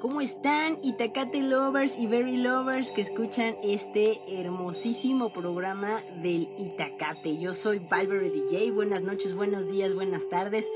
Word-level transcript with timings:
¿Cómo 0.00 0.20
están 0.20 0.78
Itacate 0.84 1.42
Lovers 1.42 1.98
y 1.98 2.06
Very 2.06 2.36
Lovers 2.36 2.92
que 2.92 3.00
escuchan 3.00 3.56
este 3.64 4.20
hermosísimo 4.28 5.32
programa 5.32 6.04
del 6.22 6.48
Itacate? 6.56 7.38
Yo 7.38 7.52
soy 7.52 7.80
Valverde 7.80 8.30
DJ, 8.30 8.70
buenas 8.70 9.02
noches, 9.02 9.34
buenos 9.34 9.66
días, 9.66 9.96
buenas 9.96 10.28
tardes. 10.28 10.70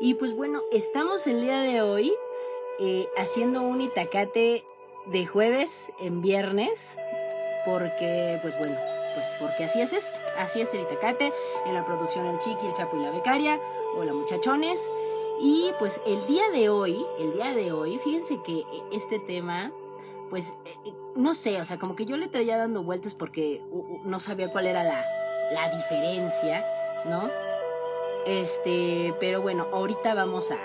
Y 0.00 0.14
pues 0.14 0.34
bueno, 0.34 0.62
estamos 0.72 1.26
el 1.26 1.42
día 1.42 1.60
de 1.60 1.82
hoy 1.82 2.14
eh, 2.80 3.06
haciendo 3.18 3.60
un 3.60 3.82
Itacate 3.82 4.64
de 5.04 5.26
jueves 5.26 5.70
en 6.00 6.22
viernes, 6.22 6.96
porque 7.66 8.38
pues 8.40 8.56
bueno, 8.58 8.76
pues 9.14 9.26
porque 9.38 9.64
así 9.64 9.82
es 9.82 9.92
así 10.38 10.62
es 10.62 10.72
el 10.72 10.80
Itacate, 10.80 11.30
en 11.66 11.74
la 11.74 11.84
producción 11.84 12.24
El 12.24 12.38
Chiqui, 12.38 12.66
El 12.66 12.72
Chapo 12.72 12.96
y 12.96 13.02
la 13.02 13.10
Becaria, 13.10 13.60
hola 13.98 14.14
muchachones. 14.14 14.80
Y 15.44 15.72
pues 15.80 16.00
el 16.06 16.24
día 16.28 16.50
de 16.50 16.68
hoy, 16.68 17.04
el 17.18 17.32
día 17.32 17.52
de 17.52 17.72
hoy, 17.72 17.98
fíjense 18.04 18.40
que 18.46 18.64
este 18.92 19.18
tema, 19.18 19.72
pues 20.30 20.54
eh, 20.64 20.92
no 21.16 21.34
sé, 21.34 21.60
o 21.60 21.64
sea, 21.64 21.80
como 21.80 21.96
que 21.96 22.06
yo 22.06 22.16
le 22.16 22.28
traía 22.28 22.56
dando 22.56 22.84
vueltas 22.84 23.16
porque 23.16 23.60
no 24.04 24.20
sabía 24.20 24.52
cuál 24.52 24.66
era 24.66 24.84
la, 24.84 25.04
la 25.52 25.76
diferencia, 25.76 26.64
¿no? 27.06 27.28
Este, 28.24 29.12
pero 29.18 29.42
bueno, 29.42 29.66
ahorita 29.72 30.14
vamos 30.14 30.52
a, 30.52 30.60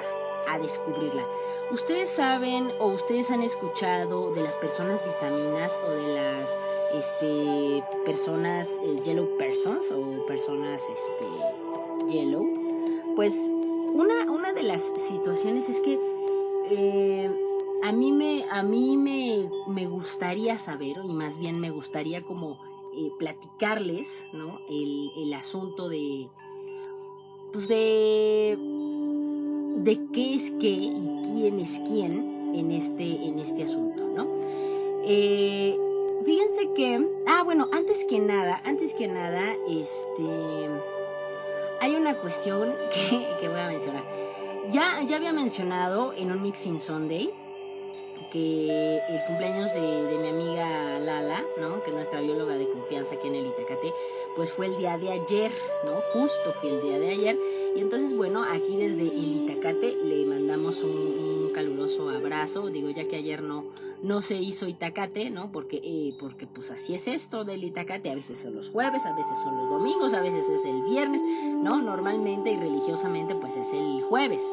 a 0.48 0.60
descubrirla. 0.60 1.26
¿Ustedes 1.72 2.09
saben 2.09 2.72
o 2.80 2.90
ustedes 2.90 3.32
han 3.32 3.42
escuchado 3.42 4.32
de 4.36 4.44
las 4.44 4.56
personas 4.58 5.04
vitaminas 5.04 5.80
o 5.88 5.90
de 5.90 6.14
las 6.14 6.54
este, 6.94 7.84
personas 8.06 8.70
eh, 8.84 8.96
yellow 9.04 9.28
persons 9.40 9.92
o 9.92 10.23
personas 10.28 10.84
este, 10.84 12.12
yellow? 12.12 12.44
Pues 13.16 13.34
una, 13.98 14.32
una 14.32 14.54
de 14.54 14.64
las 14.64 14.92
situaciones 14.98 15.70
es 15.70 15.82
que 15.82 16.00
eh, 16.70 17.30
a 17.84 17.92
mí, 17.92 18.12
me, 18.12 18.46
a 18.50 18.64
mí 18.64 18.98
me, 18.98 19.50
me, 19.68 19.88
gustaría 19.88 20.58
saber, 20.58 20.98
y 21.03 21.14
más 21.14 21.38
bien 21.38 21.59
me 21.59 21.70
gustaría 21.70 22.23
como 22.23 22.58
eh, 22.95 23.12
platicarles, 23.18 24.28
¿no? 24.34 24.59
El, 24.70 25.12
el, 25.18 25.34
asunto 25.34 25.90
de, 25.90 26.30
pues 27.53 27.68
de, 27.68 28.58
de 29.78 30.00
qué 30.12 30.36
es 30.36 30.52
qué 30.52 30.70
y 30.70 31.22
quién 31.23 31.59
es 31.59 31.80
quién 31.88 32.56
en 32.56 32.72
este, 32.72 33.28
en 33.28 33.40
este 33.40 33.64
asunto, 33.64 34.03
¿no? 34.08 34.28
Eh, 35.03 35.78
fíjense 36.25 36.72
que, 36.73 37.08
ah, 37.28 37.44
bueno, 37.44 37.68
antes 37.72 38.06
que 38.06 38.20
nada, 38.20 38.62
antes 38.66 38.94
que 38.94 39.08
nada, 39.08 39.53
este 39.68 40.70
hay 41.80 41.95
una 41.95 42.16
cuestión 42.17 42.73
que, 43.39 43.47
voy 43.47 43.59
a 43.59 43.67
mencionar. 43.67 44.03
Ya, 44.72 45.02
ya 45.08 45.17
había 45.17 45.33
mencionado 45.33 46.14
en 46.14 46.31
un 46.31 46.42
Mixing 46.42 46.80
Sunday 46.80 47.30
que 48.31 48.97
el 49.08 49.22
cumpleaños 49.25 49.73
de, 49.73 50.17
mi 50.17 50.28
amiga 50.28 51.00
Lala, 51.00 51.45
¿no? 51.58 51.81
Que 51.81 51.92
es 51.92 51.95
nuestra 51.95 52.19
bióloga 52.19 52.58
de 52.58 52.67
confianza 52.67 53.16
aquí 53.16 53.28
en 53.28 53.36
el 53.36 53.47
Itacate, 53.47 53.94
pues 54.36 54.52
fue 54.52 54.66
el 54.66 54.78
día 54.78 54.97
de 54.97 55.11
ayer, 55.11 55.52
¿no? 55.86 56.02
Justo 56.11 56.53
fue 56.59 56.72
el 56.72 56.81
día 56.81 57.00
de 57.00 57.09
ayer. 57.11 57.39
Y 57.75 57.80
entonces, 57.80 58.17
bueno, 58.17 58.44
aquí 58.44 58.75
desde 58.75 59.03
el 59.03 59.44
Itacate 59.44 59.95
le 60.03 60.25
mandamos 60.25 60.84
un 60.84 61.52
caluroso 61.53 62.09
abrazo. 62.09 62.67
Digo, 62.67 62.89
ya 62.89 63.08
que 63.08 63.16
ayer 63.16 63.41
no, 63.41 63.66
no 64.03 64.22
se 64.22 64.36
hizo 64.36 64.67
Itacate, 64.67 65.30
¿no? 65.30 65.52
Porque, 65.52 65.81
eh, 65.84 66.14
porque 66.20 66.48
pues 66.48 66.72
así 66.72 66.94
es 66.95 67.08
esto 67.08 67.44
del 67.44 67.64
Itacate, 67.64 68.12
a 68.12 68.16
veces 68.16 68.40
son 68.40 68.56
los 68.56 68.70
jueves, 68.70 69.06
a 69.06 69.16
veces 69.16 69.38
son 69.40 69.58
los 69.58 69.70
domingos, 69.70 70.14
a 70.14 70.22
veces 70.22 70.48
es 70.50 70.66
el 70.66 70.84
viernes, 70.84 71.22
¿no? 71.22 71.81
Normalmente 71.81 72.52
y 72.52 72.58
religiosamente 72.58 73.36
pues 73.36 73.56
es 73.56 73.72
el 73.73 74.03
jueves, 74.03 74.44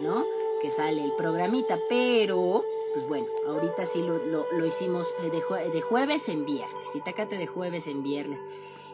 ¿no? 0.00 0.24
Que 0.62 0.70
sale 0.70 1.04
el 1.04 1.12
programita, 1.14 1.78
pero, 1.88 2.64
pues 2.94 3.08
bueno, 3.08 3.26
ahorita 3.48 3.86
sí 3.86 4.02
lo, 4.02 4.18
lo, 4.18 4.66
hicimos 4.66 5.12
eh, 5.22 5.30
de, 5.30 5.70
de, 5.70 5.80
jueves 5.80 6.28
en 6.28 6.44
viernes, 6.44 6.94
Itacate 6.94 7.36
de 7.36 7.46
jueves 7.46 7.88
en 7.88 8.02
viernes. 8.02 8.40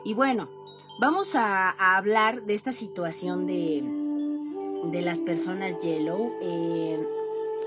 Y 0.05 0.15
bueno, 0.15 0.49
vamos 0.99 1.35
a, 1.35 1.71
hablar 1.97 2.45
de 2.45 2.55
esta 2.55 2.73
situación 2.73 3.47
de, 3.47 3.83
de 4.85 5.03
las 5.03 5.21
personas 5.21 5.79
yellow. 5.81 6.33
Eh, 6.41 6.99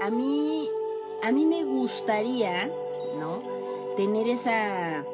a 0.01 0.09
mí 0.09 0.67
a 1.21 1.31
mí 1.31 1.45
me 1.45 1.63
gustaría, 1.63 2.67
¿no? 3.17 3.41
Tener 3.95 4.27
esa, 4.27 5.05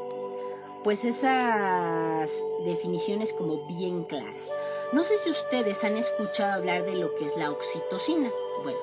pues 0.83 1.03
esas 1.05 2.31
definiciones 2.65 3.33
como 3.33 3.65
bien 3.67 4.03
claras. 4.03 4.51
No 4.93 5.03
sé 5.03 5.17
si 5.17 5.29
ustedes 5.29 5.83
han 5.83 5.97
escuchado 5.97 6.53
hablar 6.53 6.85
de 6.85 6.95
lo 6.95 7.13
que 7.15 7.25
es 7.25 7.35
la 7.35 7.51
oxitocina. 7.51 8.31
Bueno, 8.63 8.79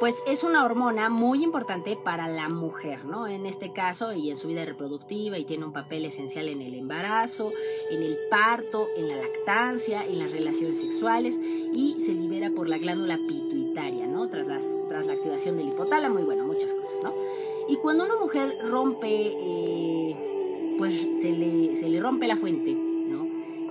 pues 0.00 0.22
es 0.26 0.44
una 0.44 0.64
hormona 0.64 1.10
muy 1.10 1.44
importante 1.44 1.94
para 1.94 2.26
la 2.26 2.48
mujer, 2.48 3.04
¿no? 3.04 3.26
En 3.26 3.44
este 3.44 3.74
caso 3.74 4.14
y 4.14 4.30
en 4.30 4.38
su 4.38 4.48
vida 4.48 4.64
reproductiva 4.64 5.36
y 5.36 5.44
tiene 5.44 5.66
un 5.66 5.74
papel 5.74 6.06
esencial 6.06 6.48
en 6.48 6.62
el 6.62 6.74
embarazo, 6.74 7.52
en 7.90 8.02
el 8.02 8.16
parto, 8.30 8.88
en 8.96 9.08
la 9.08 9.16
lactancia, 9.16 10.02
en 10.06 10.18
las 10.18 10.32
relaciones 10.32 10.80
sexuales 10.80 11.38
y 11.38 12.00
se 12.00 12.14
libera 12.14 12.50
por 12.50 12.70
la 12.70 12.78
glándula 12.78 13.18
pituitaria, 13.28 14.06
¿no? 14.06 14.26
Tras, 14.30 14.64
tras 14.88 15.06
la 15.06 15.12
activación 15.12 15.58
del 15.58 15.68
hipotálamo 15.68 16.18
y 16.18 16.24
bueno, 16.24 16.46
muchas 16.46 16.72
cosas, 16.72 16.98
¿no? 17.02 17.12
Y 17.68 17.76
cuando 17.76 18.06
una 18.06 18.16
mujer 18.16 18.50
rompe, 18.70 19.06
eh, 19.08 20.74
pues 20.78 20.98
se 21.20 21.30
le, 21.30 21.76
se 21.76 21.90
le 21.90 22.00
rompe 22.00 22.26
la 22.26 22.38
fuente. 22.38 22.89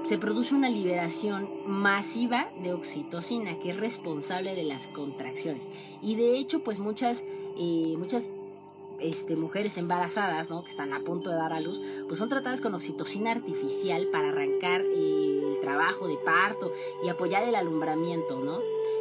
Se 0.06 0.18
produce 0.18 0.56
una 0.56 0.70
liberación 0.70 1.50
masiva 1.68 2.50
de 2.64 2.74
oxitocina 2.74 3.60
que 3.60 3.72
es 3.72 3.78
responsable 3.78 4.56
de 4.56 4.64
las 4.64 4.88
contracciones. 4.88 5.68
Y 6.02 6.16
de 6.16 6.38
hecho, 6.38 6.64
pues 6.64 6.80
muchas, 6.80 7.24
eh, 7.58 7.96
muchas 7.98 8.32
este, 9.00 9.36
mujeres 9.36 9.78
embarazadas, 9.78 10.50
¿no? 10.50 10.64
Que 10.64 10.72
están 10.72 10.94
a 10.94 11.00
punto 11.00 11.30
de 11.30 11.38
dar 11.38 11.54
a 11.54 11.60
luz, 11.60 11.82
pues 12.08 12.20
son 12.20 12.30
tratadas 12.30 12.62
con 12.62 12.74
oxitocina 12.74 13.32
artificial 13.32 14.08
para 14.12 14.30
arrancar 14.30 14.82
eh, 14.82 15.42
el 15.54 15.62
trabajo 15.62 16.08
de 16.08 16.18
parto 16.18 16.74
y 17.04 17.10
apoyar 17.10 17.44
el 17.44 17.56
alumbramiento, 17.56 18.40
¿no? 18.40 18.60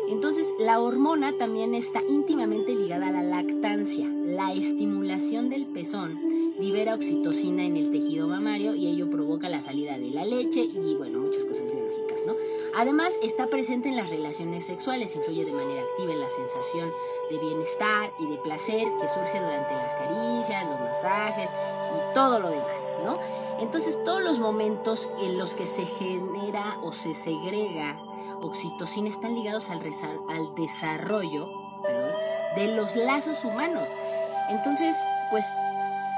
Entonces, 0.08 0.52
la 0.58 0.80
hormona 0.80 1.32
también 1.32 1.74
está 1.74 2.02
íntimamente 2.02 2.74
ligada 2.74 3.08
a 3.08 3.12
la 3.12 3.22
lactancia. 3.22 4.06
La 4.06 4.52
estimulación 4.52 5.50
del 5.50 5.66
pezón 5.66 6.27
libera 6.58 6.94
oxitocina 6.94 7.64
en 7.64 7.76
el 7.76 7.90
tejido 7.90 8.26
mamario 8.26 8.74
y 8.74 8.88
ello 8.88 9.10
provoca 9.10 9.48
la 9.48 9.62
salida 9.62 9.96
de 9.96 10.10
la 10.10 10.24
leche 10.24 10.60
y, 10.60 10.94
bueno, 10.96 11.20
muchas 11.20 11.44
cosas 11.44 11.64
biológicas, 11.64 12.26
¿no? 12.26 12.34
Además, 12.74 13.12
está 13.22 13.46
presente 13.46 13.88
en 13.88 13.96
las 13.96 14.10
relaciones 14.10 14.66
sexuales, 14.66 15.14
influye 15.16 15.44
de 15.44 15.52
manera 15.52 15.82
activa 15.82 16.12
en 16.12 16.20
la 16.20 16.30
sensación 16.30 16.90
de 17.30 17.38
bienestar 17.38 18.12
y 18.18 18.26
de 18.26 18.38
placer 18.38 18.86
que 19.00 19.08
surge 19.08 19.40
durante 19.40 19.74
las 19.74 19.94
caricias, 19.94 20.66
los 20.66 20.80
masajes 20.80 21.48
y 21.48 22.14
todo 22.14 22.40
lo 22.40 22.50
demás, 22.50 22.98
¿no? 23.04 23.18
Entonces 23.58 23.98
todos 24.04 24.22
los 24.22 24.38
momentos 24.38 25.10
en 25.20 25.38
los 25.38 25.54
que 25.54 25.66
se 25.66 25.84
genera 25.86 26.78
o 26.82 26.92
se 26.92 27.14
segrega 27.14 28.00
oxitocina 28.42 29.08
están 29.08 29.34
ligados 29.34 29.70
al, 29.70 29.80
desarrollo 30.54 31.48
de 32.56 32.68
los 32.68 32.94
lazos 32.96 33.44
humanos. 33.44 33.90
Entonces, 34.50 34.96
pues 35.30 35.44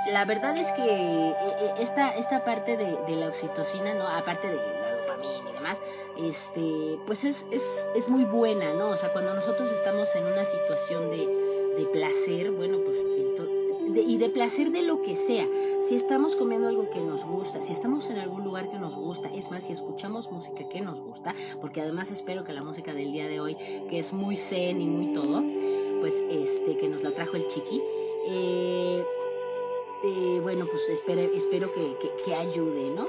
la 0.08 0.24
verdad 0.24 0.56
es 0.56 0.72
que 0.72 0.82
eh, 0.82 1.30
eh, 1.30 1.74
esta, 1.78 2.10
esta 2.16 2.44
parte 2.44 2.76
de, 2.76 2.96
de 3.06 3.16
la 3.16 3.28
oxitocina, 3.28 3.94
¿no? 3.94 4.06
Aparte 4.06 4.48
de 4.48 4.56
la 4.56 4.96
dopamina 4.96 5.50
y 5.50 5.52
demás, 5.52 5.80
este, 6.16 6.98
pues 7.06 7.24
es, 7.24 7.46
es, 7.50 7.86
es, 7.94 8.08
muy 8.08 8.24
buena, 8.24 8.72
¿no? 8.74 8.88
O 8.88 8.96
sea, 8.96 9.12
cuando 9.12 9.34
nosotros 9.34 9.70
estamos 9.70 10.08
en 10.16 10.26
una 10.26 10.44
situación 10.44 11.10
de, 11.10 11.26
de 11.76 11.86
placer, 11.92 12.50
bueno, 12.50 12.78
pues, 12.84 12.96
y 13.96 14.18
de 14.18 14.28
placer 14.28 14.70
de 14.70 14.82
lo 14.82 15.02
que 15.02 15.16
sea. 15.16 15.48
Si 15.82 15.94
estamos 15.96 16.36
comiendo 16.36 16.68
algo 16.68 16.90
que 16.90 17.00
nos 17.00 17.24
gusta, 17.24 17.62
si 17.62 17.72
estamos 17.72 18.08
en 18.10 18.18
algún 18.18 18.44
lugar 18.44 18.70
que 18.70 18.78
nos 18.78 18.94
gusta, 18.94 19.28
es 19.34 19.50
más, 19.50 19.64
si 19.64 19.72
escuchamos 19.72 20.30
música 20.30 20.68
que 20.68 20.80
nos 20.80 21.00
gusta, 21.00 21.34
porque 21.60 21.80
además 21.80 22.10
espero 22.10 22.44
que 22.44 22.52
la 22.52 22.62
música 22.62 22.94
del 22.94 23.12
día 23.12 23.26
de 23.26 23.40
hoy, 23.40 23.56
que 23.88 23.98
es 23.98 24.12
muy 24.12 24.36
zen 24.36 24.80
y 24.80 24.86
muy 24.86 25.12
todo, 25.12 25.42
pues 26.00 26.22
este, 26.30 26.76
que 26.76 26.88
nos 26.88 27.02
la 27.02 27.10
trajo 27.10 27.36
el 27.36 27.48
chiqui, 27.48 27.82
eh, 28.28 29.04
eh, 30.02 30.40
bueno, 30.42 30.66
pues 30.66 30.88
espero, 30.88 31.72
que, 31.72 31.96
que 32.24 32.34
ayude, 32.34 32.90
¿no? 32.90 33.08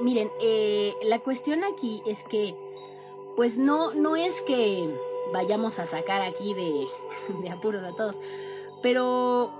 miren, 0.00 0.30
eh, 0.40 0.94
la 1.02 1.20
cuestión 1.20 1.62
aquí 1.64 2.02
es 2.06 2.24
que, 2.24 2.54
pues 3.36 3.56
no, 3.56 3.94
no 3.94 4.16
es 4.16 4.42
que 4.42 4.88
vayamos 5.32 5.78
a 5.78 5.86
sacar 5.86 6.20
aquí 6.20 6.54
de, 6.54 6.88
de 7.42 7.50
apuros 7.50 7.82
a 7.82 7.96
todos, 7.96 8.16
pero 8.82 9.52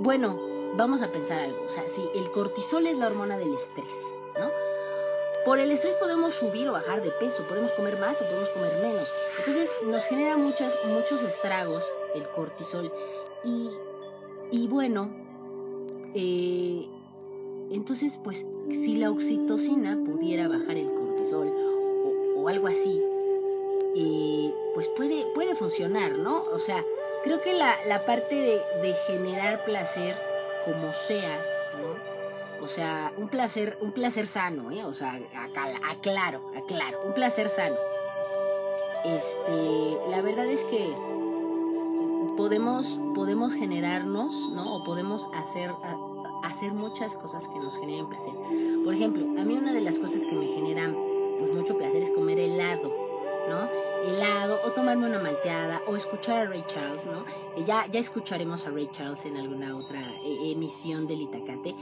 bueno, 0.00 0.36
vamos 0.76 1.02
a 1.02 1.12
pensar 1.12 1.40
algo. 1.40 1.64
O 1.66 1.70
sea, 1.70 1.86
si 1.88 2.02
el 2.14 2.30
cortisol 2.30 2.86
es 2.86 2.98
la 2.98 3.06
hormona 3.06 3.38
del 3.38 3.54
estrés, 3.54 4.14
¿no? 4.38 4.50
Por 5.44 5.58
el 5.58 5.70
estrés 5.70 5.94
podemos 5.94 6.34
subir 6.34 6.68
o 6.68 6.72
bajar 6.72 7.02
de 7.02 7.10
peso, 7.12 7.44
podemos 7.44 7.72
comer 7.72 7.98
más 7.98 8.20
o 8.20 8.24
podemos 8.24 8.48
comer 8.50 8.76
menos. 8.82 9.12
Entonces 9.38 9.70
nos 9.84 10.04
genera 10.06 10.36
muchos 10.36 11.22
estragos 11.22 11.82
el 12.14 12.28
cortisol. 12.28 12.92
Y, 13.42 13.70
y 14.50 14.66
bueno, 14.66 15.10
eh, 16.14 16.86
entonces, 17.70 18.18
pues, 18.22 18.46
si 18.68 18.96
la 18.96 19.10
oxitocina 19.10 19.96
pudiera 20.04 20.48
bajar 20.48 20.76
el 20.76 20.90
cortisol 20.90 21.52
o, 22.36 22.48
algo 22.48 22.66
así, 22.66 23.00
eh, 23.94 24.52
pues 24.74 24.88
puede, 24.88 25.26
puede 25.34 25.54
funcionar, 25.54 26.18
¿no? 26.18 26.40
O 26.52 26.58
sea, 26.58 26.84
creo 27.22 27.40
que 27.40 27.52
la, 27.52 27.76
la 27.86 28.04
parte 28.06 28.34
de, 28.34 28.60
de, 28.82 28.94
generar 29.06 29.64
placer, 29.64 30.16
como 30.64 30.92
sea, 30.94 31.38
¿no? 31.80 32.64
O 32.64 32.68
sea, 32.68 33.12
un 33.16 33.28
placer, 33.28 33.78
un 33.80 33.92
placer 33.92 34.26
sano, 34.26 34.70
¿eh? 34.70 34.84
O 34.84 34.94
sea, 34.94 35.20
aclaro, 35.88 36.50
aclaro, 36.56 37.02
un 37.06 37.14
placer 37.14 37.50
sano. 37.50 37.76
Este, 39.04 39.98
la 40.10 40.20
verdad 40.22 40.46
es 40.46 40.64
que 40.64 40.92
podemos, 42.40 42.98
podemos 43.14 43.52
generarnos, 43.52 44.50
¿no? 44.54 44.76
O 44.76 44.82
podemos 44.82 45.28
hacer, 45.34 45.74
hacer 46.42 46.72
muchas 46.72 47.14
cosas 47.14 47.46
que 47.46 47.58
nos 47.58 47.76
generen 47.78 48.08
placer. 48.08 48.32
Por 48.82 48.94
ejemplo, 48.94 49.38
a 49.38 49.44
mí 49.44 49.58
una 49.58 49.74
de 49.74 49.82
las 49.82 49.98
cosas 49.98 50.22
que 50.22 50.34
me 50.34 50.46
generan 50.46 50.96
pues, 51.38 51.54
mucho 51.54 51.76
placer 51.76 52.02
es 52.02 52.10
comer 52.12 52.38
helado, 52.38 52.90
¿no? 53.46 53.68
Helado 54.08 54.58
o 54.64 54.70
tomarme 54.70 55.06
una 55.06 55.18
malteada 55.18 55.82
o 55.86 55.96
escuchar 55.96 56.38
a 56.38 56.46
Ray 56.46 56.64
Charles, 56.66 57.04
¿no? 57.04 57.26
ya, 57.66 57.86
ya 57.92 58.00
escucharemos 58.00 58.66
a 58.66 58.70
Ray 58.70 58.88
Charles 58.90 59.26
en 59.26 59.36
alguna 59.36 59.76
otra 59.76 60.00
eh, 60.24 60.52
emisión 60.52 61.06
del 61.06 61.20
Itacate. 61.20 61.74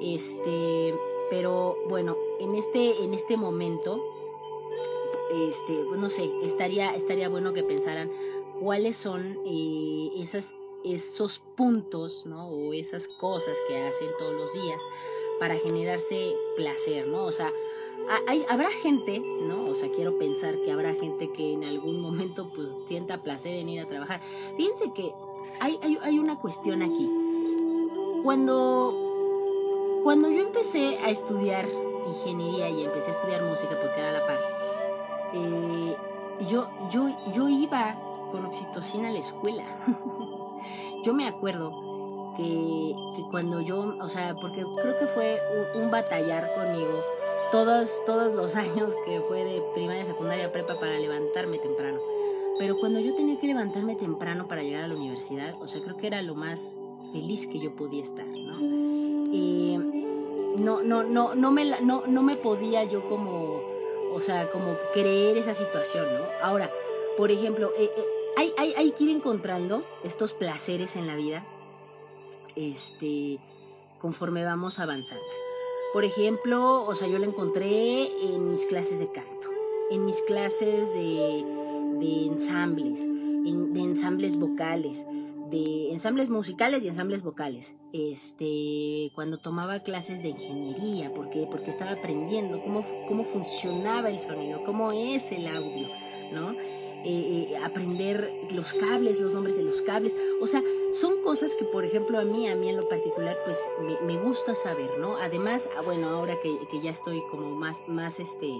Este, 0.00 0.94
pero 1.28 1.76
bueno, 1.90 2.16
en 2.40 2.54
este, 2.54 3.04
en 3.04 3.12
este 3.12 3.36
momento, 3.36 4.02
este, 5.30 5.84
no 5.94 6.08
sé, 6.08 6.30
estaría, 6.42 6.94
estaría 6.94 7.28
bueno 7.28 7.52
que 7.52 7.62
pensaran 7.62 8.10
cuáles 8.60 8.96
son 8.96 9.38
eh, 9.46 10.10
esos 10.84 11.42
puntos, 11.56 12.26
¿no? 12.26 12.48
O 12.48 12.72
esas 12.72 13.08
cosas 13.08 13.54
que 13.68 13.76
hacen 13.76 14.08
todos 14.18 14.34
los 14.34 14.52
días 14.52 14.80
para 15.38 15.56
generarse 15.56 16.34
placer, 16.56 17.06
¿no? 17.08 17.24
O 17.24 17.32
sea, 17.32 17.52
hay, 18.26 18.44
habrá 18.48 18.70
gente, 18.82 19.20
¿no? 19.20 19.66
O 19.66 19.74
sea, 19.74 19.90
quiero 19.90 20.18
pensar 20.18 20.58
que 20.64 20.70
habrá 20.70 20.94
gente 20.94 21.32
que 21.32 21.52
en 21.54 21.64
algún 21.64 22.00
momento 22.00 22.50
pues 22.54 22.68
sienta 22.86 23.22
placer 23.22 23.54
en 23.54 23.68
ir 23.68 23.80
a 23.80 23.88
trabajar. 23.88 24.20
Fíjense 24.56 24.92
que 24.92 25.12
hay, 25.60 25.78
hay, 25.82 25.98
hay 26.02 26.18
una 26.18 26.38
cuestión 26.38 26.82
aquí. 26.82 27.10
Cuando, 28.22 30.00
cuando 30.04 30.30
yo 30.30 30.40
empecé 30.40 30.98
a 30.98 31.10
estudiar 31.10 31.68
ingeniería 32.06 32.68
y 32.70 32.84
empecé 32.84 33.10
a 33.10 33.14
estudiar 33.14 33.42
música 33.44 33.78
porque 33.80 34.00
era 34.00 34.12
la 34.12 34.26
par, 34.26 34.38
eh, 35.34 35.96
yo, 36.48 36.68
yo, 36.90 37.08
yo 37.32 37.48
iba 37.48 37.96
con 38.30 38.44
oxitocina 38.44 39.08
a 39.08 39.12
la 39.12 39.18
escuela. 39.18 39.64
yo 41.04 41.14
me 41.14 41.26
acuerdo 41.26 41.70
que, 42.36 42.94
cuando 43.30 43.60
yo, 43.60 43.94
o 44.00 44.08
sea, 44.08 44.34
porque 44.34 44.62
creo 44.82 44.98
que 44.98 45.06
fue 45.06 45.38
un, 45.74 45.90
batallar 45.90 46.52
conmigo 46.54 47.04
todos, 47.50 48.02
todos 48.04 48.34
los 48.34 48.56
años 48.56 48.92
que 49.04 49.20
fue 49.22 49.44
de 49.44 49.62
primaria, 49.74 50.04
secundaria, 50.04 50.52
prepa 50.52 50.74
para 50.78 50.98
levantarme 50.98 51.58
temprano. 51.58 51.98
Pero 52.58 52.76
cuando 52.78 53.00
yo 53.00 53.14
tenía 53.14 53.38
que 53.38 53.46
levantarme 53.46 53.96
temprano 53.96 54.48
para 54.48 54.62
llegar 54.62 54.84
a 54.84 54.88
la 54.88 54.96
universidad, 54.96 55.54
o 55.60 55.68
sea, 55.68 55.82
creo 55.82 55.96
que 55.96 56.06
era 56.06 56.22
lo 56.22 56.34
más 56.34 56.76
feliz 57.12 57.46
que 57.46 57.58
yo 57.58 57.74
podía 57.76 58.02
estar, 58.02 58.26
¿no? 58.26 58.86
no, 60.56 60.82
no, 60.82 61.02
no, 61.02 61.34
no 61.34 61.50
me, 61.50 61.80
no, 61.82 62.04
no 62.06 62.22
me 62.22 62.36
podía 62.36 62.84
yo 62.84 63.04
como, 63.08 63.60
o 64.12 64.20
sea, 64.20 64.50
como 64.50 64.74
creer 64.92 65.36
esa 65.36 65.54
situación, 65.54 66.06
¿no? 66.14 66.24
Ahora, 66.42 66.70
por 67.16 67.30
ejemplo, 67.30 67.72
eh, 67.78 67.90
eh, 67.96 68.04
hay, 68.36 68.52
hay, 68.58 68.74
hay 68.76 68.92
que 68.92 69.04
ir 69.04 69.10
encontrando 69.10 69.80
estos 70.04 70.32
placeres 70.32 70.96
en 70.96 71.06
la 71.06 71.16
vida 71.16 71.44
este, 72.54 73.38
conforme 74.00 74.44
vamos 74.44 74.78
avanzando. 74.78 75.24
Por 75.92 76.04
ejemplo, 76.04 76.84
o 76.84 76.94
sea, 76.94 77.08
yo 77.08 77.18
lo 77.18 77.24
encontré 77.24 78.08
en 78.22 78.48
mis 78.48 78.66
clases 78.66 78.98
de 78.98 79.10
canto, 79.10 79.48
en 79.90 80.04
mis 80.04 80.20
clases 80.22 80.92
de, 80.92 81.44
de 82.00 82.26
ensambles, 82.26 83.06
de 83.06 83.80
ensambles 83.80 84.38
vocales, 84.38 85.06
de 85.50 85.92
ensambles 85.92 86.28
musicales 86.28 86.84
y 86.84 86.88
ensambles 86.88 87.22
vocales. 87.22 87.74
Este, 87.92 89.10
cuando 89.14 89.38
tomaba 89.38 89.80
clases 89.80 90.22
de 90.22 90.30
ingeniería, 90.30 91.12
porque 91.14 91.46
porque 91.50 91.70
estaba 91.70 91.92
aprendiendo 91.92 92.60
cómo, 92.62 92.84
cómo 93.08 93.24
funcionaba 93.24 94.10
el 94.10 94.18
sonido, 94.18 94.64
cómo 94.64 94.92
es 94.92 95.32
el 95.32 95.46
audio, 95.46 95.88
¿no? 96.32 96.54
Eh, 97.08 97.52
eh, 97.52 97.56
aprender 97.58 98.32
los 98.50 98.72
cables, 98.72 99.20
los 99.20 99.32
nombres 99.32 99.56
de 99.56 99.62
los 99.62 99.80
cables. 99.80 100.12
O 100.40 100.48
sea, 100.48 100.60
son 100.90 101.22
cosas 101.22 101.54
que, 101.54 101.64
por 101.64 101.84
ejemplo, 101.84 102.18
a 102.18 102.24
mí, 102.24 102.48
a 102.48 102.56
mí 102.56 102.68
en 102.68 102.76
lo 102.76 102.88
particular, 102.88 103.38
pues 103.44 103.60
me, 104.02 104.16
gusta 104.16 104.56
saber, 104.56 104.98
¿no? 104.98 105.16
Además, 105.16 105.68
ah, 105.76 105.82
bueno, 105.82 106.08
ahora 106.08 106.34
que, 106.42 106.58
ya 106.82 106.90
estoy 106.90 107.22
como 107.30 107.54
más, 107.54 107.86
más, 107.86 108.18
este, 108.18 108.50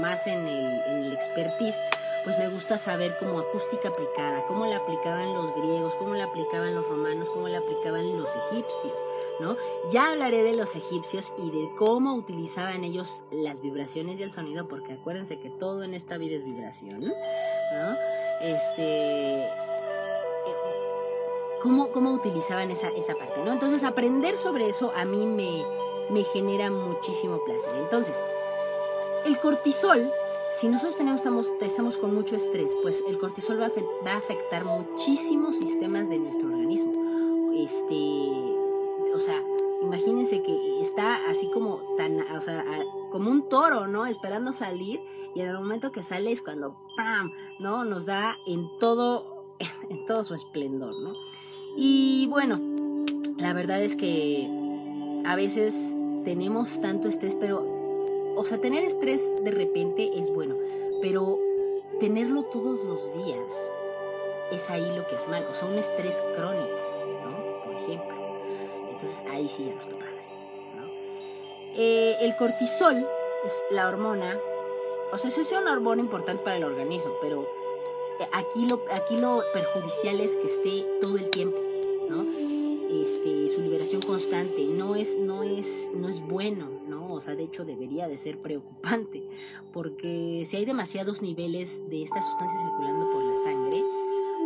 más 0.00 0.26
en 0.26 0.40
el, 0.40 0.82
en 0.88 1.04
el 1.04 1.12
expertise, 1.12 1.76
pues 2.24 2.38
me 2.38 2.48
gusta 2.48 2.78
saber 2.78 3.16
cómo 3.18 3.40
acústica 3.40 3.88
aplicada, 3.88 4.42
cómo 4.46 4.66
la 4.66 4.76
aplicaban 4.76 5.34
los 5.34 5.54
griegos, 5.56 5.94
cómo 5.96 6.14
la 6.14 6.24
aplicaban 6.24 6.74
los 6.74 6.88
romanos, 6.88 7.28
cómo 7.32 7.48
la 7.48 7.58
aplicaban 7.58 8.16
los 8.18 8.30
egipcios, 8.34 8.94
¿no? 9.40 9.56
Ya 9.90 10.10
hablaré 10.10 10.42
de 10.42 10.54
los 10.54 10.76
egipcios 10.76 11.32
y 11.36 11.50
de 11.50 11.74
cómo 11.76 12.14
utilizaban 12.14 12.84
ellos 12.84 13.22
las 13.30 13.60
vibraciones 13.60 14.18
y 14.18 14.22
el 14.22 14.30
sonido, 14.30 14.68
porque 14.68 14.94
acuérdense 14.94 15.38
que 15.40 15.50
todo 15.50 15.82
en 15.82 15.94
esta 15.94 16.16
vida 16.16 16.36
es 16.36 16.44
vibración, 16.44 17.00
¿no? 17.00 17.96
Este... 18.40 19.48
Cómo, 21.62 21.92
cómo 21.92 22.10
utilizaban 22.10 22.72
esa, 22.72 22.88
esa 22.88 23.14
parte, 23.14 23.40
¿no? 23.44 23.52
Entonces 23.52 23.84
aprender 23.84 24.36
sobre 24.36 24.68
eso 24.68 24.92
a 24.96 25.04
mí 25.04 25.26
me, 25.26 25.62
me 26.10 26.24
genera 26.24 26.72
muchísimo 26.72 27.38
placer. 27.44 27.72
Entonces, 27.76 28.20
el 29.24 29.38
cortisol 29.38 30.12
si 30.56 30.68
nosotros 30.68 30.96
tenemos, 30.96 31.20
estamos, 31.20 31.50
estamos 31.60 31.98
con 31.98 32.14
mucho 32.14 32.36
estrés, 32.36 32.74
pues 32.82 33.02
el 33.08 33.18
cortisol 33.18 33.60
va 33.60 33.66
a, 33.66 33.72
va 34.06 34.12
a 34.12 34.18
afectar 34.18 34.64
muchísimos 34.64 35.56
sistemas 35.56 36.08
de 36.08 36.18
nuestro 36.18 36.48
organismo. 36.48 37.52
Este, 37.54 39.12
o 39.14 39.20
sea, 39.20 39.42
imagínense 39.82 40.42
que 40.42 40.80
está 40.80 41.16
así 41.28 41.48
como 41.52 41.80
tan, 41.96 42.20
o 42.36 42.40
sea, 42.40 42.64
como 43.10 43.30
un 43.30 43.48
toro, 43.48 43.86
¿no? 43.86 44.06
Esperando 44.06 44.52
salir 44.52 45.00
y 45.34 45.40
en 45.40 45.48
el 45.48 45.54
momento 45.54 45.92
que 45.92 46.02
sale 46.02 46.32
es 46.32 46.42
cuando 46.42 46.76
¡pam! 46.96 47.30
¿no? 47.58 47.84
Nos 47.84 48.06
da 48.06 48.36
en 48.46 48.68
todo, 48.78 49.56
en 49.90 50.04
todo 50.06 50.24
su 50.24 50.34
esplendor, 50.34 50.94
¿no? 51.02 51.12
Y 51.76 52.26
bueno, 52.28 52.60
la 53.38 53.52
verdad 53.52 53.82
es 53.82 53.96
que 53.96 54.48
a 55.24 55.36
veces 55.36 55.74
tenemos 56.24 56.80
tanto 56.80 57.08
estrés, 57.08 57.34
pero 57.34 57.81
o 58.36 58.44
sea, 58.44 58.58
tener 58.58 58.84
estrés 58.84 59.28
de 59.42 59.50
repente 59.50 60.10
es 60.18 60.30
bueno, 60.30 60.56
pero 61.00 61.38
tenerlo 62.00 62.44
todos 62.44 62.82
los 62.84 63.12
días 63.24 63.70
es 64.50 64.68
ahí 64.70 64.84
lo 64.96 65.06
que 65.06 65.16
es 65.16 65.28
mal. 65.28 65.46
O 65.50 65.54
sea, 65.54 65.68
un 65.68 65.78
estrés 65.78 66.22
crónico, 66.36 66.76
¿no? 67.24 67.64
Por 67.64 67.74
ejemplo. 67.74 68.14
Entonces 68.90 69.24
ahí 69.30 69.48
sí 69.48 69.64
ya 69.66 69.74
no 69.74 69.80
está 69.80 69.96
padre, 69.96 70.22
¿no? 70.76 70.86
Eh, 71.76 72.16
el 72.20 72.36
cortisol 72.36 73.06
es 73.44 73.64
la 73.70 73.88
hormona, 73.88 74.38
o 75.12 75.18
sea, 75.18 75.28
eso 75.28 75.40
es 75.40 75.52
una 75.52 75.72
hormona 75.72 76.02
importante 76.02 76.42
para 76.44 76.56
el 76.56 76.64
organismo, 76.64 77.12
pero 77.20 77.46
aquí 78.32 78.66
lo, 78.66 78.80
aquí 78.90 79.16
lo 79.16 79.42
perjudicial 79.52 80.20
es 80.20 80.36
que 80.36 80.46
esté 80.46 80.86
todo 81.00 81.16
el 81.16 81.30
tiempo, 81.30 81.58
¿no? 82.08 82.24
Este, 82.92 83.48
su 83.48 83.62
liberación 83.62 84.02
constante 84.02 84.66
no 84.66 84.94
es, 84.94 85.18
no 85.18 85.42
es, 85.42 85.88
no 85.94 86.10
es 86.10 86.20
bueno, 86.20 86.68
¿no? 86.86 87.10
O 87.10 87.20
sea, 87.22 87.34
de 87.34 87.44
hecho 87.44 87.64
debería 87.64 88.06
de 88.06 88.18
ser 88.18 88.38
preocupante, 88.38 89.22
porque 89.72 90.44
si 90.46 90.58
hay 90.58 90.66
demasiados 90.66 91.22
niveles 91.22 91.80
de 91.88 92.02
esta 92.02 92.20
sustancia 92.20 92.58
circulando 92.60 93.10
por 93.10 93.24
la 93.24 93.36
sangre, 93.42 93.82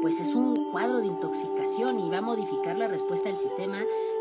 pues 0.01 0.21
es 0.21 0.29
un 0.37 0.71
cuadro 0.71 0.99
de 0.99 1.09
intoxicación 1.09 1.99
y 1.99 2.09
va 2.09 2.19
a 2.19 2.23
modificar 2.23 2.77
la 2.77 2.87
respuesta 2.87 3.29
del 3.29 3.39
sistema 3.39 3.79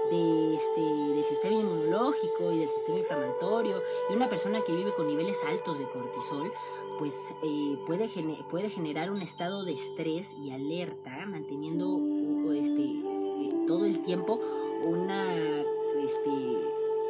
de 0.09 0.55
este, 0.55 0.81
del 0.81 1.23
sistema 1.25 1.55
inmunológico 1.55 2.51
y 2.51 2.59
del 2.59 2.69
sistema 2.69 2.99
inflamatorio 2.99 3.81
y 4.09 4.15
una 4.15 4.29
persona 4.29 4.61
que 4.65 4.75
vive 4.75 4.93
con 4.95 5.07
niveles 5.07 5.37
altos 5.43 5.77
de 5.77 5.85
cortisol 5.89 6.51
pues 6.97 7.35
eh, 7.43 7.77
puede, 7.85 8.09
puede 8.49 8.69
generar 8.69 9.11
un 9.11 9.21
estado 9.21 9.63
de 9.65 9.73
estrés 9.73 10.35
y 10.43 10.51
alerta 10.51 11.25
manteniendo 11.25 11.99
este, 12.53 13.14
todo 13.67 13.85
el 13.85 14.03
tiempo 14.03 14.39
una, 14.85 15.33
este, 15.99 16.57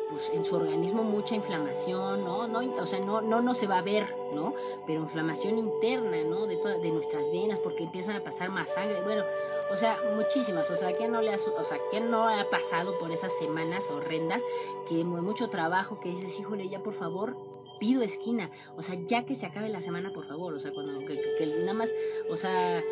pues 0.09 0.29
en 0.33 0.45
su 0.45 0.55
organismo 0.55 1.03
mucha 1.03 1.35
inflamación, 1.35 2.23
¿no? 2.23 2.47
no 2.47 2.59
o 2.59 2.85
sea, 2.85 2.99
no, 2.99 3.21
no, 3.21 3.41
no 3.41 3.55
se 3.55 3.67
va 3.67 3.79
a 3.79 3.81
ver, 3.81 4.15
¿no? 4.33 4.53
Pero 4.85 5.01
inflamación 5.01 5.57
interna, 5.57 6.23
¿no? 6.23 6.47
De, 6.47 6.57
de 6.57 6.91
nuestras 6.91 7.23
venas 7.31 7.59
porque 7.59 7.83
empiezan 7.83 8.15
a 8.15 8.23
pasar 8.23 8.49
más 8.49 8.69
sangre. 8.71 9.01
Bueno, 9.03 9.23
o 9.71 9.75
sea, 9.75 9.97
muchísimas. 10.15 10.69
O 10.71 10.77
sea, 10.77 10.93
¿quién 10.93 11.11
no, 11.11 11.21
le 11.21 11.31
ha, 11.31 11.35
o 11.35 11.65
sea, 11.65 11.79
¿quién 11.89 12.11
no 12.11 12.27
ha 12.27 12.49
pasado 12.49 12.97
por 12.99 13.11
esas 13.11 13.33
semanas 13.37 13.89
horrendas 13.89 14.41
que 14.87 15.03
mucho 15.03 15.49
trabajo 15.49 15.99
que 15.99 16.09
dices, 16.09 16.39
híjole, 16.39 16.69
ya 16.69 16.81
por 16.81 16.93
favor, 16.93 17.35
pido 17.79 18.03
esquina. 18.03 18.51
O 18.77 18.83
sea, 18.83 18.95
ya 19.07 19.25
que 19.25 19.35
se 19.35 19.45
acabe 19.45 19.69
la 19.69 19.81
semana, 19.81 20.11
por 20.13 20.27
favor. 20.27 20.53
O 20.53 20.59
sea, 20.59 20.71
cuando 20.71 20.93
que 21.05 21.45
nada 21.45 21.73
más, 21.73 21.91
o 22.29 22.37
sea, 22.37 22.83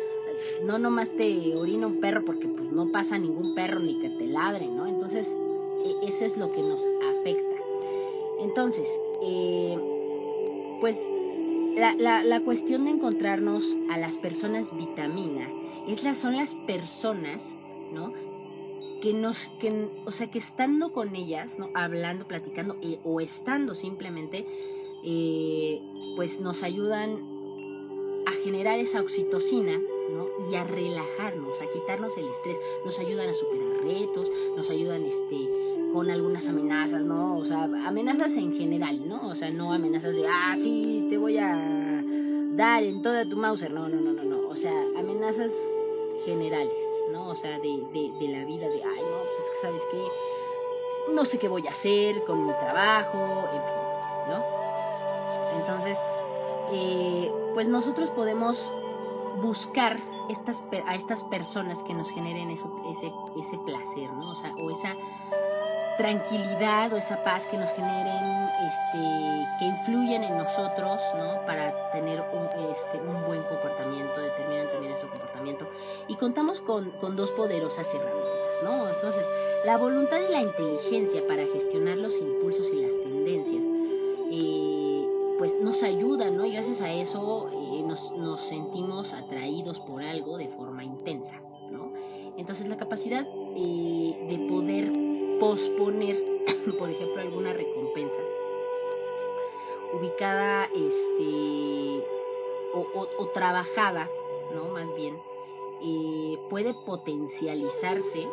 no 0.62 0.78
nomás 0.78 1.10
te 1.10 1.54
orina 1.56 1.86
un 1.86 2.00
perro 2.00 2.24
porque 2.24 2.48
pues 2.48 2.70
no 2.72 2.90
pasa 2.90 3.18
ningún 3.18 3.54
perro 3.54 3.80
ni 3.80 3.98
que 3.98 4.10
te 4.10 4.26
ladre, 4.26 4.68
¿no? 4.68 4.86
Entonces, 4.86 5.28
e, 5.84 6.08
eso 6.08 6.24
es 6.24 6.36
lo 6.36 6.52
que 6.52 6.62
nos 6.62 6.80
afecta. 7.18 7.56
Entonces, 8.40 8.88
eh, 9.22 9.78
pues 10.80 11.04
la, 11.76 11.94
la, 11.94 12.22
la, 12.22 12.40
cuestión 12.40 12.84
de 12.84 12.90
encontrarnos 12.90 13.76
a 13.90 13.98
las 13.98 14.18
personas 14.18 14.76
vitamina 14.76 15.50
es 15.88 16.18
son 16.18 16.36
las 16.36 16.54
personas, 16.54 17.56
¿no? 17.92 18.12
Que 19.00 19.12
nos, 19.12 19.48
que, 19.60 19.88
o 20.06 20.12
sea, 20.12 20.30
que 20.30 20.38
estando 20.38 20.92
con 20.92 21.14
ellas, 21.14 21.58
¿no? 21.58 21.68
Hablando, 21.74 22.26
platicando 22.26 22.76
eh, 22.82 22.98
o 23.04 23.20
estando 23.20 23.74
simplemente, 23.74 24.46
eh, 25.04 25.80
pues 26.16 26.40
nos 26.40 26.62
ayudan 26.62 27.34
a 28.26 28.32
generar 28.44 28.78
esa 28.78 29.02
oxitocina, 29.02 29.78
Y 30.50 30.54
a 30.54 30.64
relajarnos, 30.64 31.60
a 31.60 31.66
quitarnos 31.72 32.16
el 32.18 32.28
estrés, 32.28 32.58
nos 32.84 32.98
ayudan 32.98 33.28
a 33.28 33.34
superar 33.34 33.82
retos, 33.82 34.28
nos 34.56 34.70
ayudan, 34.70 35.04
este, 35.04 35.48
con 35.94 36.10
algunas 36.10 36.48
amenazas, 36.48 37.04
¿no? 37.04 37.38
O 37.38 37.44
sea, 37.44 37.64
amenazas 37.86 38.36
en 38.36 38.52
general, 38.56 39.08
¿no? 39.08 39.28
O 39.28 39.36
sea, 39.36 39.50
no 39.50 39.72
amenazas 39.72 40.12
de, 40.12 40.26
ah, 40.26 40.54
sí, 40.56 41.06
te 41.08 41.16
voy 41.16 41.38
a 41.38 42.04
dar 42.56 42.82
en 42.82 43.00
toda 43.00 43.24
tu 43.24 43.36
Mauser. 43.36 43.72
No, 43.72 43.88
no, 43.88 44.00
no, 44.00 44.12
no, 44.12 44.24
no. 44.24 44.48
O 44.48 44.56
sea, 44.56 44.72
amenazas 44.98 45.52
generales, 46.24 46.74
¿no? 47.12 47.28
O 47.28 47.36
sea, 47.36 47.60
de, 47.60 47.80
de, 47.92 48.28
la 48.28 48.44
vida, 48.44 48.68
de, 48.68 48.82
ay, 48.82 49.02
no, 49.08 49.18
pues 49.24 49.38
es 49.38 49.50
que, 49.52 49.56
¿sabes 49.62 49.82
qué? 49.92 50.04
No 51.14 51.24
sé 51.24 51.38
qué 51.38 51.46
voy 51.46 51.64
a 51.68 51.70
hacer 51.70 52.24
con 52.24 52.44
mi 52.44 52.52
trabajo, 52.52 53.18
en 53.52 53.62
fin, 53.62 54.30
¿no? 54.30 54.64
Entonces, 55.60 55.98
eh, 56.72 57.30
pues 57.54 57.68
nosotros 57.68 58.10
podemos 58.10 58.72
buscar 59.42 59.98
estas, 60.28 60.62
a 60.86 60.94
estas 60.94 61.24
personas 61.24 61.82
que 61.82 61.94
nos 61.94 62.10
generen 62.10 62.50
ese, 62.50 62.66
ese 63.38 63.58
placer, 63.58 64.12
¿no? 64.12 64.32
O 64.32 64.70
esa 64.70 64.96
tranquilidad 65.96 66.92
o 66.92 66.96
esa 66.96 67.22
paz 67.22 67.46
que 67.46 67.56
nos 67.56 67.70
generen, 67.72 68.48
este, 68.66 69.46
que 69.58 69.64
influyen 69.64 70.24
en 70.24 70.36
nosotros, 70.36 71.00
¿no? 71.16 71.44
Para 71.46 71.92
tener 71.92 72.20
un, 72.32 72.46
este, 72.70 73.00
un 73.00 73.24
buen 73.26 73.42
comportamiento, 73.44 74.20
determinan 74.20 74.68
también 74.68 74.90
nuestro 74.90 75.10
comportamiento. 75.10 75.68
Y 76.08 76.16
contamos 76.16 76.60
con, 76.60 76.90
con 76.92 77.16
dos 77.16 77.30
poderosas 77.32 77.92
herramientas, 77.94 78.62
¿no? 78.62 78.88
Entonces, 78.88 79.28
la 79.64 79.76
voluntad 79.76 80.18
y 80.28 80.32
la 80.32 80.40
inteligencia 80.42 81.26
para 81.26 81.46
gestionar 81.46 81.96
los 81.96 82.18
impulsos 82.18 82.72
y 82.72 82.82
las 82.82 82.92
tendencias, 82.92 83.64
pues 85.44 85.60
nos 85.60 85.82
ayudan, 85.82 86.38
¿no? 86.38 86.46
Y 86.46 86.52
gracias 86.52 86.80
a 86.80 86.90
eso 86.90 87.50
eh, 87.52 87.82
nos, 87.82 88.12
nos 88.12 88.40
sentimos 88.40 89.12
atraídos 89.12 89.78
por 89.78 90.02
algo 90.02 90.38
de 90.38 90.48
forma 90.48 90.82
intensa, 90.82 91.38
¿no? 91.70 91.92
Entonces, 92.38 92.66
la 92.66 92.78
capacidad 92.78 93.28
eh, 93.54 94.26
de 94.26 94.38
poder 94.48 94.90
posponer, 95.38 96.24
por 96.78 96.88
ejemplo, 96.88 97.20
alguna 97.20 97.52
recompensa 97.52 98.20
ubicada 99.92 100.64
este 100.74 102.02
o, 102.72 103.26
trabajada, 103.34 104.08
¿no? 104.54 104.72
Más 104.72 104.94
bien, 104.94 105.14
eh, 105.82 106.38
puede 106.48 106.72
potencializarse 106.72 108.26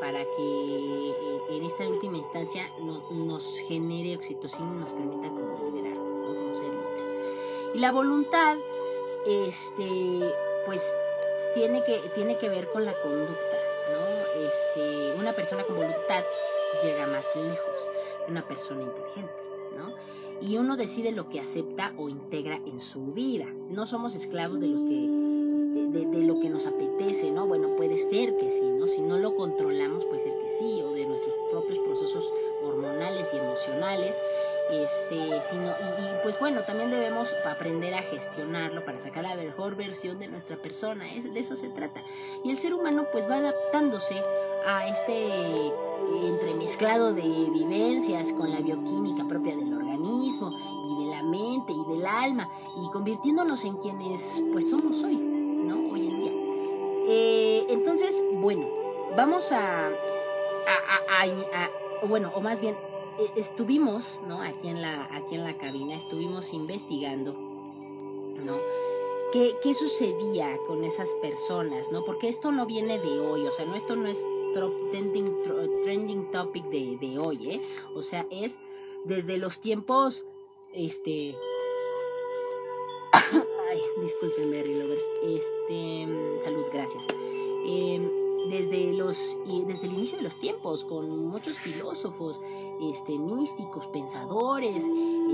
para 0.00 0.24
que 0.24 1.14
en 1.50 1.62
esta 1.64 1.86
última 1.86 2.16
instancia 2.16 2.72
nos 3.12 3.58
genere 3.68 4.16
oxitocina 4.16 4.72
y 4.72 4.78
nos 4.78 4.92
permita 4.94 5.28
como 5.28 5.58
¿no? 5.58 5.83
Y 7.74 7.78
la 7.78 7.92
voluntad, 7.92 8.56
este, 9.26 10.32
pues 10.66 10.82
tiene 11.54 11.84
que, 11.84 12.00
tiene 12.14 12.38
que 12.38 12.48
ver 12.48 12.70
con 12.72 12.84
la 12.84 12.94
conducta, 13.02 13.58
¿no? 13.92 14.40
Este, 14.40 15.20
una 15.20 15.32
persona 15.32 15.64
con 15.64 15.76
voluntad 15.76 16.22
llega 16.82 17.06
más 17.06 17.26
lejos 17.36 17.74
una 18.28 18.46
persona 18.46 18.82
inteligente, 18.82 19.32
¿no? 19.76 19.94
Y 20.40 20.58
uno 20.58 20.76
decide 20.76 21.12
lo 21.12 21.28
que 21.28 21.40
acepta 21.40 21.92
o 21.96 22.08
integra 22.08 22.56
en 22.66 22.80
su 22.80 23.06
vida. 23.06 23.46
No 23.68 23.86
somos 23.86 24.14
esclavos 24.14 24.60
de 24.60 24.68
los 24.68 24.82
que 24.82 25.24
de, 25.94 26.24
lo 26.24 26.40
que 26.40 26.48
nos 26.48 26.66
apetece, 26.66 27.30
¿no? 27.30 27.46
Bueno, 27.46 27.76
puede 27.76 27.98
ser 27.98 28.36
que 28.36 28.50
sí, 28.50 28.62
¿no? 28.62 28.88
Si 28.88 29.00
no 29.00 29.16
lo 29.16 29.36
controlamos, 29.36 30.04
puede 30.06 30.20
ser 30.20 30.32
que 30.38 30.50
sí, 30.50 30.82
o 30.82 30.92
de 30.92 31.06
nuestros 31.06 31.34
propios 31.50 31.78
procesos 31.80 32.24
hormonales 32.64 33.28
y 33.32 33.36
emocionales. 33.36 34.16
Este, 34.70 35.42
sino, 35.42 35.68
y, 35.68 36.22
pues 36.22 36.40
bueno, 36.40 36.62
también 36.62 36.90
debemos 36.90 37.28
aprender 37.44 37.94
a 37.94 38.02
gestionarlo 38.02 38.84
para 38.84 38.98
sacar 38.98 39.24
la 39.24 39.36
mejor 39.36 39.76
versión 39.76 40.18
de 40.18 40.28
nuestra 40.28 40.56
persona, 40.56 41.12
es, 41.12 41.32
de 41.32 41.38
eso 41.38 41.54
se 41.54 41.68
trata. 41.68 42.02
Y 42.44 42.50
el 42.50 42.56
ser 42.56 42.72
humano 42.72 43.04
pues 43.12 43.28
va 43.28 43.36
adaptándose 43.36 44.20
a 44.66 44.88
este 44.88 45.72
entremezclado 46.24 47.12
de 47.12 47.22
vivencias 47.22 48.32
con 48.32 48.50
la 48.50 48.60
bioquímica 48.60 49.28
propia 49.28 49.54
del 49.54 49.72
organismo 49.72 50.50
y 50.50 51.04
de 51.04 51.10
la 51.10 51.22
mente 51.22 51.72
y 51.72 51.94
del 51.94 52.06
alma 52.06 52.48
y 52.82 52.90
convirtiéndonos 52.90 53.64
en 53.64 53.76
quienes 53.76 54.42
pues 54.52 54.70
somos 54.70 55.02
hoy, 55.02 55.16
¿no? 55.16 55.92
Hoy 55.92 56.08
en 56.08 56.20
día. 56.20 56.32
Eh, 57.06 57.66
entonces, 57.68 58.24
bueno, 58.40 58.66
vamos 59.14 59.52
a, 59.52 59.88
a, 59.88 61.68
bueno, 62.06 62.32
o 62.34 62.40
más 62.40 62.60
bien, 62.60 62.74
eh, 62.74 62.93
estuvimos, 63.36 64.20
¿no? 64.28 64.42
Aquí 64.42 64.68
en 64.68 64.82
la, 64.82 65.08
aquí 65.12 65.34
en 65.34 65.44
la 65.44 65.56
cabina, 65.56 65.94
estuvimos 65.94 66.52
investigando, 66.52 67.32
¿no? 67.32 68.56
¿Qué, 69.32 69.56
¿Qué 69.62 69.74
sucedía 69.74 70.56
con 70.66 70.84
esas 70.84 71.12
personas, 71.14 71.90
no? 71.90 72.04
Porque 72.04 72.28
esto 72.28 72.52
no 72.52 72.66
viene 72.66 72.98
de 72.98 73.18
hoy, 73.18 73.46
o 73.46 73.52
sea, 73.52 73.66
no, 73.66 73.74
esto 73.74 73.96
no 73.96 74.06
es 74.06 74.24
trending, 74.92 75.42
trending 75.84 76.30
topic 76.30 76.64
de, 76.66 76.96
de 77.00 77.18
hoy, 77.18 77.50
¿eh? 77.50 77.62
O 77.94 78.02
sea, 78.02 78.26
es 78.30 78.60
desde 79.04 79.38
los 79.38 79.60
tiempos, 79.60 80.24
este... 80.72 81.36
Ay, 83.70 83.80
disculpen, 84.00 84.50
Berry 84.50 84.74
Lovers. 84.74 85.04
Este, 85.22 86.06
salud, 86.42 86.64
gracias. 86.72 87.04
Em, 87.66 88.23
desde 88.50 88.92
los 88.92 89.18
desde 89.66 89.86
el 89.86 89.94
inicio 89.94 90.18
de 90.18 90.24
los 90.24 90.34
tiempos 90.36 90.84
con 90.84 91.26
muchos 91.26 91.58
filósofos 91.58 92.40
este 92.82 93.18
místicos 93.18 93.86
pensadores 93.88 94.84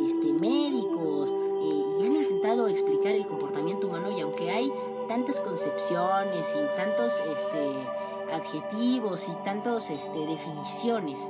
este 0.06 0.32
médicos 0.32 1.30
eh, 1.30 1.84
y 2.00 2.06
han 2.06 2.16
intentado 2.16 2.68
explicar 2.68 3.12
el 3.12 3.26
comportamiento 3.26 3.88
humano 3.88 4.16
y 4.16 4.20
aunque 4.20 4.50
hay 4.50 4.72
tantas 5.08 5.40
concepciones 5.40 6.54
y 6.54 6.76
tantos 6.76 7.14
este 7.20 8.00
adjetivos 8.32 9.28
y 9.28 9.32
tantos 9.44 9.90
este, 9.90 10.18
definiciones 10.18 11.20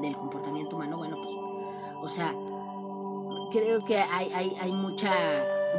del 0.00 0.16
comportamiento 0.16 0.76
humano, 0.76 0.98
bueno, 0.98 1.16
pues, 1.16 1.36
o 2.02 2.08
sea, 2.08 2.34
creo 3.50 3.84
que 3.84 3.98
hay, 3.98 4.30
hay, 4.32 4.56
hay 4.60 4.72
mucha, 4.72 5.10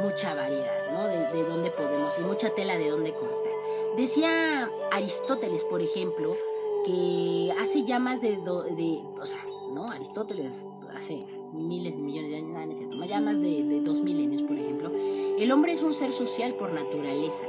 mucha 0.02 0.34
variedad, 0.34 0.92
¿no? 0.92 1.06
De, 1.06 1.18
de, 1.32 1.44
dónde 1.44 1.70
podemos, 1.70 2.18
y 2.18 2.22
mucha 2.22 2.50
tela 2.50 2.76
de 2.76 2.90
dónde 2.90 3.14
cortar. 3.14 3.52
Decía 3.96 4.68
Aristóteles, 4.92 5.64
por 5.64 5.82
ejemplo, 5.82 6.36
que 6.84 7.52
hace 7.60 7.84
ya 7.84 7.98
más 7.98 8.20
de, 8.20 8.36
de 8.36 9.02
o 9.20 9.26
sea, 9.26 9.42
¿no? 9.72 9.90
Aristóteles 9.90 10.66
hace 10.94 11.26
miles 11.52 11.96
de 11.96 12.02
millones 12.02 12.30
de 12.30 12.36
años, 12.56 12.80
no, 12.96 13.04
ya 13.04 13.20
más 13.20 13.40
de, 13.40 13.80
dos 13.82 14.00
milenios, 14.00 14.42
por 14.42 14.56
ejemplo, 14.56 14.90
el 15.38 15.52
hombre 15.52 15.72
es 15.72 15.82
un 15.82 15.94
ser 15.94 16.12
social 16.12 16.54
por 16.54 16.72
naturaleza 16.72 17.46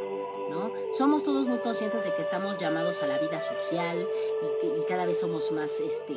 somos 0.93 1.23
todos 1.23 1.47
muy 1.47 1.59
conscientes 1.59 2.03
de 2.03 2.13
que 2.13 2.21
estamos 2.21 2.57
llamados 2.57 3.01
a 3.03 3.07
la 3.07 3.17
vida 3.19 3.41
social 3.41 4.07
y, 4.61 4.83
cada 4.87 5.05
vez 5.05 5.19
somos 5.19 5.51
más, 5.51 5.79
este, 5.79 6.15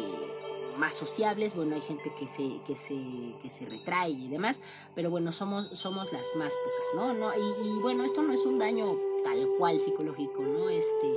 más 0.79 0.95
sociables. 0.95 1.55
Bueno, 1.55 1.77
hay 1.77 1.81
gente 1.81 2.13
que 2.19 2.27
se, 2.27 2.61
que 2.67 2.75
se, 2.75 2.97
que 3.41 3.51
se 3.51 3.67
retrae 3.67 4.11
y 4.11 4.29
demás, 4.29 4.61
pero 4.95 5.11
bueno, 5.11 5.33
somos, 5.33 5.69
somos 5.79 6.13
las 6.13 6.35
más 6.37 6.53
pocas, 6.57 7.17
¿no? 7.17 7.33
y, 7.35 7.81
bueno, 7.81 8.05
esto 8.05 8.23
no 8.23 8.33
es 8.33 8.45
un 8.45 8.59
daño 8.59 8.97
tal 9.25 9.41
cual 9.59 9.81
psicológico, 9.81 10.43
¿no? 10.43 10.69
Este, 10.69 11.15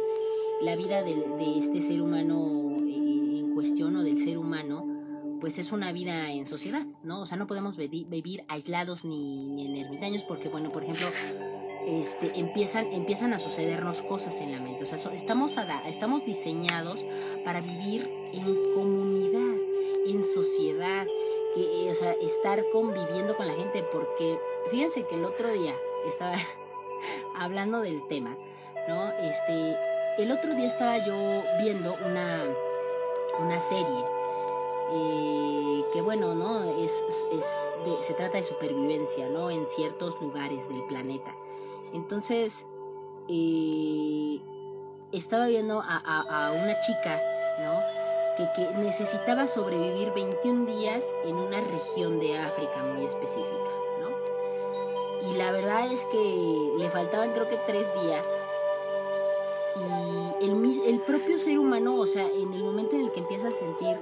la 0.62 0.76
vida 0.76 1.04
de, 1.04 1.60
este 1.60 1.82
ser 1.82 2.02
humano 2.02 2.44
en 2.80 3.54
cuestión 3.54 3.96
o 3.96 4.04
del 4.04 4.20
ser 4.20 4.38
humano 4.38 4.86
pues 5.40 5.60
es 5.60 5.72
una 5.72 5.92
vida 5.92 6.32
en 6.32 6.48
sociedad, 6.48 6.86
¿no? 7.04 7.22
O 7.22 7.26
sea, 7.28 7.38
no 7.38 7.46
podemos 7.46 7.78
vivir 7.78 8.44
aislados 8.48 9.06
ni, 9.06 9.46
ni 9.46 9.68
en 9.68 9.86
ermitaños 9.86 10.24
porque, 10.24 10.50
bueno, 10.50 10.72
por 10.72 10.84
ejemplo, 10.84 11.08
este, 11.88 12.38
empiezan, 12.40 12.86
empiezan 12.88 13.34
a 13.34 13.40
sucedernos 13.40 14.02
cosas 14.02 14.42
en 14.42 14.52
la 14.52 14.60
mente. 14.60 14.84
O 14.84 14.88
sea, 14.88 14.98
estamos, 15.14 15.56
estamos 15.86 16.26
diseñados 16.26 17.06
para 17.46 17.62
vivir 17.62 18.10
en 18.34 18.74
comunidad, 18.74 19.56
en 20.08 20.24
sociedad, 20.24 21.06
que, 21.56 21.90
o 21.90 21.96
sea, 21.96 22.12
estar 22.14 22.64
conviviendo 22.74 23.36
con 23.36 23.48
la 23.48 23.54
gente, 23.54 23.84
porque 23.92 24.40
fíjense 24.70 25.06
que 25.08 25.16
el 25.16 25.26
otro 25.26 25.52
día 25.52 25.76
estaba 26.10 26.38
hablando 27.36 27.82
del 27.82 28.06
tema, 28.08 28.36
¿no? 28.88 29.12
Este, 29.14 29.78
el 30.18 30.32
otro 30.32 30.54
día 30.54 30.68
estaba 30.68 30.98
yo 31.06 31.44
viendo 31.60 31.96
una, 32.06 32.44
una 33.40 33.62
serie 33.62 34.18
eh, 34.90 35.84
que 35.94 36.02
bueno, 36.02 36.34
¿no? 36.34 36.64
Es, 36.80 37.04
se 38.02 38.14
trata 38.14 38.38
de 38.38 38.44
supervivencia, 38.44 39.28
¿no? 39.30 39.50
En 39.50 39.68
ciertos 39.68 40.20
lugares 40.22 40.70
del 40.70 40.84
planeta. 40.86 41.36
Entonces, 41.94 42.68
eh, 43.28 44.40
estaba 45.12 45.48
viendo 45.48 45.82
a, 45.84 46.54
una 46.54 46.80
chica, 46.82 47.22
¿no? 47.60 47.80
Que, 48.56 48.68
necesitaba 48.80 49.48
sobrevivir 49.48 50.14
21 50.14 50.66
días 50.66 51.14
en 51.26 51.36
una 51.36 51.60
región 51.62 52.20
de 52.20 52.38
África 52.38 52.84
muy 52.84 53.06
específica. 53.06 53.77
La 55.38 55.52
verdad 55.52 55.92
es 55.92 56.06
que 56.06 56.74
le 56.78 56.90
faltaban 56.90 57.32
creo 57.32 57.48
que 57.48 57.58
tres 57.68 57.88
días. 58.02 58.28
Y 60.42 60.46
el, 60.46 60.82
el 60.86 61.00
propio 61.02 61.40
ser 61.40 61.60
humano, 61.60 61.96
o 61.96 62.08
sea, 62.08 62.26
en 62.26 62.54
el 62.54 62.64
momento 62.64 62.96
en 62.96 63.02
el 63.02 63.12
que 63.12 63.20
empieza 63.20 63.50
a 63.50 63.54
sentir 63.54 63.98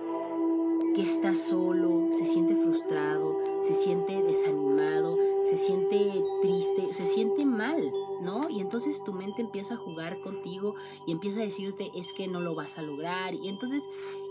que 0.95 1.01
está 1.01 1.35
solo, 1.35 2.07
se 2.11 2.25
siente 2.25 2.55
frustrado, 2.55 3.37
se 3.61 3.73
siente 3.73 4.23
desanimado, 4.23 5.17
se 5.43 5.57
siente 5.57 6.23
triste, 6.41 6.93
se 6.93 7.05
siente 7.05 7.45
mal, 7.45 7.91
¿no? 8.21 8.49
Y 8.49 8.61
entonces 8.61 9.03
tu 9.03 9.11
mente 9.11 9.41
empieza 9.41 9.73
a 9.73 9.77
jugar 9.77 10.21
contigo 10.21 10.73
y 11.05 11.11
empieza 11.11 11.41
a 11.41 11.43
decirte 11.43 11.91
es 11.95 12.13
que 12.13 12.27
no 12.27 12.39
lo 12.39 12.55
vas 12.55 12.77
a 12.77 12.81
lograr. 12.81 13.33
Y 13.33 13.49
entonces 13.49 13.83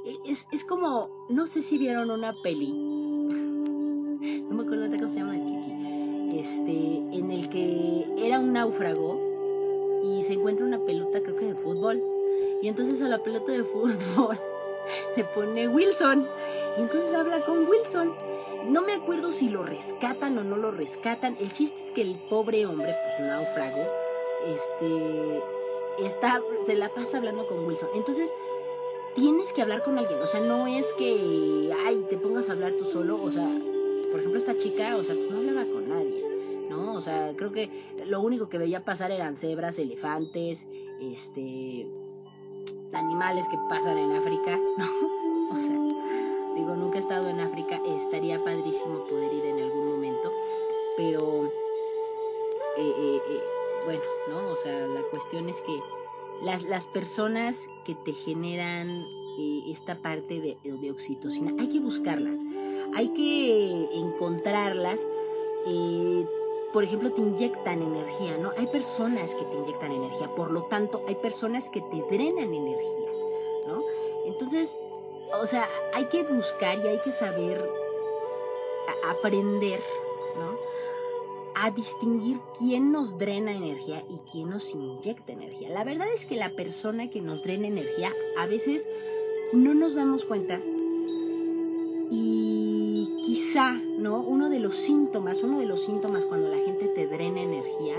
e, 0.06 0.18
es, 0.24 0.48
es 0.52 0.64
como, 0.64 1.10
no 1.28 1.46
sé 1.46 1.62
si 1.62 1.76
vieron 1.76 2.10
una 2.10 2.32
peli, 2.42 2.72
no 4.48 4.56
me 4.56 4.62
acuerdo 4.62 4.88
de 4.88 4.98
cómo 4.98 5.10
se 5.10 5.18
llama 5.18 5.38
chiqui, 5.44 5.53
este, 6.40 6.96
en 7.12 7.30
el 7.30 7.48
que 7.48 8.06
era 8.18 8.38
un 8.38 8.52
náufrago 8.52 9.20
y 10.04 10.22
se 10.24 10.34
encuentra 10.34 10.66
una 10.66 10.78
pelota, 10.80 11.20
creo 11.20 11.36
que 11.36 11.46
de 11.46 11.54
fútbol. 11.54 12.02
Y 12.62 12.68
entonces 12.68 13.00
a 13.02 13.08
la 13.08 13.22
pelota 13.22 13.52
de 13.52 13.64
fútbol 13.64 14.38
le 15.16 15.24
pone 15.24 15.68
Wilson. 15.68 16.26
Y 16.76 16.82
entonces 16.82 17.14
habla 17.14 17.44
con 17.44 17.66
Wilson. 17.66 18.14
No 18.68 18.82
me 18.82 18.94
acuerdo 18.94 19.32
si 19.32 19.48
lo 19.48 19.62
rescatan 19.62 20.38
o 20.38 20.44
no 20.44 20.56
lo 20.56 20.70
rescatan. 20.70 21.36
El 21.40 21.52
chiste 21.52 21.78
es 21.84 21.90
que 21.90 22.02
el 22.02 22.14
pobre 22.28 22.66
hombre, 22.66 22.94
pues 23.02 23.28
náufrago, 23.28 23.86
este, 24.46 25.42
está, 26.06 26.40
se 26.66 26.74
la 26.74 26.88
pasa 26.88 27.18
hablando 27.18 27.46
con 27.46 27.66
Wilson. 27.66 27.90
Entonces, 27.94 28.32
tienes 29.14 29.52
que 29.52 29.62
hablar 29.62 29.84
con 29.84 29.98
alguien. 29.98 30.20
O 30.20 30.26
sea, 30.26 30.40
no 30.40 30.66
es 30.66 30.92
que, 30.94 31.72
ay, 31.84 32.04
te 32.08 32.16
pongas 32.16 32.48
a 32.48 32.52
hablar 32.52 32.72
tú 32.78 32.84
solo. 32.84 33.22
O 33.22 33.30
sea, 33.30 33.48
por 34.10 34.20
ejemplo, 34.20 34.38
esta 34.38 34.56
chica, 34.56 34.96
o 34.96 35.04
sea, 35.04 35.14
no 35.14 35.38
hablaba 35.38 35.64
con 35.66 35.88
nadie. 35.88 36.03
O 37.04 37.06
sea, 37.06 37.34
creo 37.36 37.52
que 37.52 37.68
lo 38.06 38.22
único 38.22 38.48
que 38.48 38.56
veía 38.56 38.82
pasar 38.82 39.10
eran 39.10 39.36
cebras, 39.36 39.78
elefantes, 39.78 40.66
este, 41.02 41.86
animales 42.94 43.44
que 43.50 43.58
pasan 43.68 43.98
en 43.98 44.12
África, 44.12 44.56
¿no? 44.78 45.54
O 45.54 45.58
sea, 45.58 46.54
digo, 46.56 46.74
nunca 46.74 46.96
he 46.96 47.00
estado 47.00 47.28
en 47.28 47.40
África, 47.40 47.78
estaría 47.86 48.42
padrísimo 48.42 49.04
poder 49.04 49.34
ir 49.34 49.44
en 49.44 49.64
algún 49.64 49.86
momento, 49.86 50.32
pero, 50.96 51.44
eh, 52.78 52.94
eh, 52.98 53.20
eh, 53.28 53.42
bueno, 53.84 54.02
¿no? 54.30 54.52
O 54.54 54.56
sea, 54.56 54.86
la 54.86 55.02
cuestión 55.10 55.50
es 55.50 55.60
que 55.60 55.78
las, 56.40 56.62
las 56.62 56.86
personas 56.86 57.68
que 57.84 57.94
te 57.96 58.14
generan 58.14 58.88
esta 59.66 59.96
parte 59.96 60.40
de, 60.40 60.56
de, 60.64 60.90
oxitocina, 60.90 61.52
hay 61.60 61.68
que 61.68 61.80
buscarlas, 61.80 62.38
hay 62.94 63.08
que 63.08 63.90
encontrarlas. 63.92 65.06
Por 66.74 66.82
ejemplo, 66.82 67.12
te 67.12 67.20
inyectan 67.20 67.80
energía, 67.82 68.36
¿no? 68.36 68.50
Hay 68.58 68.66
personas 68.66 69.36
que 69.36 69.44
te 69.44 69.56
inyectan 69.56 69.92
energía, 69.92 70.28
por 70.34 70.50
lo 70.50 70.64
tanto, 70.64 71.04
hay 71.06 71.14
personas 71.14 71.70
que 71.70 71.80
te 71.80 72.02
drenan 72.10 72.52
energía, 72.52 73.08
¿no? 73.68 73.78
Entonces, 74.26 74.76
o 75.40 75.46
sea, 75.46 75.68
hay 75.94 76.06
que 76.06 76.24
buscar 76.24 76.84
y 76.84 76.88
hay 76.88 76.98
que 76.98 77.12
saber 77.12 77.64
aprender, 79.08 79.80
¿no? 80.36 80.58
A 81.54 81.70
distinguir 81.70 82.40
quién 82.58 82.90
nos 82.90 83.18
drena 83.18 83.52
energía 83.52 84.04
y 84.10 84.18
quién 84.32 84.50
nos 84.50 84.74
inyecta 84.74 85.30
energía. 85.30 85.68
La 85.68 85.84
verdad 85.84 86.08
es 86.12 86.26
que 86.26 86.34
la 86.34 86.50
persona 86.50 87.08
que 87.08 87.20
nos 87.20 87.44
drena 87.44 87.68
energía 87.68 88.10
a 88.36 88.48
veces 88.48 88.88
no 89.52 89.74
nos 89.74 89.94
damos 89.94 90.24
cuenta 90.24 90.60
y 92.10 93.14
quizá, 93.24 93.80
¿no? 93.98 94.20
Uno 94.20 94.48
de 94.50 94.60
los 94.60 94.76
síntomas, 94.76 95.42
uno 95.42 95.58
de 95.58 95.66
los 95.66 95.82
síntomas 95.82 96.24
cuando 96.24 96.48
la 96.48 96.58
gente 96.58 96.88
te 96.88 97.06
drena 97.06 97.42
energía 97.42 97.96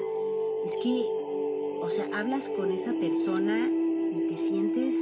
es 0.65 0.75
que, 0.81 1.05
o 1.81 1.89
sea, 1.89 2.09
hablas 2.13 2.49
con 2.49 2.71
esta 2.71 2.93
persona 2.93 3.69
y 4.11 4.27
te 4.27 4.37
sientes 4.37 4.95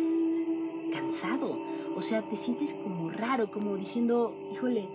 cansado 0.92 1.56
o 1.96 2.02
sea, 2.02 2.22
te 2.22 2.36
sientes 2.36 2.74
como 2.74 3.12
raro, 3.12 3.52
como 3.52 3.76
diciendo, 3.78 4.34
híjole, 4.52 4.88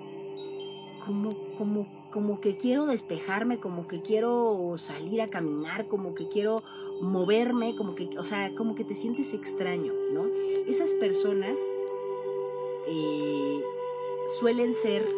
como, 1.07 1.31
como, 1.57 1.87
como 2.11 2.40
que 2.40 2.57
quiero 2.57 2.87
despejarme, 2.87 3.59
como 3.59 3.87
que 3.87 4.03
quiero 4.03 4.75
salir 4.79 5.20
a 5.23 5.29
caminar, 5.29 5.87
como 5.87 6.14
que 6.14 6.29
quiero 6.29 6.62
moverme, 7.01 7.77
como 7.77 7.94
que, 7.94 8.11
o 8.18 8.25
sea, 8.25 8.55
como 8.57 8.75
que 8.75 8.85
te 8.85 8.94
sientes 8.94 9.33
extraño, 9.33 9.92
¿no? 10.12 10.27
Esas 10.66 10.92
personas 10.94 11.59
eh, 12.88 13.62
suelen 14.40 14.75
ser, 14.75 15.09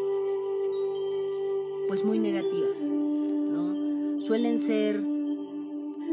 pues, 1.91 2.05
muy 2.05 2.21
negativas, 2.21 2.83
¿no? 2.89 4.21
Suelen 4.25 4.61
ser 4.61 5.03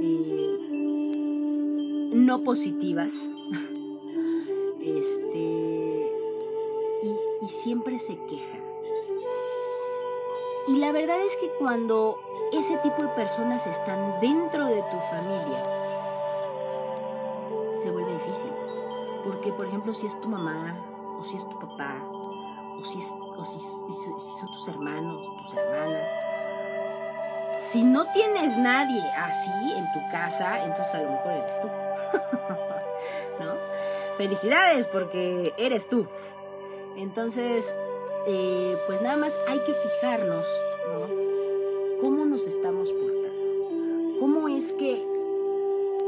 eh, 0.01 0.57
no 2.13 2.43
positivas. 2.43 3.13
este, 4.81 6.09
y, 7.03 7.47
siempre 7.49 7.99
se 7.99 8.17
quejan. 8.25 8.63
Y 10.67 10.77
la 10.77 10.91
verdad 10.91 11.23
es 11.23 11.37
que 11.37 11.47
cuando 11.59 12.17
ese 12.53 12.77
tipo 12.77 13.03
de 13.03 13.09
personas 13.09 13.67
están 13.67 14.19
dentro 14.19 14.65
de 14.65 14.81
tu 14.81 14.97
familia, 15.11 15.63
se 17.83 17.91
vuelve 17.91 18.13
difícil. 18.13 18.49
Porque, 19.23 19.53
por 19.53 19.67
ejemplo, 19.67 19.93
si 19.93 20.07
es 20.07 20.19
tu 20.19 20.27
mamá, 20.27 20.75
o 21.19 21.23
si 21.23 21.37
es 21.37 21.47
tu 21.47 21.59
papá, 21.59 22.03
o 22.79 22.83
si, 22.83 22.99
o 23.37 23.45
si, 23.45 23.59
son 23.59 24.47
tus 24.47 24.67
hermanos, 24.67 25.27
tus 25.43 25.53
hermanas, 25.55 26.11
si 27.59 27.83
no 27.83 28.05
tienes 28.11 28.57
nadie 28.57 29.01
así 29.15 29.73
en 29.75 29.91
tu 29.91 29.99
casa, 30.11 30.63
entonces 30.63 30.93
a 30.95 31.01
lo 31.01 31.11
mejor 31.11 31.31
eres 31.31 31.61
tú. 31.61 31.67
¿No? 33.43 33.53
Felicidades 34.17 34.87
porque 34.87 35.53
eres 35.57 35.87
tú. 35.87 36.07
Entonces, 36.95 37.75
eh, 38.27 38.77
pues 38.87 39.01
nada 39.01 39.17
más 39.17 39.39
hay 39.47 39.59
que 39.59 39.73
fijarnos, 39.73 40.45
¿no? 40.91 42.01
¿Cómo 42.01 42.25
nos 42.25 42.47
estamos 42.47 42.91
portando? 42.91 44.19
¿Cómo 44.19 44.47
es 44.47 44.73
que 44.73 45.05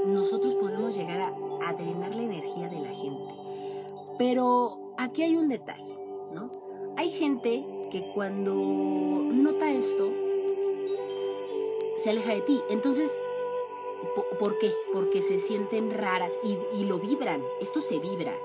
nosotros 0.06 0.56
podemos 0.56 0.96
llegar 0.96 1.34
a 1.66 1.74
drenar 1.74 2.16
la 2.16 2.24
energía 2.24 2.70
de 2.70 2.80
la 2.80 2.94
gente? 2.94 3.34
Pero 4.18 4.94
aquí 4.98 5.24
hay 5.24 5.36
un 5.36 5.50
detalle, 5.50 5.98
¿no? 6.32 6.69
Hay 7.00 7.12
gente 7.12 7.66
que 7.92 8.12
cuando 8.14 8.54
nota 8.54 9.72
esto, 9.72 10.12
se 11.96 12.10
aleja 12.10 12.34
de 12.34 12.42
ti. 12.42 12.60
Entonces, 12.70 13.10
¿por 14.38 14.60
qué? 14.60 14.74
Porque 14.92 15.22
se 15.22 15.40
sienten 15.40 15.92
raras 15.92 16.38
y, 16.44 16.84
lo 16.84 17.00
vibran. 17.00 17.42
Esto 17.62 17.80
se 17.80 18.00
vibra. 18.00 18.36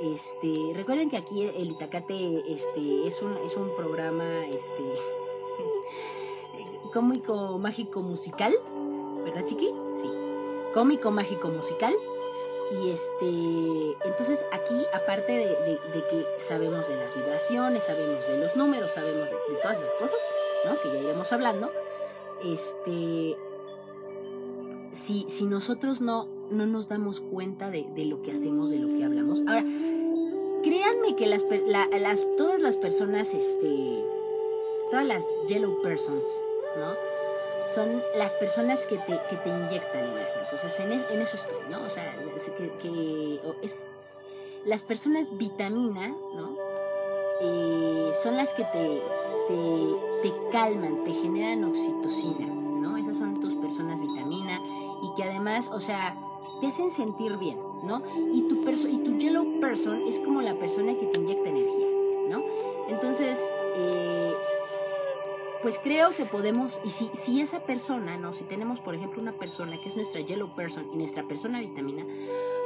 Este, 0.00 0.70
recuerden 0.74 1.10
que 1.10 1.16
aquí 1.16 1.42
el 1.42 1.72
Itacate 1.72 2.44
este, 2.54 3.08
es, 3.08 3.20
un, 3.20 3.36
es 3.38 3.56
un 3.56 3.74
programa 3.74 4.46
este, 4.46 4.84
cómico, 6.94 7.58
mágico, 7.58 8.00
musical, 8.00 8.54
¿verdad, 9.24 9.44
Chiqui? 9.44 9.72
Sí. 10.00 10.10
Cómico, 10.72 11.10
mágico, 11.10 11.48
musical. 11.48 11.94
Y 12.72 12.90
este, 12.90 13.96
entonces 14.08 14.46
aquí, 14.50 14.86
aparte 14.94 15.32
de, 15.32 16.02
que 16.08 16.26
sabemos 16.38 16.88
de 16.88 16.96
las 16.96 17.14
vibraciones, 17.14 17.84
sabemos 17.84 18.26
de 18.26 18.38
los 18.38 18.56
números, 18.56 18.90
sabemos 18.90 19.28
de, 19.28 19.56
todas 19.60 19.78
esas 19.78 19.94
cosas, 19.94 20.18
¿no? 20.64 20.72
Que 20.80 20.96
ya 20.96 21.04
iremos 21.04 21.30
hablando, 21.32 21.70
este, 22.42 23.36
si, 24.94 25.26
si 25.28 25.44
nosotros 25.44 26.00
no, 26.00 26.26
no 26.50 26.66
nos 26.66 26.88
damos 26.88 27.20
cuenta 27.20 27.70
de, 27.70 27.86
de, 27.94 28.06
lo 28.06 28.22
que 28.22 28.32
hacemos, 28.32 28.70
de 28.70 28.78
lo 28.78 28.88
que 28.96 29.04
hablamos. 29.04 29.40
Ahora, 29.40 29.64
créanme 30.62 31.14
que 31.14 31.26
las, 31.26 31.44
las, 31.66 32.26
todas 32.38 32.58
las 32.58 32.78
personas, 32.78 33.34
este, 33.34 34.02
todas 34.90 35.06
las 35.06 35.26
yellow 35.46 35.82
persons, 35.82 36.26
¿no? 36.76 37.11
Son 37.74 38.02
las 38.16 38.34
personas 38.34 38.86
que 38.86 38.96
te, 38.98 39.18
que 39.30 39.36
te 39.36 39.48
inyectan 39.48 40.04
energía. 40.04 40.42
Entonces, 40.44 40.80
en, 40.80 40.92
en, 40.92 41.22
eso 41.22 41.36
estoy, 41.36 41.56
¿no? 41.70 41.78
O 41.78 41.90
sea, 41.90 42.10
que, 42.82 43.40
es, 43.62 43.86
las 44.64 44.84
personas 44.84 45.36
vitamina, 45.38 46.08
¿no? 46.08 46.56
Eh, 47.40 48.12
son 48.22 48.36
las 48.36 48.52
que 48.54 48.64
te, 48.64 49.02
te, 49.48 50.28
te 50.28 50.34
calman, 50.52 51.02
te 51.04 51.12
generan 51.14 51.64
oxitocina, 51.64 52.46
¿no? 52.46 52.96
Esas 52.96 53.18
son 53.18 53.40
tus 53.40 53.54
personas 53.54 54.00
vitamina 54.00 54.60
y 55.02 55.14
que 55.16 55.24
además, 55.24 55.68
o 55.72 55.80
sea, 55.80 56.16
te 56.60 56.68
hacen 56.68 56.90
sentir 56.90 57.36
bien, 57.38 57.58
¿no? 57.82 58.02
Y 58.32 58.42
tu, 58.42 58.56
y 58.68 58.98
tu 58.98 59.18
yellow 59.18 59.60
person 59.60 60.02
es 60.06 60.20
como 60.20 60.42
la 60.42 60.54
persona 60.54 60.94
que 60.94 61.06
te 61.06 61.18
inyecta 61.18 61.48
energía, 61.48 61.86
pues 65.62 65.78
creo 65.78 66.14
que 66.16 66.26
podemos, 66.26 66.80
y 66.84 66.90
si, 66.90 67.08
si 67.14 67.40
esa 67.40 67.60
persona, 67.60 68.16
¿no? 68.16 68.32
Si 68.32 68.42
tenemos, 68.44 68.80
por 68.80 68.94
ejemplo, 68.96 69.22
una 69.22 69.38
persona 69.38 69.80
que 69.80 69.88
es 69.88 69.96
nuestra 69.96 70.20
yellow 70.20 70.54
person 70.56 70.90
y 70.92 70.96
nuestra 70.96 71.22
persona 71.22 71.60
vitamina, 71.60 72.04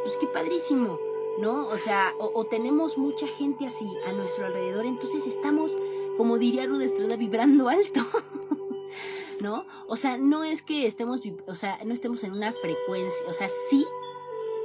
pues 0.03 0.17
qué 0.17 0.27
padrísimo, 0.27 0.99
¿no? 1.39 1.69
O 1.69 1.77
sea, 1.77 2.15
o, 2.19 2.45
tenemos 2.47 2.97
mucha 2.97 3.27
gente 3.27 3.67
así 3.67 3.87
a 4.07 4.13
nuestro 4.13 4.47
alrededor, 4.47 4.87
entonces 4.87 5.27
estamos, 5.27 5.77
como 6.17 6.39
diría 6.39 6.67
Rude 6.67 6.87
Estrada, 6.87 7.17
vibrando 7.17 7.69
alto. 7.69 8.01
¿no? 9.41 9.67
O 9.87 9.97
sea, 9.97 10.17
no 10.17 10.45
es 10.45 10.63
que 10.63 10.87
estemos, 10.87 11.21
o 11.47 11.55
sea, 11.55 11.79
no 11.85 11.93
estemos 11.93 12.25
en 12.25 12.33
una 12.33 12.53
frecuencia, 12.53 13.29
o 13.29 13.35
sea, 13.35 13.51
sí, 13.69 13.85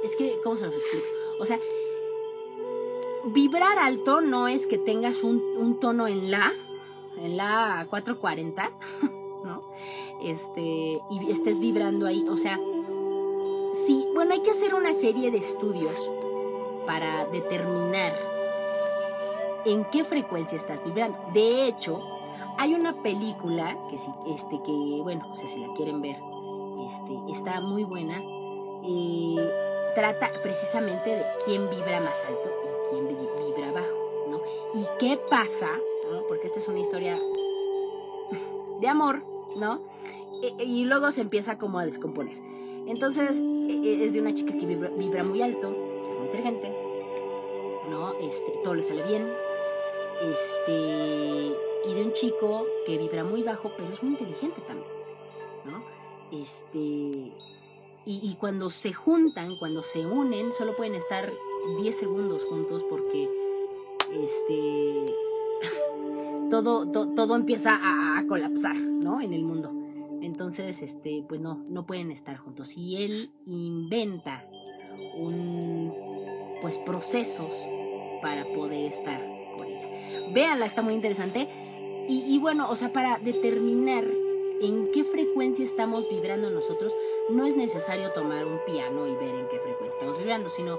es 0.02 0.16
que, 0.16 0.38
¿cómo 0.42 0.56
se 0.56 0.64
los 0.64 0.74
explico? 0.74 1.06
O 1.38 1.44
sea, 1.44 1.60
vibrar 3.26 3.78
alto 3.78 4.22
no 4.22 4.48
es 4.48 4.66
que 4.66 4.78
tengas 4.78 5.22
un 5.22 5.78
tono 5.78 6.08
en 6.08 6.30
la, 6.30 6.54
en 7.16 7.36
la 7.36 7.86
440, 7.90 8.70
¿no? 9.44 9.62
Este, 10.22 11.00
y 11.10 11.30
estés 11.30 11.58
vibrando 11.58 12.06
ahí, 12.06 12.24
o 12.28 12.36
sea, 12.36 12.58
sí, 13.86 14.06
bueno, 14.14 14.32
hay 14.34 14.40
que 14.40 14.50
hacer 14.50 14.74
una 14.74 14.92
serie 14.92 15.30
de 15.30 15.38
estudios 15.38 16.10
para 16.86 17.24
determinar 17.26 18.12
en 19.64 19.84
qué 19.86 20.04
frecuencia 20.04 20.58
estás 20.58 20.82
vibrando. 20.84 21.18
De 21.32 21.66
hecho, 21.66 22.00
hay 22.58 22.74
una 22.74 22.92
película 22.92 23.76
que 23.88 23.96
este 24.32 24.62
que 24.62 25.00
bueno, 25.02 25.26
no 25.28 25.36
sé 25.36 25.48
si 25.48 25.60
la 25.60 25.72
quieren 25.74 26.00
ver, 26.00 26.16
este 26.88 27.32
está 27.32 27.60
muy 27.60 27.84
buena. 27.84 28.20
y 28.84 29.38
trata 29.94 30.30
precisamente 30.42 31.10
de 31.10 31.24
quién 31.44 31.68
vibra 31.68 32.00
más 32.00 32.24
alto 32.24 32.50
y 32.50 32.90
quién 32.90 33.08
vibra 33.08 33.72
bajo, 33.72 34.28
¿no? 34.28 34.40
Y 34.74 34.86
qué 34.98 35.18
pasa. 35.28 35.68
Porque 36.42 36.58
esta 36.58 36.58
es 36.58 36.66
una 36.66 36.80
historia 36.80 37.16
de 38.80 38.88
amor, 38.88 39.22
¿no? 39.60 39.80
E, 40.42 40.52
e, 40.58 40.64
y, 40.64 40.84
luego 40.84 41.12
se 41.12 41.20
empieza 41.20 41.56
como 41.56 41.78
a 41.78 41.86
descomponer. 41.86 42.36
Entonces, 42.88 43.40
e, 43.40 44.04
es 44.04 44.12
de 44.12 44.20
una 44.20 44.34
chica 44.34 44.52
que 44.52 44.66
vibra, 44.66 45.22
muy 45.22 45.40
alto, 45.40 45.68
es 45.68 46.16
muy 46.16 46.26
inteligente, 46.26 46.68
¿no? 47.88 48.14
Este, 48.18 48.58
todo 48.64 48.74
le 48.74 48.82
sale 48.82 49.04
bien. 49.04 49.32
Este, 50.20 51.56
y 51.88 51.94
de 51.94 52.02
un 52.06 52.12
chico 52.12 52.66
que 52.86 52.98
vibra 52.98 53.22
muy 53.22 53.44
bajo, 53.44 53.70
pero 53.76 53.90
es 53.90 54.02
muy 54.02 54.14
inteligente 54.14 54.60
también, 54.62 54.90
¿no? 55.64 55.78
Este, 56.32 57.32
y, 58.04 58.36
cuando 58.40 58.68
se 58.68 58.92
juntan, 58.92 59.56
cuando 59.60 59.84
se 59.84 60.04
unen, 60.04 60.52
solo 60.52 60.76
pueden 60.76 60.96
estar 60.96 61.32
10 61.78 61.96
segundos 61.96 62.44
juntos 62.46 62.84
porque 62.90 63.30
este, 64.10 65.06
todo, 66.52 66.86
todo 67.14 67.34
empieza 67.34 67.80
a, 67.82 68.26
colapsar, 68.28 68.76
¿no? 68.76 69.22
En 69.22 69.32
el 69.32 69.42
mundo. 69.42 69.72
Entonces, 70.20 70.82
este, 70.82 71.24
pues 71.26 71.40
no, 71.40 71.64
no 71.70 71.86
pueden 71.86 72.10
estar 72.10 72.36
juntos. 72.36 72.76
Y 72.76 73.02
él 73.02 73.30
inventa 73.46 74.44
un, 75.16 75.94
pues, 76.60 76.76
procesos 76.84 77.66
para 78.20 78.44
poder 78.54 78.84
estar 78.84 79.18
con 79.56 79.66
ella. 79.66 80.30
Véanla, 80.34 80.66
está 80.66 80.82
muy 80.82 80.92
interesante. 80.92 81.48
Y, 82.06 82.38
bueno, 82.38 82.68
o 82.68 82.76
sea, 82.76 82.92
para 82.92 83.16
determinar 83.18 84.04
en 84.60 84.90
qué 84.92 85.04
frecuencia 85.04 85.64
estamos 85.64 86.06
vibrando 86.10 86.50
nosotros, 86.50 86.92
no 87.30 87.46
es 87.46 87.56
necesario 87.56 88.12
tomar 88.12 88.44
un 88.44 88.58
piano 88.66 89.06
y 89.06 89.14
ver 89.14 89.34
en 89.34 89.48
qué 89.48 89.58
frecuencia 89.58 89.98
estamos 89.98 90.18
vibrando, 90.18 90.50
sino 90.50 90.78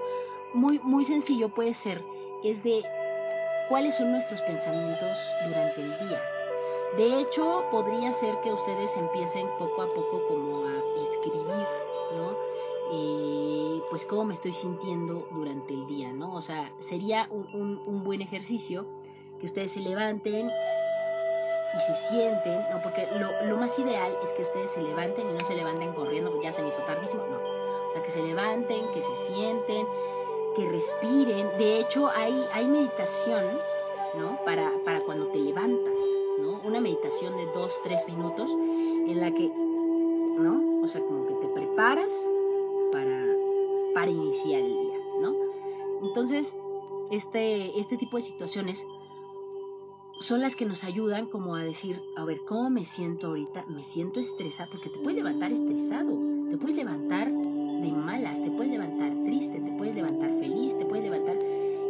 muy, 0.53 0.79
muy 0.83 1.05
sencillo 1.05 1.49
puede 1.49 1.73
ser, 1.73 2.03
es 2.43 2.61
de 2.63 2.83
cuáles 3.69 3.95
son 3.95 4.11
nuestros 4.11 4.41
pensamientos 4.41 5.17
durante 5.45 5.81
el 5.81 5.97
día. 6.07 6.21
De 6.97 7.21
hecho, 7.21 7.63
podría 7.71 8.13
ser 8.13 8.39
que 8.41 8.51
ustedes 8.51 8.95
empiecen 8.97 9.47
poco 9.57 9.81
a 9.81 9.87
poco 9.87 10.27
como 10.27 10.65
a 10.67 11.03
escribir, 11.11 11.65
¿no? 12.15 12.35
Eh, 12.91 13.81
pues 13.89 14.05
cómo 14.05 14.25
me 14.25 14.33
estoy 14.35 14.53
sintiendo 14.53 15.27
durante 15.31 15.73
el 15.73 15.87
día, 15.87 16.11
¿no? 16.11 16.33
O 16.33 16.41
sea, 16.41 16.71
sería 16.79 17.27
un, 17.31 17.81
un 17.85 18.03
buen 18.03 18.21
ejercicio 18.21 18.85
que 19.39 19.47
ustedes 19.47 19.71
se 19.71 19.79
levanten 19.79 20.49
y 21.75 21.79
se 21.79 21.95
sienten, 21.95 22.59
¿no? 22.71 22.81
Porque 22.81 23.07
lo, 23.45 23.57
más 23.57 23.77
ideal 23.79 24.15
es 24.23 24.31
que 24.31 24.43
ustedes 24.43 24.69
se 24.69 24.81
levanten 24.81 25.29
y 25.29 25.33
no 25.33 25.39
se 25.45 25.55
levanten 25.55 25.93
corriendo, 25.93 26.39
ya 26.41 26.53
se 26.53 26.61
me 26.61 26.69
hizo 26.69 26.81
tardísimo, 26.83 27.23
no. 27.25 27.37
O 27.37 27.93
sea, 27.93 28.03
que 28.03 28.11
se 28.11 28.21
levanten, 28.21 28.91
que 28.93 29.01
se 29.01 29.15
sienten, 29.15 29.87
que 30.53 30.69
respiren. 30.69 31.47
De 31.57 31.79
hecho, 31.79 32.09
hay, 32.09 32.33
hay 32.53 32.67
meditación, 32.67 33.43
¿no? 34.17 34.37
Para, 34.45 34.71
para 34.83 35.01
cuando 35.01 35.27
te 35.27 35.39
levantas, 35.39 35.99
¿no? 36.39 36.61
Una 36.63 36.79
meditación 36.79 37.35
de 37.37 37.45
dos, 37.47 37.71
tres 37.83 38.05
minutos 38.07 38.51
en 38.51 39.19
la 39.19 39.31
que, 39.31 39.47
¿no? 39.47 40.83
O 40.83 40.87
sea, 40.87 41.01
como 41.01 41.27
que 41.27 41.33
te 41.35 41.47
preparas 41.53 42.13
para, 42.91 43.25
para 43.93 44.11
iniciar 44.11 44.61
el 44.61 44.71
día, 44.71 44.97
¿no? 45.21 45.35
Entonces, 46.03 46.53
este, 47.11 47.79
este 47.79 47.97
tipo 47.97 48.17
de 48.17 48.23
situaciones 48.23 48.85
son 50.19 50.41
las 50.41 50.55
que 50.55 50.65
nos 50.65 50.83
ayudan 50.83 51.25
como 51.25 51.55
a 51.55 51.63
decir, 51.63 52.01
a 52.15 52.23
ver, 52.23 52.41
¿cómo 52.45 52.69
me 52.69 52.85
siento 52.85 53.27
ahorita? 53.27 53.65
Me 53.67 53.83
siento 53.83 54.19
estresada, 54.19 54.69
porque 54.71 54.89
te 54.89 54.99
puedes 54.99 55.17
levantar 55.17 55.51
estresado, 55.51 56.13
te 56.49 56.57
puedes 56.57 56.75
levantar 56.75 57.31
de 57.83 57.91
malas, 57.91 58.41
te 58.41 58.49
puedes 58.49 58.71
levantar 58.71 59.11
triste, 59.25 59.59
te 59.59 59.71
puedes 59.77 59.95
levantar 59.95 60.29
feliz, 60.39 60.77
te 60.77 60.85
puedes 60.85 61.03
levantar... 61.03 61.37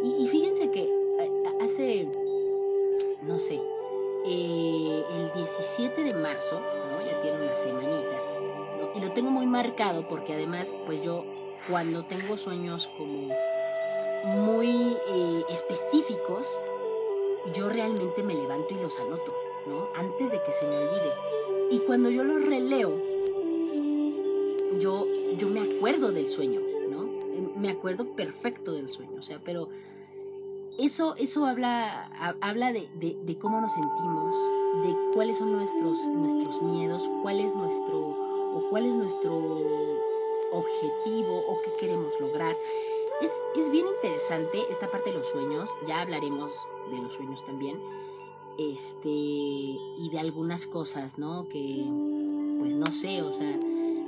Y, 0.04 0.28
fíjense 0.28 0.70
que 0.72 0.90
hace, 1.62 2.10
no 3.22 3.40
sé, 3.40 3.62
eh, 4.26 5.04
el 5.16 5.34
17 5.34 6.04
de 6.04 6.14
marzo, 6.16 6.60
¿no? 6.60 7.06
ya 7.06 7.22
tiene 7.22 7.42
unas 7.42 7.60
semanitas, 7.60 8.36
y 8.96 9.00
lo 9.00 9.12
tengo 9.14 9.32
muy 9.32 9.46
marcado 9.46 10.08
porque 10.10 10.34
además, 10.34 10.72
pues 10.86 11.02
yo 11.02 11.24
cuando 11.70 12.04
tengo 12.06 12.38
sueños 12.38 12.90
como 12.98 13.30
muy 14.26 14.98
eh, 15.10 15.44
específicos, 15.50 16.48
yo 17.54 17.70
realmente 17.70 18.24
me 18.24 18.36
levanto 18.36 18.74
y 18.74 18.82
los 18.82 19.00
anoto, 19.00 19.34
¿no? 19.68 19.90
Antes 19.96 20.32
de 20.32 20.42
que 20.44 20.52
se 20.52 20.66
me 20.66 20.78
olvide. 20.78 21.14
Y 21.72 21.80
cuando 21.80 22.10
yo 22.10 22.24
los 22.24 22.44
releo, 22.46 22.92
yo, 24.84 25.08
yo 25.40 25.48
me 25.48 25.62
acuerdo 25.62 26.12
del 26.12 26.30
sueño, 26.30 26.60
¿no? 26.90 27.08
Me 27.56 27.70
acuerdo 27.70 28.06
perfecto 28.16 28.74
del 28.74 28.90
sueño, 28.90 29.14
o 29.18 29.24
sea, 29.24 29.40
pero 29.44 29.70
eso, 30.78 31.16
eso 31.16 31.46
habla, 31.46 32.36
habla 32.42 32.74
de, 32.74 32.90
de, 33.00 33.38
cómo 33.38 33.62
nos 33.62 33.74
sentimos, 33.74 34.36
de 34.84 34.94
cuáles 35.14 35.38
son 35.38 35.54
nuestros, 35.54 36.06
nuestros 36.08 36.62
miedos, 36.62 37.10
cuál 37.22 37.40
es 37.40 37.56
nuestro, 37.56 37.98
o 37.98 38.68
cuál 38.70 38.86
es 38.88 38.94
nuestro 38.94 39.34
objetivo 40.52 41.44
o 41.48 41.62
qué 41.64 41.72
queremos 41.80 42.12
lograr. 42.20 42.56
Es, 43.22 43.32
es 43.56 43.72
bien 43.72 43.86
interesante 43.88 44.64
esta 44.70 44.92
parte 44.92 45.12
de 45.12 45.20
los 45.20 45.30
sueños, 45.30 45.70
ya 45.88 46.02
hablaremos 46.02 46.52
de 46.92 46.98
los 46.98 47.14
sueños 47.14 47.46
también, 47.46 47.80
este, 48.58 49.08
y 49.08 50.10
de 50.12 50.20
algunas 50.20 50.68
cosas, 50.68 51.18
¿no? 51.18 51.48
Que, 51.48 51.86
pues 52.60 52.76
no 52.76 52.88
sé, 52.88 53.22
o 53.22 53.32
sea, 53.32 53.58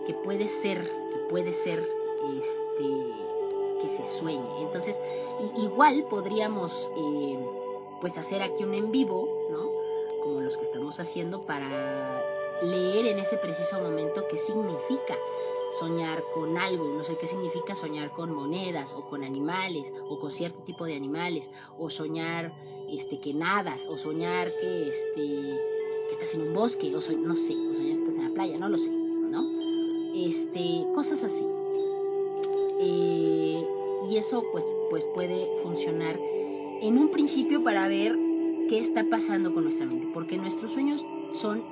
que 0.06 0.14
puede 0.14 0.48
ser, 0.48 0.84
que 0.84 1.18
puede 1.30 1.54
ser, 1.54 1.80
este, 2.40 3.82
que 3.82 3.90
se 3.90 4.06
sueñe. 4.06 4.62
Entonces, 4.62 5.00
igual 5.58 6.06
podríamos, 6.10 6.90
eh, 6.98 7.40
pues 8.02 8.18
hacer 8.18 8.42
aquí 8.42 8.64
un 8.64 8.74
en 8.74 8.92
vivo, 8.92 9.28
¿no? 9.52 9.72
Como 10.24 10.42
los 10.42 10.58
que 10.58 10.64
estamos 10.64 11.00
haciendo 11.00 11.46
para 11.46 12.24
leer 12.64 13.08
en 13.08 13.20
ese 13.20 13.38
preciso 13.38 13.80
momento 13.80 14.26
qué 14.30 14.38
significa 14.38 15.18
soñar 15.80 16.24
con 16.34 16.58
algo, 16.58 16.86
no 16.86 17.04
sé 17.04 17.18
qué 17.18 17.28
significa 17.28 17.76
soñar 17.76 18.12
con 18.12 18.34
monedas 18.34 18.94
o 18.94 19.10
con 19.10 19.24
animales 19.24 19.92
o 20.10 20.20
con 20.20 20.32
cierto 20.32 20.60
tipo 20.64 20.86
de 20.86 20.96
animales 20.96 21.50
o 21.78 21.90
soñar 21.90 22.54
este 22.88 23.20
que 23.20 23.34
nadas 23.34 23.88
o 23.88 23.98
soñar 23.98 24.52
que 24.52 24.90
este 24.90 25.16
que 25.16 26.12
estás 26.12 26.34
en 26.36 26.42
un 26.42 26.54
bosque 26.54 26.96
o 26.96 27.00
no 27.18 27.36
sé, 27.36 27.54
o 27.54 27.76
soñar 27.76 27.98
que 27.98 28.04
estás 28.04 28.16
en 28.16 28.24
la 28.24 28.34
playa, 28.34 28.58
no 28.58 28.70
lo 28.70 28.78
sé. 28.78 29.05
Este, 30.16 30.86
cosas 30.94 31.24
así. 31.24 31.46
Eh, 32.80 33.64
y 34.10 34.18
eso 34.18 34.44
pues, 34.52 34.64
pues 34.90 35.04
puede 35.14 35.48
funcionar 35.62 36.20
en 36.82 36.98
un 36.98 37.10
principio 37.10 37.64
para 37.64 37.88
ver 37.88 38.18
qué 38.70 38.80
está 38.80 39.06
pasando 39.10 39.54
con 39.54 39.64
nuestra 39.64 39.86
mente, 39.86 40.08
porque 40.14 40.38
nuestros 40.38 40.74
sueños 40.74 41.06
son 41.34 41.64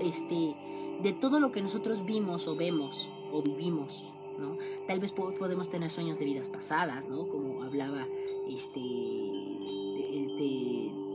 este 0.00 0.54
de 1.02 1.12
todo 1.12 1.40
lo 1.40 1.52
que 1.52 1.60
nosotros 1.62 2.04
vimos 2.04 2.46
o 2.48 2.56
vemos 2.56 3.08
o 3.32 3.42
vivimos, 3.42 4.08
¿no? 4.38 4.56
Tal 4.86 5.00
vez 5.00 5.12
podemos 5.12 5.68
tener 5.68 5.90
sueños 5.90 6.18
de 6.18 6.24
vidas 6.24 6.48
pasadas, 6.48 7.08
¿no? 7.08 7.28
Como 7.28 7.62
hablaba 7.62 8.06
este 8.48 8.80
de, 8.80 10.26
este 10.26 11.06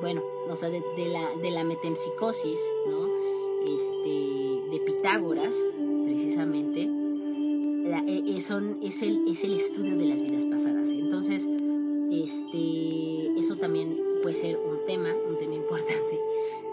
bueno, 0.00 0.22
o 0.48 0.56
sea, 0.56 0.68
de, 0.68 0.82
la, 0.96 1.30
de 1.36 1.50
la 1.50 1.64
metempsicosis, 1.64 2.60
¿no? 2.88 3.05
Este, 3.66 4.70
de 4.70 4.80
Pitágoras, 4.84 5.54
precisamente, 6.04 6.88
e, 8.06 8.36
e, 8.36 8.40
son, 8.40 8.78
es, 8.82 9.02
el, 9.02 9.26
es 9.28 9.44
el 9.44 9.56
estudio 9.56 9.96
de 9.96 10.06
las 10.06 10.22
vidas 10.22 10.44
pasadas. 10.44 10.88
Entonces, 10.90 11.46
este, 12.10 13.40
eso 13.40 13.56
también 13.56 14.00
puede 14.22 14.34
ser 14.34 14.56
un 14.56 14.84
tema, 14.86 15.10
un 15.28 15.38
tema 15.38 15.54
importante 15.54 16.20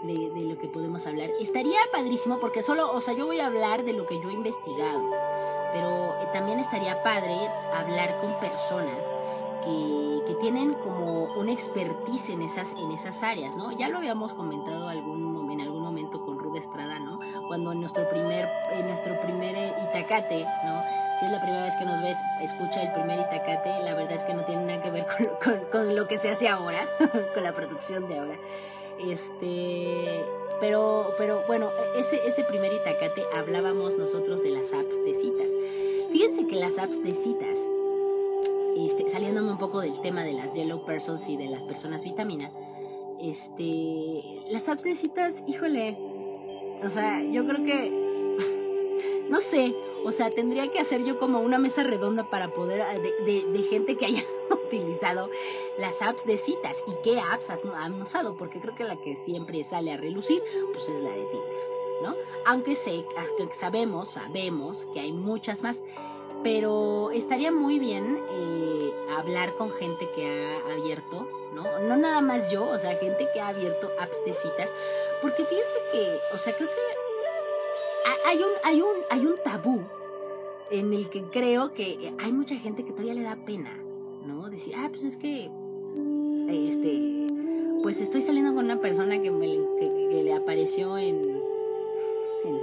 de, 0.04 0.44
lo 0.44 0.58
que 0.58 0.68
podemos 0.68 1.06
hablar. 1.06 1.30
Estaría 1.40 1.78
padrísimo 1.92 2.38
porque 2.38 2.62
solo, 2.62 2.92
o 2.92 3.00
sea, 3.00 3.14
yo 3.14 3.26
voy 3.26 3.40
a 3.40 3.46
hablar 3.46 3.84
de 3.84 3.92
lo 3.92 4.06
que 4.06 4.20
yo 4.20 4.30
he 4.30 4.32
investigado, 4.32 5.10
pero 5.72 6.14
también 6.32 6.58
estaría 6.58 7.02
padre 7.02 7.34
hablar 7.72 8.20
con 8.20 8.38
personas 8.38 9.12
que, 9.64 10.22
que, 10.26 10.34
tienen 10.34 10.74
como 10.74 11.24
una 11.36 11.52
expertise 11.52 12.30
en 12.30 12.42
esas, 12.42 12.72
en 12.72 12.90
esas 12.92 13.22
áreas, 13.22 13.56
¿no? 13.56 13.72
Ya 13.72 13.88
lo 13.88 13.98
habíamos 13.98 14.34
comentado 14.34 14.88
algún, 14.88 15.50
en 15.50 15.60
algún 15.60 15.82
momento 15.82 16.24
con. 16.24 16.33
Cuando 17.48 17.72
en 17.72 17.80
nuestro 17.80 18.08
primer, 18.08 18.48
en 18.72 18.86
nuestro 18.86 19.20
primer 19.20 19.54
Itacate, 19.56 20.46
¿no? 20.64 20.82
Si 21.18 21.26
es 21.26 21.30
la 21.30 21.40
primera 21.40 21.64
vez 21.64 21.76
que 21.76 21.84
nos 21.84 22.02
ves, 22.02 22.16
escucha 22.42 22.82
el 22.82 22.92
primer 22.92 23.20
Itacate, 23.20 23.82
la 23.84 23.94
verdad 23.94 24.12
es 24.12 24.24
que 24.24 24.34
no 24.34 24.44
tiene 24.44 24.64
nada 24.64 24.82
que 24.82 24.90
ver 24.90 25.06
con, 25.42 25.58
con, 25.60 25.70
con 25.70 25.94
lo 25.94 26.08
que 26.08 26.18
se 26.18 26.30
hace 26.30 26.48
ahora, 26.48 26.86
con 27.34 27.44
la 27.44 27.54
producción 27.54 28.08
de 28.08 28.18
ahora. 28.18 28.36
Este, 28.98 30.24
pero, 30.60 31.14
pero 31.18 31.42
bueno, 31.46 31.70
ese, 31.96 32.20
ese 32.26 32.44
primer 32.44 32.72
Itacate 32.72 33.22
hablábamos 33.34 33.96
nosotros 33.96 34.42
de 34.42 34.50
las 34.50 34.72
apps 34.72 35.04
de 35.04 35.14
citas. 35.14 35.50
Fíjense 36.10 36.46
que 36.46 36.56
las 36.56 36.78
apps 36.78 37.02
de 37.02 37.14
citas 37.14 37.58
este, 38.76 39.08
saliéndome 39.08 39.52
un 39.52 39.58
poco 39.58 39.80
del 39.80 40.00
tema 40.00 40.24
de 40.24 40.32
las 40.32 40.54
yellow 40.54 40.84
persons 40.84 41.28
y 41.28 41.36
de 41.36 41.48
las 41.48 41.64
personas 41.64 42.02
vitamina, 42.04 42.50
este, 43.20 44.42
las 44.50 44.68
apps 44.68 44.82
de 44.82 44.96
citas, 44.96 45.42
híjole, 45.46 45.96
o 46.84 46.90
sea, 46.90 47.22
yo 47.22 47.46
creo 47.46 47.64
que, 47.64 49.26
no 49.28 49.40
sé, 49.40 49.74
o 50.04 50.12
sea, 50.12 50.30
tendría 50.30 50.70
que 50.70 50.80
hacer 50.80 51.04
yo 51.04 51.18
como 51.18 51.40
una 51.40 51.58
mesa 51.58 51.82
redonda 51.82 52.28
para 52.28 52.48
poder, 52.48 52.84
de, 53.00 53.44
de, 53.44 53.62
gente 53.62 53.96
que 53.96 54.06
haya 54.06 54.22
utilizado 54.50 55.30
las 55.78 56.02
apps 56.02 56.24
de 56.26 56.36
citas 56.38 56.76
y 56.86 56.92
qué 57.02 57.20
apps 57.20 57.48
han 57.50 58.00
usado, 58.00 58.36
porque 58.36 58.60
creo 58.60 58.74
que 58.74 58.84
la 58.84 58.96
que 58.96 59.16
siempre 59.16 59.64
sale 59.64 59.92
a 59.92 59.96
relucir, 59.96 60.42
pues 60.72 60.88
es 60.88 61.02
la 61.02 61.10
de 61.10 61.24
Tinder, 61.24 62.02
¿no? 62.02 62.14
Aunque 62.46 62.74
sé, 62.74 63.04
sabemos, 63.52 64.10
sabemos 64.10 64.86
que 64.92 65.00
hay 65.00 65.12
muchas 65.12 65.62
más 65.62 65.82
pero 66.44 67.10
estaría 67.10 67.50
muy 67.50 67.78
bien 67.78 68.22
eh, 68.30 68.92
hablar 69.08 69.56
con 69.56 69.72
gente 69.72 70.06
que 70.14 70.26
ha 70.26 70.74
abierto, 70.74 71.26
¿no? 71.54 71.80
No 71.80 71.96
nada 71.96 72.20
más 72.20 72.52
yo, 72.52 72.68
o 72.68 72.78
sea, 72.78 72.96
gente 72.98 73.26
que 73.32 73.40
ha 73.40 73.48
abierto 73.48 73.90
apps 73.98 74.22
de 74.26 74.34
citas, 74.34 74.70
porque 75.22 75.44
fíjense 75.44 75.78
que, 75.92 76.18
o 76.34 76.38
sea, 76.38 76.54
creo 76.54 76.68
que 76.68 76.74
hay 78.26 78.38
un, 78.38 78.50
hay 78.64 78.80
un, 78.82 78.96
hay 79.10 79.26
un 79.26 79.36
tabú 79.42 79.82
en 80.70 80.92
el 80.92 81.08
que 81.08 81.22
creo 81.24 81.72
que 81.72 82.12
hay 82.18 82.32
mucha 82.32 82.56
gente 82.56 82.84
que 82.84 82.92
todavía 82.92 83.14
le 83.14 83.22
da 83.22 83.36
pena, 83.44 83.76
¿no? 84.26 84.48
Decir, 84.50 84.74
ah, 84.76 84.88
pues 84.90 85.04
es 85.04 85.16
que, 85.16 85.50
este, 86.48 87.26
pues 87.82 88.00
estoy 88.00 88.22
saliendo 88.22 88.54
con 88.54 88.64
una 88.64 88.80
persona 88.80 89.20
que, 89.20 89.30
me, 89.30 89.58
que, 89.78 90.22
le 90.24 90.34
apareció 90.34 90.98
en, 90.98 91.42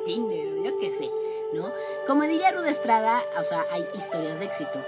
Tinder, 0.05 0.63
yo 0.63 0.79
qué 0.79 0.91
sé. 0.91 1.09
¿no? 1.53 1.71
Como 2.07 2.23
diría 2.23 2.51
Ruda 2.51 2.69
Estrada, 2.69 3.21
o 3.39 3.43
sea, 3.43 3.65
hay 3.71 3.85
historias 3.97 4.39
de 4.39 4.45
éxito 4.45 4.83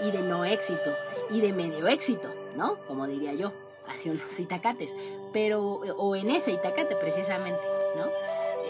y 0.00 0.10
de 0.10 0.22
no 0.22 0.44
éxito 0.44 0.94
y 1.30 1.40
de 1.40 1.52
medio 1.52 1.86
éxito, 1.88 2.28
¿no? 2.56 2.76
Como 2.86 3.06
diría 3.06 3.34
yo, 3.34 3.52
hace 3.86 4.10
unos 4.10 4.38
itacates, 4.40 4.94
pero, 5.32 5.80
o 5.96 6.16
en 6.16 6.30
ese 6.30 6.52
itacate 6.52 6.96
precisamente, 6.96 7.60
¿no? 7.96 8.06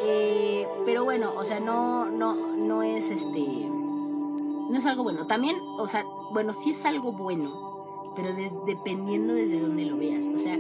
Eh, 0.01 0.67
pero 0.85 1.05
bueno, 1.05 1.35
o 1.37 1.45
sea, 1.45 1.61
no, 1.61 2.07
no, 2.07 2.35
no 2.57 2.83
es 2.83 3.11
este, 3.11 3.41
no 3.41 4.79
es 4.79 4.87
algo 4.87 5.03
bueno. 5.03 5.27
También, 5.27 5.57
o 5.79 5.89
sea, 5.89 6.05
bueno, 6.31 6.53
sí 6.53 6.71
es 6.71 6.85
algo 6.85 7.13
bueno, 7.13 8.03
pero 8.15 8.29
dependiendo 8.67 9.35
desde 9.35 9.61
dónde 9.61 9.87
lo 9.87 9.97
veas. 9.97 10.25
O 10.27 10.39
sea, 10.39 10.57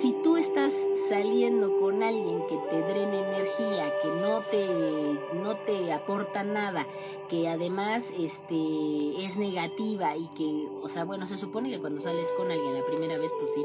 si 0.00 0.12
tú 0.22 0.36
estás 0.36 0.74
saliendo 1.08 1.78
con 1.80 2.02
alguien 2.02 2.46
que 2.48 2.56
te 2.70 2.80
drene 2.82 3.20
energía, 3.20 3.92
que 4.02 4.08
no 4.08 4.40
te, 4.42 5.34
no 5.34 5.56
te 5.56 5.92
aporta 5.92 6.44
nada, 6.44 6.86
que 7.28 7.48
además 7.48 8.12
este, 8.18 9.24
es 9.24 9.36
negativa 9.36 10.16
y 10.16 10.26
que, 10.28 10.68
o 10.82 10.88
sea, 10.88 11.04
bueno, 11.04 11.26
se 11.26 11.38
supone 11.38 11.70
que 11.70 11.80
cuando 11.80 12.00
sales 12.00 12.30
con 12.36 12.50
alguien 12.50 12.74
la 12.74 12.84
primera 12.84 13.16
vez, 13.18 13.32
pues 13.40 13.52
sí, 13.54 13.64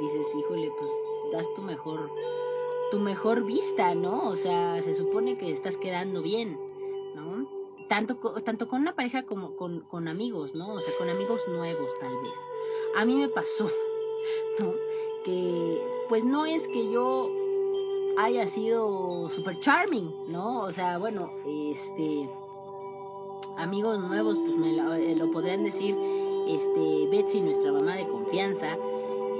dices, 0.00 0.26
híjole, 0.34 0.72
pues 0.78 0.90
das 1.36 1.52
tu 1.54 1.62
mejor, 1.62 2.10
tu 2.90 2.98
mejor 2.98 3.44
vista, 3.44 3.94
¿no? 3.94 4.24
O 4.28 4.36
sea, 4.36 4.82
se 4.82 4.94
supone 4.94 5.38
que 5.38 5.52
estás 5.52 5.76
quedando 5.76 6.22
bien, 6.22 6.58
¿no? 7.14 7.48
Tanto, 7.88 8.16
tanto 8.42 8.68
con 8.68 8.80
una 8.80 8.94
pareja 8.94 9.24
como 9.24 9.54
con, 9.56 10.08
amigos, 10.08 10.54
¿no? 10.54 10.74
O 10.74 10.80
sea, 10.80 10.92
con 10.98 11.08
amigos 11.08 11.42
nuevos 11.48 11.90
tal 12.00 12.14
vez. 12.22 12.38
A 12.96 13.04
mí 13.04 13.14
me 13.14 13.28
pasó, 13.28 13.70
¿no? 14.60 14.72
que 15.24 15.82
pues 16.08 16.24
no 16.24 16.46
es 16.46 16.68
que 16.68 16.90
yo 16.90 17.28
haya 18.16 18.48
sido 18.48 19.28
super 19.28 19.58
charming, 19.60 20.08
¿no? 20.28 20.62
O 20.62 20.72
sea, 20.72 20.98
bueno, 20.98 21.30
este 21.46 22.30
amigos 23.56 23.98
nuevos 23.98 24.38
pues 24.38 24.56
me 24.56 24.72
lo, 24.72 24.94
eh, 24.94 25.16
podrían 25.32 25.64
decir 25.64 25.96
este 26.48 27.08
Betsy, 27.10 27.40
nuestra 27.40 27.72
mamá 27.72 27.96
de 27.96 28.06
confianza, 28.06 28.78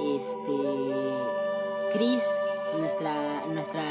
este 0.00 1.35
Chris, 1.92 2.24
nuestra 2.78 3.46
nuestra 3.46 3.82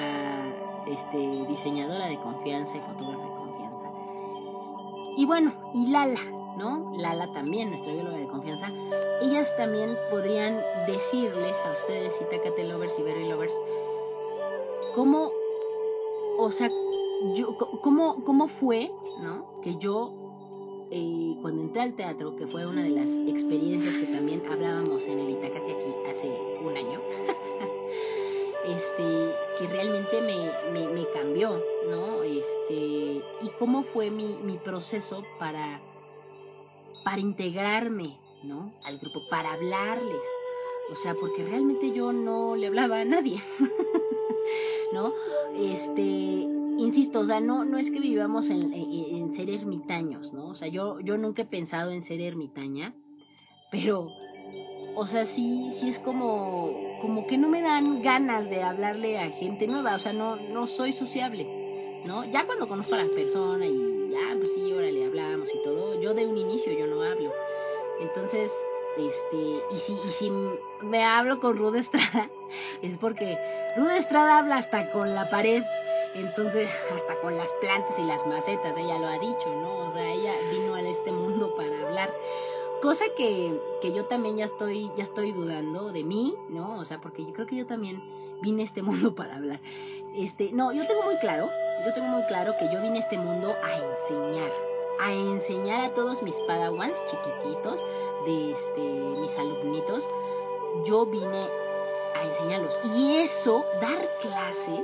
este 0.88 1.46
diseñadora 1.48 2.08
de 2.08 2.18
confianza 2.18 2.78
y 2.78 2.82
fotógrafa 2.82 3.24
de 3.24 3.30
confianza. 3.30 3.90
Y 5.18 5.26
bueno, 5.26 5.54
y 5.74 5.88
Lala, 5.88 6.20
¿no? 6.58 6.94
Lala 6.98 7.32
también, 7.34 7.70
nuestra 7.70 7.94
bióloga 7.94 8.18
de 8.18 8.28
confianza, 8.28 8.72
ellas 9.22 9.56
también 9.58 9.98
podrían 10.10 10.62
decirles 10.88 11.58
a 11.66 11.72
ustedes, 11.72 12.20
Itacate 12.22 12.64
Lovers 12.66 13.00
y 13.00 13.04
Berry 13.04 13.28
Lovers, 13.28 13.58
cómo, 14.94 15.32
o 16.38 16.52
sea, 16.52 16.70
yo, 17.34 17.58
cómo, 17.82 18.24
cómo 18.24 18.48
fue, 18.48 18.92
¿no? 19.22 19.62
Que 19.62 19.78
yo, 19.78 20.12
eh, 20.92 21.36
cuando 21.42 21.62
entré 21.64 21.82
al 21.82 21.94
teatro, 21.94 22.36
que 22.36 22.48
fue 22.48 22.66
una 22.66 22.84
de 22.84 22.90
las 22.90 23.10
experiencias 23.12 23.98
que 23.98 24.06
también 24.06 24.44
hablábamos 24.52 25.08
en 25.08 25.20
el 25.20 25.30
Itacate 25.32 25.72
aquí 25.72 25.94
hace 26.10 26.58
un 26.64 26.78
año, 26.78 27.02
este, 28.68 29.36
que 29.58 29.68
realmente 29.68 30.22
me, 30.22 30.90
me, 30.90 31.08
cambió, 31.12 31.62
¿no? 31.90 32.24
Este, 32.24 33.24
y 33.42 33.50
cómo 33.60 33.84
fue 33.84 34.10
mi, 34.10 34.38
mi 34.38 34.58
proceso 34.58 35.24
para 35.40 35.82
para 37.06 37.22
integrarme, 37.22 38.18
¿no? 38.44 38.74
Al 38.84 38.98
grupo, 38.98 39.20
para 39.30 39.54
hablarles. 39.54 40.28
O 40.92 40.96
sea, 40.96 41.14
porque 41.14 41.46
realmente 41.46 41.94
yo 41.94 42.12
no 42.12 42.56
le 42.56 42.68
hablaba 42.68 43.00
a 43.00 43.06
nadie, 43.06 43.42
¿no? 44.94 45.14
Este, 45.56 46.02
insisto, 46.02 47.20
o 47.20 47.26
sea, 47.26 47.40
no, 47.40 47.64
no 47.64 47.78
es 47.78 47.92
que 47.92 48.00
vivamos 48.00 48.50
en, 48.50 49.34
ser 49.34 49.52
ermitaños, 49.52 50.34
¿no? 50.34 50.48
O 50.48 50.56
sea, 50.56 50.68
yo, 50.68 51.00
yo 51.00 51.18
nunca 51.18 51.44
he 51.44 51.46
pensado 51.46 51.92
en 51.92 52.02
ser 52.02 52.22
ermitaña, 52.22 52.96
pero, 53.76 54.10
o 54.96 55.06
sea, 55.06 55.26
sí, 55.26 55.70
sí 55.70 55.90
es 55.90 56.00
como, 56.00 56.96
como 57.02 57.28
que 57.28 57.38
no 57.38 57.50
me 57.50 57.62
dan 57.62 58.02
ganas 58.02 58.50
de 58.50 58.64
hablarle 58.64 59.18
a 59.18 59.30
gente 59.32 59.68
nueva, 59.68 59.96
o 59.96 60.00
sea, 60.00 60.14
no, 60.14 60.38
no 60.38 60.66
soy 60.66 60.94
sociable, 60.94 62.02
¿no? 62.06 62.24
Ya 62.24 62.46
cuando 62.46 62.68
conozco 62.68 62.96
a 62.96 63.04
la 63.04 63.10
persona 63.14 63.66
y 63.66 64.14
ah, 64.16 64.34
pues 64.38 64.54
sí, 64.54 64.72
órale, 64.72 65.06
hablamos 65.06 65.50
y 65.54 65.62
todo. 65.64 66.02
Yo 66.02 66.14
de 66.14 66.26
un 66.26 66.38
inicio 66.38 66.72
yo 66.72 66.88
no 66.88 67.02
hablo. 67.02 67.34
Entonces, 68.00 68.50
este, 68.98 69.76
y 69.76 69.80
si, 69.80 69.94
y 69.94 70.12
si 70.12 70.32
me 70.82 71.04
hablo 71.04 71.42
con 71.42 71.58
Ruda 71.58 71.80
Estrada, 71.80 72.30
es 72.82 72.98
porque 72.98 73.38
Ruda 73.76 73.98
Estrada 73.98 74.38
habla 74.38 74.58
hasta 74.58 74.92
con 74.92 75.14
la 75.14 75.30
pared. 75.30 75.64
Entonces, 76.14 76.74
hasta 76.96 77.20
con 77.20 77.36
las 77.36 77.52
plantas 77.60 78.00
y 78.00 78.04
las 78.04 78.26
macetas, 78.26 78.74
ella 78.78 78.98
lo 79.00 79.08
ha 79.08 79.20
dicho, 79.20 79.54
¿no? 79.54 79.90
O 79.90 79.94
sea, 79.94 80.14
ella 80.14 80.32
vino 80.50 80.76
a 80.76 80.80
este 80.80 81.12
mundo 81.12 81.54
para 81.58 81.78
hablar. 81.82 82.14
Cosa 82.86 83.06
que, 83.18 83.60
que 83.82 83.94
yo 83.94 84.06
también 84.06 84.38
ya 84.38 84.46
estoy, 84.46 84.92
ya 84.96 85.04
estoy 85.04 85.32
dudando 85.32 85.92
de 85.92 86.04
mí, 86.04 86.36
¿no? 86.50 86.76
O 86.76 86.86
sea, 86.86 87.02
porque 87.02 87.26
yo 87.26 87.34
creo 87.34 87.48
que 87.48 87.56
yo 87.56 87.66
también 87.66 88.02
vine 88.42 88.62
a 88.62 88.66
este 88.66 88.84
mundo 88.84 89.16
para 89.16 89.36
hablar. 89.36 89.60
Este, 90.16 90.52
no, 90.54 90.72
yo 90.72 90.86
tengo 90.88 91.04
muy 91.04 91.18
claro 91.18 91.50
yo 91.86 91.94
tengo 91.94 92.08
muy 92.08 92.24
claro 92.24 92.54
que 92.58 92.66
yo 92.74 92.82
vine 92.82 92.98
a 92.98 93.02
este 93.02 93.18
mundo 93.18 93.56
a 93.64 93.78
enseñar, 93.78 94.52
a 95.00 95.14
enseñar 95.14 95.82
a 95.82 95.94
todos 95.94 96.24
mis 96.24 96.36
padawans 96.48 97.04
chiquititos, 97.06 97.86
de 98.26 98.52
este, 98.54 98.82
mis 99.22 99.38
alumnitos, 99.38 100.08
yo 100.86 101.06
vine 101.06 101.48
a 102.16 102.26
enseñarlos. 102.26 102.76
Y 102.96 103.18
eso, 103.18 103.64
dar 103.80 104.10
clase, 104.20 104.84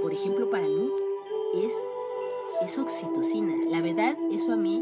por 0.00 0.12
ejemplo, 0.12 0.48
para 0.50 0.68
mí 0.68 0.92
es, 1.56 1.74
es 2.62 2.78
oxitocina. 2.78 3.54
La 3.68 3.80
verdad, 3.80 4.16
eso 4.30 4.52
a 4.52 4.56
mí 4.56 4.80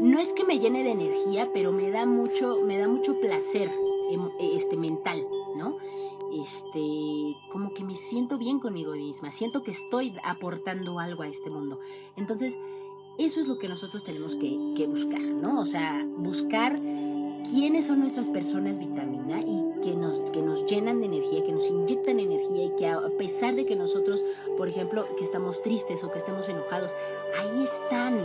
no 0.00 0.18
es 0.18 0.32
que 0.32 0.44
me 0.44 0.58
llene 0.58 0.82
de 0.82 0.92
energía, 0.92 1.50
pero 1.52 1.72
me 1.72 1.90
da 1.90 2.06
mucho, 2.06 2.58
me 2.64 2.78
da 2.78 2.88
mucho 2.88 3.18
placer 3.20 3.70
em, 4.10 4.28
este, 4.56 4.76
mental, 4.76 5.26
¿no? 5.56 5.76
este, 6.32 7.36
como 7.50 7.74
que 7.74 7.84
me 7.84 7.96
siento 7.96 8.38
bien 8.38 8.60
conmigo 8.60 8.92
misma, 8.92 9.32
siento 9.32 9.62
que 9.62 9.72
estoy 9.72 10.14
aportando 10.22 10.98
algo 10.98 11.22
a 11.22 11.28
este 11.28 11.50
mundo. 11.50 11.80
Entonces, 12.16 12.58
eso 13.18 13.40
es 13.40 13.48
lo 13.48 13.58
que 13.58 13.68
nosotros 13.68 14.04
tenemos 14.04 14.36
que, 14.36 14.86
buscar, 14.86 15.20
¿no? 15.20 15.60
O 15.60 15.66
sea, 15.66 16.06
buscar 16.16 16.80
quiénes 17.50 17.86
son 17.86 18.00
nuestras 18.00 18.30
personas 18.30 18.78
vitamina 18.78 19.40
y 19.40 19.80
que 19.82 19.94
nos, 19.94 20.18
que 20.30 20.42
nos 20.42 20.64
llenan 20.66 21.00
de 21.00 21.06
energía, 21.06 21.44
que 21.44 21.52
nos 21.52 21.68
inyectan 21.68 22.20
energía 22.20 22.66
y 22.66 22.76
que 22.76 22.86
a 22.86 23.00
pesar 23.18 23.54
de 23.56 23.66
que 23.66 23.76
nosotros, 23.76 24.22
por 24.56 24.68
ejemplo, 24.68 25.06
que 25.16 25.24
estamos 25.24 25.62
tristes 25.62 26.04
o 26.04 26.12
que 26.12 26.18
estemos 26.18 26.48
enojados, 26.48 26.92
ahí 27.38 27.64
están, 27.64 28.20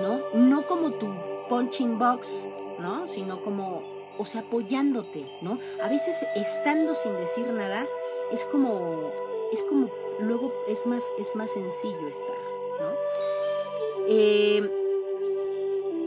¿no? 0.00 0.20
No 0.34 0.66
como 0.66 0.92
tu 0.92 1.08
punching 1.48 1.98
box, 1.98 2.46
¿no? 2.78 3.08
Sino 3.08 3.42
como 3.42 3.82
o 4.20 4.26
sea, 4.26 4.42
apoyándote, 4.42 5.24
¿no? 5.40 5.58
A 5.82 5.88
veces 5.88 6.14
estando 6.36 6.94
sin 6.94 7.14
decir 7.14 7.46
nada 7.46 7.86
es 8.30 8.44
como, 8.44 9.10
es 9.50 9.62
como, 9.62 9.88
luego 10.20 10.52
es 10.68 10.86
más, 10.86 11.02
es 11.18 11.34
más 11.36 11.50
sencillo 11.50 12.06
estar, 12.06 12.36
¿no? 12.80 12.90
Eh, 14.08 14.70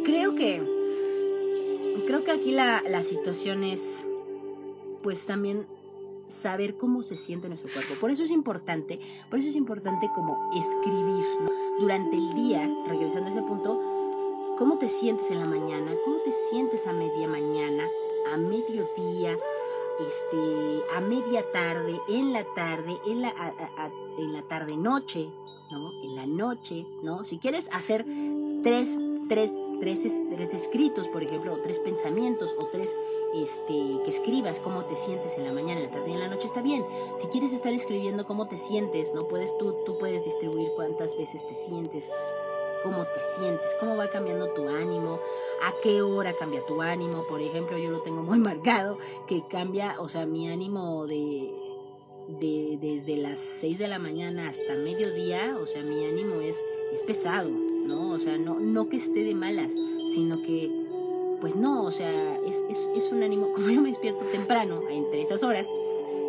creo 0.05 0.35
que, 0.35 0.61
creo 2.05 2.23
que 2.23 2.31
aquí 2.31 2.51
la, 2.51 2.83
la 2.87 3.01
situación 3.01 3.63
es, 3.63 4.05
pues 5.01 5.25
también 5.25 5.65
saber 6.27 6.75
cómo 6.77 7.01
se 7.01 7.17
siente 7.17 7.49
nuestro 7.49 7.73
cuerpo. 7.73 7.95
Por 7.99 8.11
eso 8.11 8.23
es 8.23 8.31
importante, 8.31 8.99
por 9.31 9.39
eso 9.39 9.49
es 9.49 9.55
importante 9.55 10.07
como 10.13 10.51
escribir, 10.53 11.25
¿no? 11.41 11.62
Durante 11.79 12.15
el 12.15 12.33
día, 12.33 12.69
regresando 12.87 13.29
a 13.29 13.31
ese 13.31 13.41
punto, 13.41 13.79
cómo 14.57 14.77
te 14.77 14.89
sientes 14.89 15.31
en 15.31 15.39
la 15.39 15.45
mañana, 15.45 15.91
cómo 16.05 16.17
te 16.17 16.31
sientes 16.31 16.85
a 16.87 16.93
media 16.93 17.27
mañana, 17.27 17.87
a 18.31 18.37
mediodía, 18.37 19.37
este, 19.99 20.83
a 20.95 21.01
media 21.01 21.43
tarde, 21.51 21.99
en 22.07 22.33
la 22.33 22.43
tarde, 22.55 22.99
en 23.07 23.21
la, 23.21 23.33
en 24.17 24.33
la 24.33 24.41
tarde 24.43 24.77
noche, 24.77 25.29
¿no? 25.71 25.91
En 26.03 26.15
la 26.15 26.27
noche, 26.27 26.85
¿no? 27.01 27.25
Si 27.25 27.39
quieres 27.39 27.69
hacer 27.73 28.05
tres, 28.61 28.97
tres, 29.27 29.51
tres, 29.79 30.03
tres 30.35 30.53
escritos, 30.53 31.07
por 31.07 31.23
ejemplo, 31.23 31.53
o 31.53 31.57
tres 31.57 31.79
pensamientos, 31.79 32.55
o 32.59 32.67
tres 32.67 32.95
este, 33.33 33.99
que 34.03 34.09
escribas 34.09 34.59
cómo 34.59 34.85
te 34.85 34.95
sientes 34.95 35.37
en 35.37 35.45
la 35.45 35.53
mañana, 35.53 35.81
en 35.81 35.87
la 35.87 35.91
tarde 35.91 36.11
y 36.11 36.13
en 36.13 36.19
la 36.19 36.27
noche, 36.27 36.47
está 36.47 36.61
bien. 36.61 36.85
Si 37.17 37.27
quieres 37.27 37.53
estar 37.53 37.73
escribiendo 37.73 38.25
cómo 38.25 38.47
te 38.47 38.57
sientes, 38.57 39.13
no 39.13 39.27
puedes 39.27 39.57
tú, 39.57 39.75
tú 39.85 39.97
puedes 39.97 40.23
distribuir 40.23 40.69
cuántas 40.75 41.17
veces 41.17 41.47
te 41.47 41.55
sientes, 41.55 42.09
cómo 42.83 43.03
te 43.05 43.19
sientes, 43.37 43.67
cómo 43.79 43.97
va 43.97 44.09
cambiando 44.09 44.49
tu 44.53 44.67
ánimo, 44.67 45.19
a 45.63 45.73
qué 45.81 46.01
hora 46.01 46.33
cambia 46.33 46.65
tu 46.65 46.81
ánimo. 46.81 47.23
Por 47.27 47.41
ejemplo, 47.41 47.77
yo 47.77 47.89
lo 47.89 48.01
tengo 48.01 48.21
muy 48.21 48.39
marcado, 48.39 48.99
que 49.27 49.43
cambia, 49.47 49.99
o 49.99 50.09
sea, 50.09 50.25
mi 50.25 50.49
ánimo 50.49 51.07
de, 51.07 51.53
de 52.27 52.77
desde 52.79 53.17
las 53.17 53.39
6 53.39 53.79
de 53.79 53.87
la 53.87 53.99
mañana 53.99 54.49
hasta 54.49 54.75
mediodía, 54.75 55.57
o 55.59 55.65
sea, 55.65 55.81
mi 55.81 56.05
ánimo 56.05 56.35
es, 56.35 56.63
es 56.91 57.01
pesado, 57.03 57.49
¿no? 57.49 58.11
O 58.11 58.19
sea, 58.19 58.37
no, 58.37 58.59
no 58.59 58.89
que 58.89 58.97
esté 58.97 59.23
de 59.23 59.33
malas, 59.33 59.73
sino 60.13 60.41
que 60.43 60.82
pues 61.43 61.57
no, 61.57 61.83
o 61.83 61.91
sea, 61.91 62.37
es, 62.37 62.63
es, 62.69 63.11
un 63.11 63.21
ánimo, 63.21 63.51
como 63.53 63.69
yo 63.69 63.81
me 63.81 63.89
despierto 63.89 64.23
temprano, 64.31 64.79
entre 64.89 65.21
esas 65.21 65.43
horas, 65.43 65.67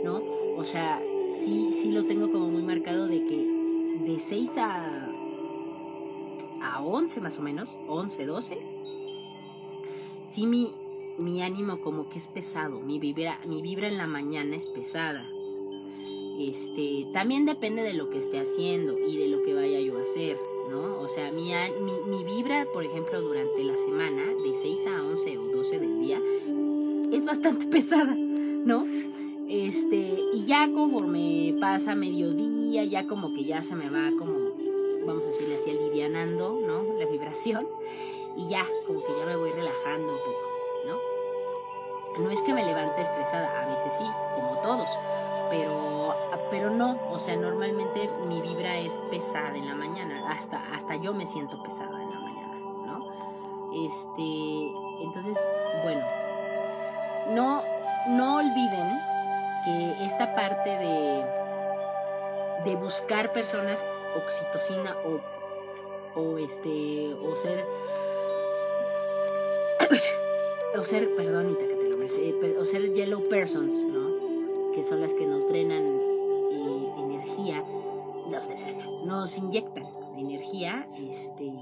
¿no? 0.03 0.21
O 0.57 0.65
sea, 0.65 1.01
sí, 1.31 1.73
sí 1.73 1.93
lo 1.93 2.05
tengo 2.07 2.33
como 2.33 2.49
muy 2.49 2.65
marcado 2.65 3.07
de 3.07 3.25
que 3.25 3.37
de 3.37 4.19
6 4.19 4.51
a, 4.57 5.07
a 6.63 6.83
11 6.83 7.21
más 7.21 7.39
o 7.39 7.43
menos, 7.43 7.77
11, 7.87 8.27
12, 8.27 8.59
sí 10.27 10.49
mi, 10.49 10.73
mi 11.17 11.43
ánimo 11.43 11.79
como 11.79 12.09
que 12.09 12.19
es 12.19 12.27
pesado, 12.27 12.81
mi 12.81 12.99
vibra, 12.99 13.39
mi 13.47 13.63
vibra 13.63 13.87
en 13.87 13.99
la 13.99 14.09
mañana 14.09 14.57
es 14.57 14.67
pesada. 14.67 15.25
Este, 16.41 17.07
también 17.13 17.47
depende 17.47 17.83
de 17.83 17.95
lo 17.95 18.11
que 18.11 18.19
esté 18.19 18.41
haciendo 18.41 18.95
y 18.99 19.17
de 19.17 19.29
lo 19.29 19.45
que 19.45 19.55
vaya 19.55 19.79
yo 19.79 19.97
a 19.97 20.03
hacer. 20.03 20.37
¿No? 20.71 21.01
O 21.01 21.09
sea, 21.09 21.31
mi, 21.33 21.53
mi, 22.07 22.25
vibra, 22.25 22.67
por 22.73 22.85
ejemplo, 22.85 23.21
durante 23.21 23.63
la 23.65 23.77
semana, 23.77 24.23
de 24.25 24.55
6 24.61 24.87
a 24.87 25.03
11 25.03 25.39
o 25.39 25.43
12 25.57 25.79
del 25.79 26.01
día, 26.01 26.21
es 27.13 27.25
bastante 27.25 27.67
pesada, 27.71 28.15
¿no? 28.15 28.87
Este, 29.49 30.19
y 30.33 30.47
ya 30.47 30.71
conforme 30.73 31.55
pasa 31.61 31.95
mediodía, 31.95 32.85
ya 32.85 33.07
como 33.07 33.35
que 33.35 33.45
ya 33.45 33.63
se 33.63 33.75
me 33.75 33.91
va 33.91 34.11
como, 34.19 34.53
vamos 35.07 35.23
a 35.25 35.27
decirle 35.27 35.57
así, 35.57 35.71
alivianando, 35.71 36.61
¿no? 36.67 36.99
La 36.99 37.07
vibración, 37.07 37.67
y 38.37 38.49
ya, 38.49 38.67
como 38.87 39.01
que 39.05 39.13
ya 39.19 39.27
me 39.27 39.37
voy 39.37 39.51
relajando 39.51 40.13
un 40.13 40.19
poco, 40.19 40.49
¿no? 40.87 42.25
No 42.25 42.31
es 42.31 42.41
que 42.43 42.55
me 42.55 42.65
levante 42.65 43.03
estresada, 43.03 43.63
a 43.63 43.75
veces 43.75 43.93
sí, 43.99 44.05
como 44.35 44.61
todos, 44.63 44.89
pero 45.51 45.84
pero 46.55 46.71
no, 46.71 46.97
o 47.11 47.19
sea, 47.19 47.35
normalmente 47.35 48.09
mi 48.29 48.41
vibra 48.41 48.79
es 48.79 48.93
pesada 49.11 49.57
en 49.57 49.67
la 49.67 49.75
mañana, 49.75 50.31
hasta, 50.31 50.63
hasta 50.73 50.95
yo 50.95 51.13
me 51.13 51.27
siento 51.27 51.61
pesada 51.65 52.01
en 52.01 52.09
la 52.09 52.21
mañana, 52.21 52.55
¿no? 52.87 53.01
Este, 53.73 54.73
entonces, 55.03 55.37
bueno, 55.83 56.07
no, 57.31 57.61
no 58.07 58.37
olviden 58.37 59.01
que 59.65 60.05
esta 60.05 60.37
parte 60.37 60.71
de, 60.71 61.25
de 62.67 62.77
buscar 62.77 63.33
personas 63.33 63.85
oxitocina 64.15 64.97
o, 65.05 66.21
o 66.21 66.39
este, 66.39 67.15
o 67.15 67.35
ser, 67.35 67.65
o 70.79 70.85
ser, 70.85 71.17
perdón, 71.17 71.59
eh, 72.01 72.57
o 72.61 72.65
ser 72.65 72.95
yellow 72.95 73.29
persons, 73.29 73.75
¿no? 73.87 74.73
Que 74.73 74.85
son 74.85 75.01
las 75.01 75.15
que 75.15 75.27
nos 75.27 75.49
drenan 75.49 76.14
nos 79.05 79.39
inyectan 79.39 79.85
energía, 80.17 80.89
este, 80.99 81.53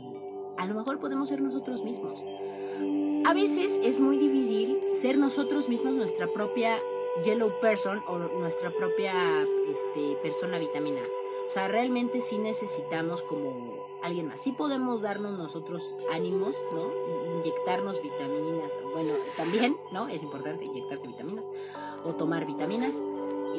a 0.56 0.66
lo 0.66 0.74
mejor 0.74 1.00
podemos 1.00 1.28
ser 1.28 1.40
nosotros 1.40 1.82
mismos. 1.84 2.22
A 3.24 3.34
veces 3.34 3.78
es 3.82 4.00
muy 4.00 4.18
difícil 4.18 4.78
ser 4.94 5.18
nosotros 5.18 5.68
mismos 5.68 5.94
nuestra 5.94 6.26
propia 6.32 6.78
yellow 7.24 7.52
person 7.60 8.02
o 8.08 8.18
nuestra 8.18 8.70
propia 8.70 9.12
este, 9.42 10.16
persona 10.22 10.58
vitamina. 10.58 11.00
O 11.46 11.50
sea, 11.50 11.68
realmente 11.68 12.20
sí 12.20 12.38
necesitamos 12.38 13.22
como 13.22 13.52
alguien 14.02 14.28
más. 14.28 14.40
Sí 14.40 14.52
podemos 14.52 15.02
darnos 15.02 15.38
nosotros 15.38 15.94
ánimos, 16.10 16.62
¿no? 16.72 16.90
Inyectarnos 17.38 18.02
vitaminas. 18.02 18.72
Bueno, 18.92 19.14
también, 19.36 19.76
¿no? 19.92 20.08
Es 20.08 20.22
importante 20.22 20.64
inyectarse 20.64 21.06
vitaminas 21.06 21.44
o 22.04 22.14
tomar 22.14 22.46
vitaminas 22.46 23.00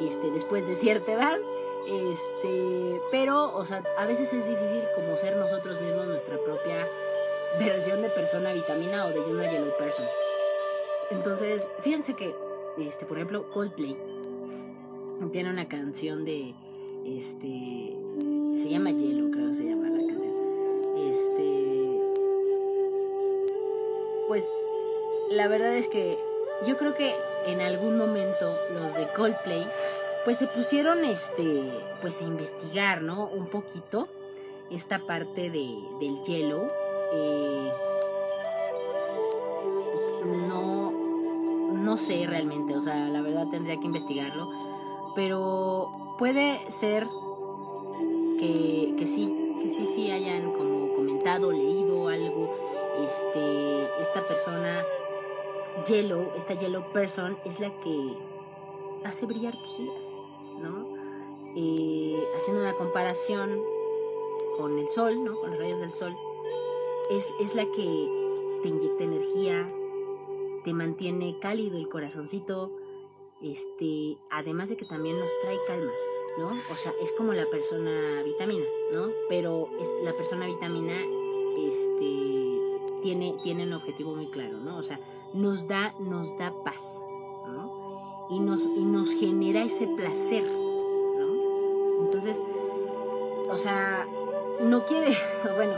este, 0.00 0.30
después 0.30 0.66
de 0.66 0.74
cierta 0.74 1.12
edad. 1.12 1.38
Este, 1.86 3.00
pero, 3.10 3.54
o 3.56 3.64
sea, 3.64 3.82
a 3.98 4.06
veces 4.06 4.32
es 4.32 4.46
difícil 4.46 4.82
como 4.94 5.16
ser 5.16 5.36
nosotros 5.36 5.80
mismos 5.80 6.06
nuestra 6.06 6.38
propia 6.38 6.88
versión 7.58 8.02
de 8.02 8.08
persona 8.08 8.52
vitamina 8.52 9.06
o 9.06 9.10
de 9.10 9.20
una 9.20 9.50
yellow 9.50 9.76
person. 9.78 10.06
Entonces, 11.10 11.68
fíjense 11.82 12.14
que, 12.14 12.34
este, 12.78 13.04
por 13.04 13.18
ejemplo, 13.18 13.50
Coldplay 13.50 13.96
tiene 15.32 15.50
una 15.50 15.68
canción 15.68 16.24
de, 16.24 16.54
este, 17.04 17.96
se 18.62 18.68
llama 18.68 18.90
Yellow, 18.90 19.30
creo 19.30 19.48
que 19.48 19.54
se 19.54 19.64
llama 19.64 19.90
la 19.90 20.06
canción. 20.06 20.34
Este, 21.10 22.00
pues, 24.28 24.44
la 25.30 25.48
verdad 25.48 25.74
es 25.74 25.88
que 25.88 26.18
yo 26.66 26.76
creo 26.76 26.94
que 26.94 27.14
en 27.46 27.60
algún 27.60 27.98
momento 27.98 28.56
los 28.72 28.94
de 28.94 29.08
Coldplay 29.14 29.66
pues 30.24 30.38
se 30.38 30.46
pusieron 30.46 31.04
este, 31.04 31.70
pues 32.00 32.20
a 32.20 32.24
investigar, 32.24 33.02
¿no? 33.02 33.26
Un 33.26 33.46
poquito 33.46 34.08
esta 34.70 34.98
parte 35.00 35.50
de, 35.50 35.76
del 36.00 36.22
hielo. 36.24 36.68
Eh, 37.12 37.72
no, 40.24 40.90
no 41.72 41.98
sé 41.98 42.26
realmente, 42.26 42.76
o 42.76 42.82
sea, 42.82 43.08
la 43.08 43.20
verdad 43.20 43.46
tendría 43.50 43.78
que 43.78 43.86
investigarlo, 43.86 44.50
pero 45.14 46.16
puede 46.18 46.70
ser 46.70 47.06
que, 48.38 48.94
que 48.98 49.06
sí, 49.06 49.30
que 49.62 49.70
sí, 49.70 49.86
sí 49.86 50.10
hayan 50.10 50.52
como 50.52 50.94
comentado, 50.94 51.52
leído 51.52 52.08
algo, 52.08 52.56
este, 52.98 53.84
esta 54.00 54.26
persona 54.26 54.82
Yellow, 55.86 56.32
esta 56.36 56.54
Yellow 56.54 56.84
Person 56.92 57.36
es 57.44 57.60
la 57.60 57.70
que 57.80 58.16
hace 59.04 59.26
brillar 59.26 59.54
tus 59.54 60.18
¿no? 60.60 60.86
Eh, 61.56 62.22
haciendo 62.36 62.62
una 62.62 62.74
comparación 62.74 63.62
con 64.56 64.78
el 64.78 64.88
sol, 64.88 65.22
¿no? 65.22 65.38
Con 65.38 65.50
los 65.50 65.58
rayos 65.58 65.80
del 65.80 65.92
sol, 65.92 66.16
es, 67.10 67.32
es 67.40 67.54
la 67.54 67.64
que 67.66 68.08
te 68.62 68.68
inyecta 68.68 69.04
energía, 69.04 69.68
te 70.64 70.72
mantiene 70.72 71.38
cálido 71.38 71.76
el 71.78 71.88
corazoncito, 71.88 72.72
este, 73.42 74.16
además 74.30 74.70
de 74.70 74.76
que 74.76 74.86
también 74.86 75.18
nos 75.18 75.28
trae 75.42 75.58
calma, 75.66 75.92
¿no? 76.38 76.52
O 76.72 76.76
sea, 76.76 76.92
es 77.02 77.12
como 77.12 77.32
la 77.34 77.46
persona 77.46 78.22
vitamina, 78.24 78.64
¿no? 78.92 79.08
Pero 79.28 79.68
la 80.02 80.14
persona 80.14 80.46
vitamina, 80.46 80.94
este, 81.58 82.54
tiene, 83.02 83.36
tiene 83.42 83.64
un 83.64 83.74
objetivo 83.74 84.14
muy 84.14 84.28
claro, 84.28 84.58
¿no? 84.58 84.78
O 84.78 84.82
sea, 84.82 84.98
nos 85.34 85.68
da, 85.68 85.94
nos 86.00 86.38
da 86.38 86.54
paz, 86.64 87.04
y 88.30 88.40
nos, 88.40 88.62
y 88.62 88.84
nos 88.84 89.12
genera 89.12 89.62
ese 89.62 89.86
placer, 89.86 90.44
¿no? 90.44 92.04
Entonces, 92.04 92.40
o 93.50 93.58
sea, 93.58 94.06
no 94.60 94.84
quiere, 94.86 95.16
bueno, 95.56 95.74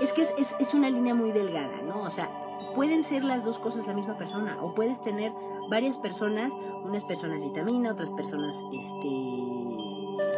es 0.00 0.12
que 0.12 0.22
es, 0.22 0.34
es, 0.38 0.54
es 0.58 0.74
una 0.74 0.90
línea 0.90 1.14
muy 1.14 1.32
delgada, 1.32 1.82
¿no? 1.82 2.02
O 2.02 2.10
sea, 2.10 2.30
pueden 2.74 3.04
ser 3.04 3.24
las 3.24 3.44
dos 3.44 3.58
cosas 3.58 3.86
la 3.86 3.94
misma 3.94 4.16
persona, 4.16 4.58
o 4.62 4.74
puedes 4.74 5.00
tener 5.02 5.32
varias 5.68 5.98
personas, 5.98 6.52
unas 6.84 7.04
personas 7.04 7.40
vitamina, 7.40 7.92
otras 7.92 8.12
personas, 8.12 8.62
este, 8.72 9.08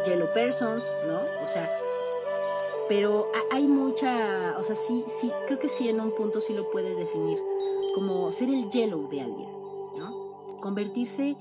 yellow 0.05 0.31
persons, 0.33 0.95
¿no? 1.07 1.19
O 1.43 1.47
sea, 1.47 1.69
pero 2.87 3.27
hay 3.51 3.67
mucha, 3.67 4.55
o 4.59 4.63
sea, 4.63 4.75
sí, 4.75 5.05
sí, 5.07 5.31
creo 5.47 5.59
que 5.59 5.69
sí 5.69 5.89
en 5.89 5.99
un 5.99 6.11
punto 6.11 6.39
sí 6.39 6.53
lo 6.53 6.69
puedes 6.69 6.95
definir 6.95 7.41
como 7.95 8.31
ser 8.31 8.49
el 8.49 8.69
yellow 8.69 9.07
de 9.07 9.21
alguien, 9.21 9.49
convertirse 10.65 11.35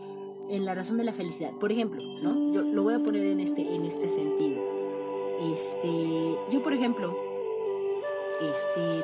en 0.51 0.67
la 0.67 0.75
razón 0.75 0.99
de 0.99 1.05
la 1.05 1.15
felicidad. 1.15 1.51
Por 1.53 1.73
ejemplo, 1.73 1.99
¿no? 2.23 2.53
Yo 2.53 2.61
lo 2.61 2.83
voy 2.83 2.93
a 2.93 2.99
poner 2.99 3.25
en 3.25 3.41
este, 3.41 3.63
en 3.63 3.87
este 3.87 4.11
sentido. 4.11 4.61
Este, 5.51 6.37
yo 6.53 6.63
por 6.63 6.75
ejemplo, 6.75 7.17
este, 8.43 9.03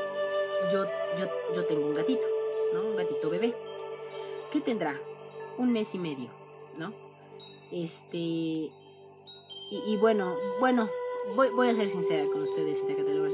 yo, 0.71 0.85
yo, 1.19 1.27
yo 1.57 1.65
tengo 1.65 1.87
un 1.87 1.95
gatito, 1.95 2.27
¿no? 2.75 2.91
Un 2.91 2.97
gatito 2.97 3.31
bebé. 3.31 3.55
¿Qué 4.53 4.61
tendrá? 4.61 5.01
Un 5.57 5.73
mes 5.73 5.95
y 5.95 5.99
medio, 5.99 6.29
¿no? 6.77 6.93
Este, 7.73 8.69
y, 9.71 9.97
bueno, 10.03 10.37
bueno, 10.59 10.91
voy, 11.35 11.49
voy, 11.49 11.69
a 11.69 11.75
ser 11.75 11.89
sincera 11.89 12.27
con 12.31 12.43
ustedes, 12.43 12.85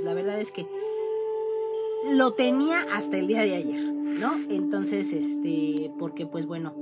La 0.05 0.15
verdad 0.15 0.41
es 0.41 0.53
que 0.53 0.65
lo 2.11 2.35
tenía 2.35 2.83
hasta 2.93 3.17
el 3.17 3.27
día 3.27 3.43
de 3.43 3.57
ayer, 3.57 3.96
¿no? 4.19 4.35
Entonces, 4.51 5.13
este, 5.13 5.93
porque 5.99 6.27
pues 6.27 6.47
bueno, 6.47 6.75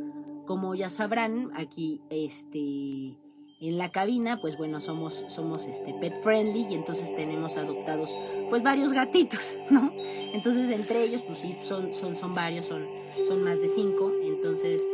como 0.47 0.74
ya 0.74 0.91
sabrán, 0.91 1.51
aquí, 1.55 2.01
este, 2.11 3.18
en 3.61 3.78
la 3.78 3.91
cabina, 3.91 4.41
pues 4.41 4.59
bueno, 4.59 4.80
somos, 4.80 5.24
somos 5.28 5.66
este 5.66 5.95
pet 5.95 6.22
friendly 6.22 6.66
y 6.70 6.74
entonces 6.74 7.14
tenemos 7.16 7.57
adoptados 7.57 8.14
pues 8.51 8.62
varios 8.62 8.93
gatitos, 8.93 9.57
¿no? 9.70 9.93
Entonces 9.97 10.70
entre 10.70 11.05
ellos, 11.05 11.22
pues 11.22 11.39
sí, 11.39 11.57
son, 11.64 11.95
son, 11.95 12.16
son 12.16 12.35
varios, 12.35 12.66
son, 12.66 12.87
son 13.26 13.43
más 13.43 13.61
de 13.61 13.68
cinco. 13.68 14.12
Entonces, 14.22 14.87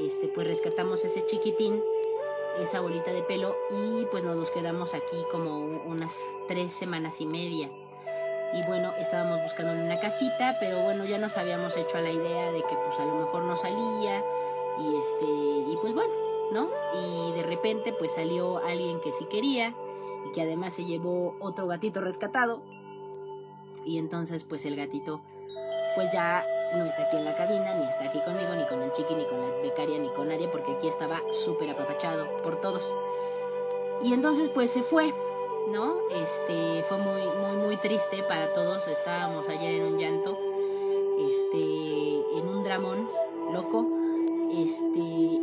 este, 0.00 0.28
pues 0.28 0.46
rescatamos 0.46 1.04
ese 1.04 1.24
chiquitín, 1.26 1.80
esa 2.58 2.80
bolita 2.80 3.12
de 3.12 3.22
pelo, 3.22 3.54
y 3.70 4.06
pues 4.10 4.24
nos 4.24 4.36
los 4.36 4.50
quedamos 4.50 4.94
aquí 4.94 5.16
como 5.30 5.58
unas 5.86 6.16
tres 6.48 6.72
semanas 6.72 7.20
y 7.20 7.26
media. 7.26 7.68
Y 8.52 8.62
bueno, 8.66 8.94
estábamos 8.98 9.42
buscando 9.42 9.72
una 9.72 9.98
casita, 9.98 10.56
pero 10.60 10.82
bueno, 10.82 11.04
ya 11.04 11.18
nos 11.18 11.36
habíamos 11.36 11.76
hecho 11.76 11.98
a 11.98 12.00
la 12.00 12.10
idea 12.10 12.52
de 12.52 12.60
que 12.60 12.76
pues 12.76 13.00
a 13.00 13.04
lo 13.04 13.14
mejor 13.16 13.42
no 13.44 13.56
salía. 13.56 14.22
Y 14.78 14.96
este, 14.96 15.26
y 15.72 15.78
pues 15.80 15.94
bueno, 15.94 16.12
¿no? 16.52 16.68
Y 16.94 17.32
de 17.32 17.42
repente 17.42 17.92
pues 17.92 18.12
salió 18.12 18.58
alguien 18.58 19.00
que 19.00 19.12
sí 19.12 19.24
quería 19.26 19.74
y 20.28 20.32
que 20.32 20.42
además 20.42 20.74
se 20.74 20.84
llevó 20.84 21.36
otro 21.40 21.66
gatito 21.66 22.00
rescatado. 22.00 22.62
Y 23.84 23.98
entonces 23.98 24.44
pues 24.44 24.64
el 24.66 24.76
gatito 24.76 25.20
pues 25.94 26.10
ya 26.12 26.44
no 26.74 26.84
está 26.84 27.04
aquí 27.04 27.16
en 27.16 27.24
la 27.24 27.36
cabina, 27.36 27.74
ni 27.74 27.84
está 27.84 28.04
aquí 28.04 28.20
conmigo, 28.24 28.54
ni 28.54 28.66
con 28.66 28.82
el 28.82 28.92
chiqui, 28.92 29.14
ni 29.14 29.24
con 29.24 29.40
la 29.40 29.48
becaria, 29.62 29.98
ni 29.98 30.08
con 30.08 30.28
nadie, 30.28 30.48
porque 30.48 30.72
aquí 30.72 30.88
estaba 30.88 31.20
súper 31.32 31.70
apapachado 31.70 32.26
por 32.38 32.60
todos. 32.60 32.94
Y 34.02 34.12
entonces 34.12 34.48
pues 34.48 34.70
se 34.70 34.82
fue, 34.82 35.14
¿no? 35.70 35.94
Este 36.10 36.84
fue 36.88 36.98
muy, 36.98 37.22
muy, 37.22 37.56
muy 37.56 37.76
triste 37.76 38.22
para 38.28 38.52
todos. 38.54 38.86
Estábamos 38.88 39.48
ayer 39.48 39.74
en 39.74 39.92
un 39.92 39.98
llanto, 39.98 40.38
este, 41.18 42.38
en 42.38 42.48
un 42.48 42.64
dramón 42.64 43.08
loco, 43.52 43.86
este, 44.52 45.40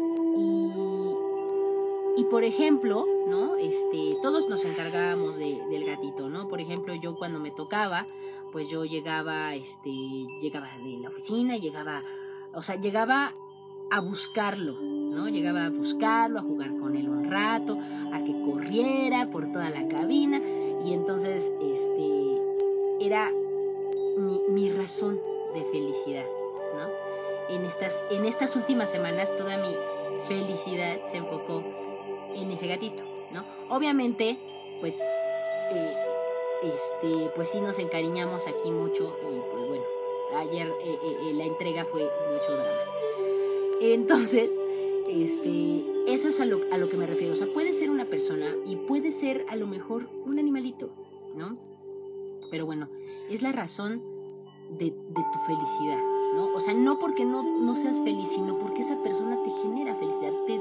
y, 2.18 2.24
por 2.30 2.44
ejemplo, 2.44 3.06
¿no? 3.28 3.56
Este, 3.56 4.16
todos 4.22 4.48
nos 4.48 4.64
encargábamos 4.64 5.38
del 5.38 5.86
gatito, 5.86 6.30
¿no? 6.30 6.48
Por 6.48 6.62
ejemplo, 6.62 6.94
yo 6.96 7.16
cuando 7.16 7.40
me 7.40 7.52
tocaba, 7.52 8.08
pues 8.52 8.70
yo 8.70 8.86
llegaba, 8.86 9.56
este, 9.56 9.90
llegaba 10.42 10.70
de 10.84 11.00
la 11.00 11.10
oficina, 11.10 11.58
llegaba, 11.58 12.04
o 12.54 12.62
sea, 12.64 12.76
llegaba 12.76 13.34
a 13.92 14.00
buscarlo, 14.00 14.80
¿no? 14.82 15.28
Llegaba 15.28 15.66
a 15.66 15.70
buscarlo, 15.70 16.40
a 16.40 16.44
jugar 16.44 16.78
con 16.78 16.96
él 16.96 17.10
un 17.10 17.30
rato, 17.30 17.78
a 18.14 18.24
que 18.24 18.31
por 19.32 19.52
toda 19.52 19.70
la 19.70 19.88
cabina 19.88 20.42
y 20.86 20.94
entonces, 20.94 21.52
este, 21.62 23.06
era 23.06 23.32
mi, 24.18 24.70
razón 24.72 25.20
de 25.54 25.64
felicidad, 25.66 26.26
¿no? 26.76 27.56
en 27.56 27.66
estas, 27.66 28.04
en 28.10 28.26
estas 28.26 28.56
últimas 28.56 28.90
semanas 28.90 29.36
toda 29.38 29.58
mi 29.58 29.76
felicidad 30.28 31.00
se 31.10 31.18
enfocó 31.18 31.64
en 32.34 32.52
ese 32.52 32.68
gatito, 32.68 33.04
¿no? 33.32 33.44
Obviamente, 33.70 34.38
pues, 34.80 34.96
eh, 35.00 35.94
este, 36.64 37.30
pues 37.36 37.50
sí 37.50 37.60
nos 37.60 37.78
encariñamos 37.78 38.48
aquí 38.48 38.72
mucho 38.72 39.18
y 39.22 39.40
pues 39.52 39.68
bueno, 39.68 39.84
ayer 40.38 40.68
eh, 40.68 40.98
eh, 41.04 41.34
la 41.34 41.46
entrega 41.46 41.86
fue 41.86 42.04
mucho 42.04 42.54
drama. 42.54 42.80
Entonces, 43.82 44.50
este, 45.10 45.84
eso 46.08 46.30
es 46.30 46.40
a 46.40 46.46
lo, 46.46 46.62
a 46.72 46.78
lo 46.78 46.88
que 46.88 46.98
me 46.98 47.06
refiero. 47.06 47.34
O 47.34 47.38
sea, 47.38 47.48
puede 47.48 47.74
ser 47.74 47.81
una 47.81 47.81
persona 48.12 48.56
y 48.68 48.76
puede 48.76 49.12
ser 49.12 49.46
a 49.50 49.56
lo 49.56 49.66
mejor 49.66 50.08
un 50.26 50.38
animalito, 50.38 50.92
¿no? 51.36 51.56
Pero 52.52 52.68
bueno, 52.68 52.88
es 53.30 53.42
la 53.42 53.52
razón 53.52 54.04
de, 54.78 54.92
tu 54.92 55.40
felicidad. 55.48 55.98
¿no? 56.36 56.54
O 56.54 56.60
sea, 56.60 56.74
no 56.74 57.00
porque 57.00 57.26
no, 57.26 57.76
seas 57.76 58.00
feliz, 58.02 58.30
sino 58.30 58.58
porque 58.60 58.82
esa 58.82 59.02
persona 59.02 59.42
te 59.44 59.52
genera 59.62 59.96
felicidad, 59.96 60.32
te, 60.46 60.60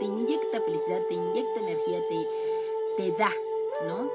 te, 0.00 0.04
inyecta 0.06 0.60
felicidad, 0.62 1.02
te 1.08 1.14
inyecta 1.14 1.60
energía, 1.60 2.00
te, 2.08 2.26
te 2.96 3.10
da, 3.18 3.30
¿no? 3.86 4.08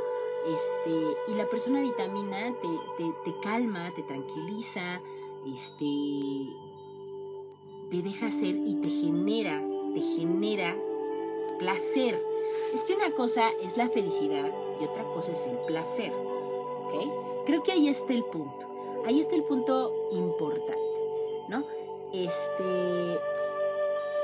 Este, 0.47 1.17
y 1.27 1.35
la 1.35 1.45
persona 1.49 1.81
vitamina 1.81 2.53
te, 2.61 3.03
te, 3.25 3.39
calma, 3.41 3.89
te 3.95 4.03
tranquiliza, 4.03 5.01
este, 5.45 5.85
te 7.91 8.01
deja 8.01 8.31
ser 8.31 8.55
y 8.55 8.75
te 8.81 8.89
genera, 8.89 9.61
te 9.93 10.01
genera 10.01 10.75
placer. 11.59 12.21
Es 12.77 12.83
que 12.83 12.93
una 12.93 13.09
cosa 13.15 13.49
es 13.63 13.75
la 13.75 13.89
felicidad 13.89 14.53
y 14.79 14.83
otra 14.83 15.03
cosa 15.15 15.31
es 15.31 15.47
el 15.47 15.57
placer, 15.65 16.13
¿ok? 16.13 17.47
Creo 17.47 17.63
que 17.63 17.71
ahí 17.71 17.89
está 17.89 18.13
el 18.13 18.23
punto. 18.25 18.67
Ahí 19.03 19.19
está 19.19 19.35
el 19.35 19.43
punto 19.45 19.91
importante. 20.11 20.77
¿no? 21.47 21.65
Este, 22.13 23.19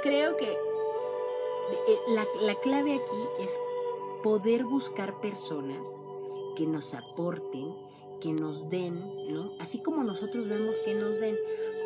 creo 0.03 0.37
que 0.37 0.51
eh, 0.51 1.99
la, 2.09 2.55
clave 2.61 2.93
aquí 2.93 3.43
es 3.43 3.59
poder 4.21 4.65
buscar 4.65 5.19
personas 5.19 5.97
que 6.55 6.67
nos 6.67 6.93
aporten, 6.93 7.73
que 8.21 8.33
nos 8.33 8.69
den, 8.69 9.33
¿no? 9.33 9.53
Así 9.59 9.81
como 9.81 10.03
nosotros 10.03 10.47
vemos 10.47 10.77
que 10.81 10.93
nos 10.93 11.19
den. 11.19 11.35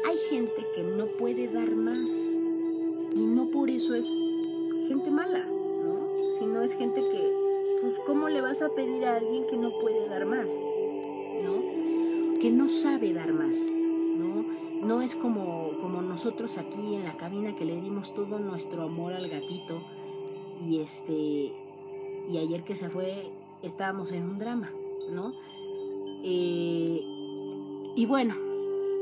Hay 0.05 0.17
gente 0.29 0.67
que 0.75 0.83
no 0.83 1.07
puede 1.17 1.47
dar 1.47 1.71
más 1.71 2.11
y 3.15 3.21
no 3.21 3.49
por 3.51 3.69
eso 3.69 3.95
es 3.95 4.09
gente 4.89 5.09
mala. 5.09 5.47
Sino 6.37 6.61
es 6.61 6.73
gente 6.75 7.01
que, 7.01 7.33
pues, 7.81 7.95
¿cómo 8.05 8.29
le 8.29 8.41
vas 8.41 8.61
a 8.61 8.69
pedir 8.69 9.05
a 9.05 9.17
alguien 9.17 9.45
que 9.47 9.57
no 9.57 9.69
puede 9.81 10.07
dar 10.07 10.25
más? 10.25 10.47
¿No? 11.43 12.39
Que 12.39 12.51
no 12.51 12.69
sabe 12.69 13.13
dar 13.13 13.33
más. 13.33 13.57
No 14.81 15.01
es 15.01 15.15
como, 15.15 15.71
como 15.81 16.01
nosotros 16.01 16.57
aquí 16.57 16.95
en 16.95 17.03
la 17.03 17.17
cabina 17.17 17.55
que 17.55 17.65
le 17.65 17.81
dimos 17.81 18.13
todo 18.13 18.39
nuestro 18.39 18.83
amor 18.83 19.13
al 19.13 19.27
gatito 19.27 19.81
y 20.65 20.79
este 20.79 21.13
y 22.29 22.37
ayer 22.37 22.63
que 22.63 22.75
se 22.75 22.89
fue 22.89 23.31
estábamos 23.63 24.11
en 24.11 24.29
un 24.29 24.37
drama, 24.37 24.71
¿no? 25.11 25.33
Eh, 26.23 27.01
y 27.95 28.05
bueno, 28.05 28.35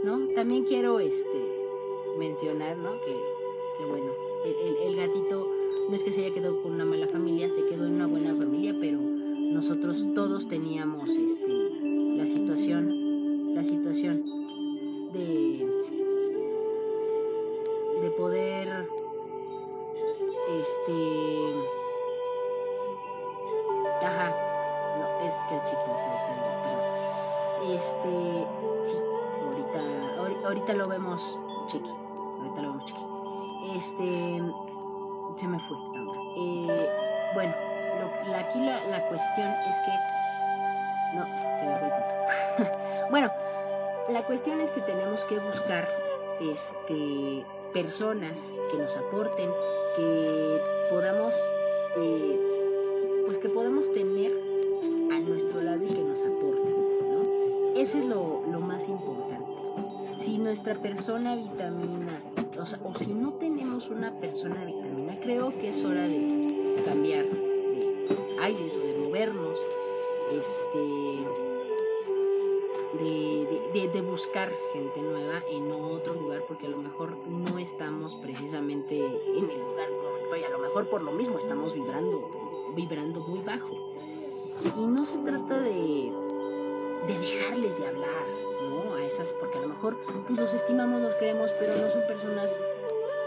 ¿no? 0.03 0.27
También 0.33 0.65
quiero 0.65 0.99
este 0.99 1.53
mencionar, 2.17 2.77
¿no? 2.77 2.91
Que, 3.01 3.34
no 5.89 5.95
es 5.95 6.03
que 6.03 6.11
se 6.11 6.25
haya 6.25 6.33
quedado 6.33 6.61
con 6.61 6.73
una 6.73 6.85
mala 6.85 7.07
familia, 7.07 7.49
se 7.49 7.65
quedó 7.65 7.85
en 7.85 7.93
una 7.93 8.07
buena 8.07 8.35
familia, 8.35 8.75
pero 8.79 8.99
nosotros 8.99 10.05
todos 10.13 10.47
teníamos 10.47 11.09
este, 11.09 11.47
la 12.17 12.25
situación, 12.25 13.53
la 13.53 13.63
situación 13.63 14.23
de, 15.13 15.65
de 18.01 18.11
poder 18.11 18.87
este 20.47 21.45
ajá 24.03 24.35
no 24.99 25.27
es 25.27 25.35
que 25.49 25.55
el 25.55 25.63
chico 25.63 25.81
me 25.87 25.95
está 25.95 26.11
diciendo 26.13 26.45
este 27.79 28.13
sí 28.83 28.97
ahorita 29.41 30.47
ahorita 30.47 30.73
lo 30.73 30.87
vemos 30.87 31.39
chiqui 31.67 31.89
ahorita 31.89 32.61
lo 32.61 32.69
vemos 32.69 32.85
chiqui 32.85 33.05
este 33.77 34.41
se 35.35 35.47
me 35.47 35.59
fue 35.59 35.77
eh, 36.37 36.89
bueno 37.33 37.53
lo, 37.99 38.35
aquí 38.35 38.59
la, 38.59 38.85
la 38.87 39.07
cuestión 39.07 39.51
es 39.51 39.75
que 39.85 41.17
no 41.17 41.25
se 41.59 41.65
me 41.65 41.79
fue 41.79 41.87
el 41.87 43.09
bueno 43.11 43.31
la 44.09 44.23
cuestión 44.23 44.61
es 44.61 44.71
que 44.71 44.81
tenemos 44.81 45.25
que 45.25 45.39
buscar 45.39 45.87
este, 46.39 47.45
personas 47.73 48.53
que 48.71 48.77
nos 48.77 48.95
aporten, 48.97 49.49
que 49.95 50.61
podamos, 50.89 51.35
eh, 51.97 52.39
pues 53.25 53.37
que 53.39 53.49
podamos 53.49 53.91
tener 53.91 54.31
a 55.11 55.19
nuestro 55.19 55.61
lado 55.61 55.83
y 55.83 55.87
que 55.87 56.03
nos 56.03 56.21
aporten, 56.21 56.75
¿no? 57.11 57.79
Ese 57.79 57.99
es 57.99 58.05
lo, 58.05 58.41
más 58.59 58.87
importante. 58.89 59.51
Si 60.19 60.37
nuestra 60.37 60.75
persona 60.75 61.35
vitamina, 61.35 62.21
o, 62.57 62.89
o 62.89 62.95
si 62.95 63.13
no 63.13 63.33
tenemos 63.33 63.89
una 63.89 64.13
persona 64.19 64.63
creo 65.21 65.57
que 65.59 65.69
es 65.69 65.83
hora 65.83 66.07
de 66.07 66.81
cambiar 66.85 67.25
de 67.25 68.37
aires 68.39 68.77
o 68.77 68.85
de 68.85 68.93
movernos, 68.97 69.57
este, 70.31 70.79
de 73.03 73.35
de, 73.83 74.01
buscar 74.01 74.51
gente 74.71 75.01
nueva 75.01 75.43
en 75.49 75.69
otro 75.71 76.13
lugar 76.13 76.43
porque 76.47 76.67
a 76.67 76.69
lo 76.69 76.77
mejor 76.77 77.17
no 77.27 77.59
estamos 77.59 78.15
precisamente 78.15 78.97
en 78.97 79.49
el 79.49 79.59
lugar 79.59 79.89
correcto 79.89 80.37
y 80.37 80.43
a 80.43 80.49
lo 80.49 80.59
mejor 80.59 80.89
por 80.89 81.01
lo 81.01 81.11
mismo 81.11 81.37
estamos 81.37 81.73
vibrando, 81.73 82.29
vibrando 82.73 83.19
muy 83.21 83.39
bajo. 83.39 83.93
Y 84.77 84.81
no 84.81 85.05
se 85.05 85.17
trata 85.19 85.59
de, 85.59 86.11
de 87.07 87.19
dejarles 87.19 87.77
de 87.77 87.87
hablar, 87.87 88.25
¿no? 88.69 88.95
A 88.95 89.03
esas, 89.03 89.33
porque 89.33 89.57
a 89.57 89.61
lo 89.61 89.67
mejor 89.67 89.97
pues, 90.01 90.39
los 90.39 90.53
estimamos, 90.53 91.01
los 91.01 91.15
queremos, 91.15 91.51
pero 91.59 91.75
no 91.75 91.91
son 91.91 92.07
personas 92.07 92.55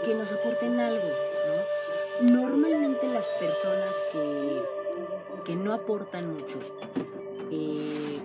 que 0.03 0.15
nos 0.15 0.31
aporten 0.31 0.79
algo. 0.79 1.07
Normalmente 2.21 3.07
las 3.07 3.27
personas 3.39 3.93
que, 4.11 4.61
que 5.45 5.55
no 5.55 5.73
aportan 5.73 6.33
mucho, 6.33 6.59
eh, 7.51 8.19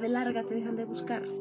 de 0.00 0.08
larga 0.08 0.44
te 0.44 0.54
dejan 0.54 0.76
de 0.76 0.84
buscar. 0.84 1.37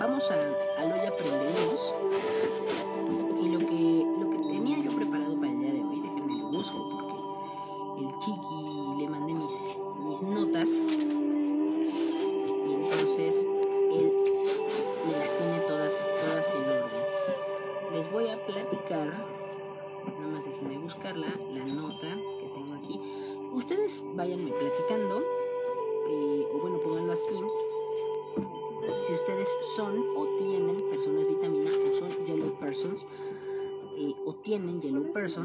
Vamos 0.00 0.30
a, 0.30 0.34
a 0.80 0.84
lo 0.86 0.96
ya 0.96 1.10
aprendemos. 1.10 1.94
Y 3.42 3.48
lo 3.50 3.58
que 3.58 3.89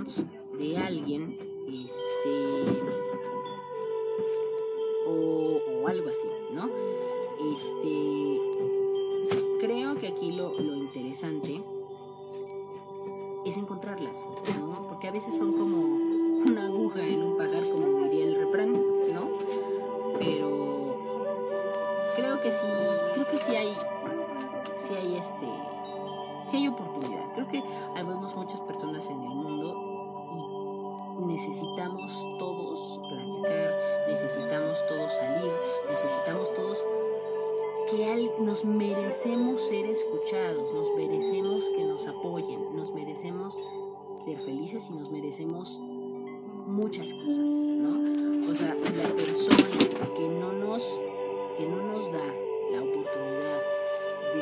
persons 0.05 0.27
de 0.59 0.77
alguien, 0.77 1.24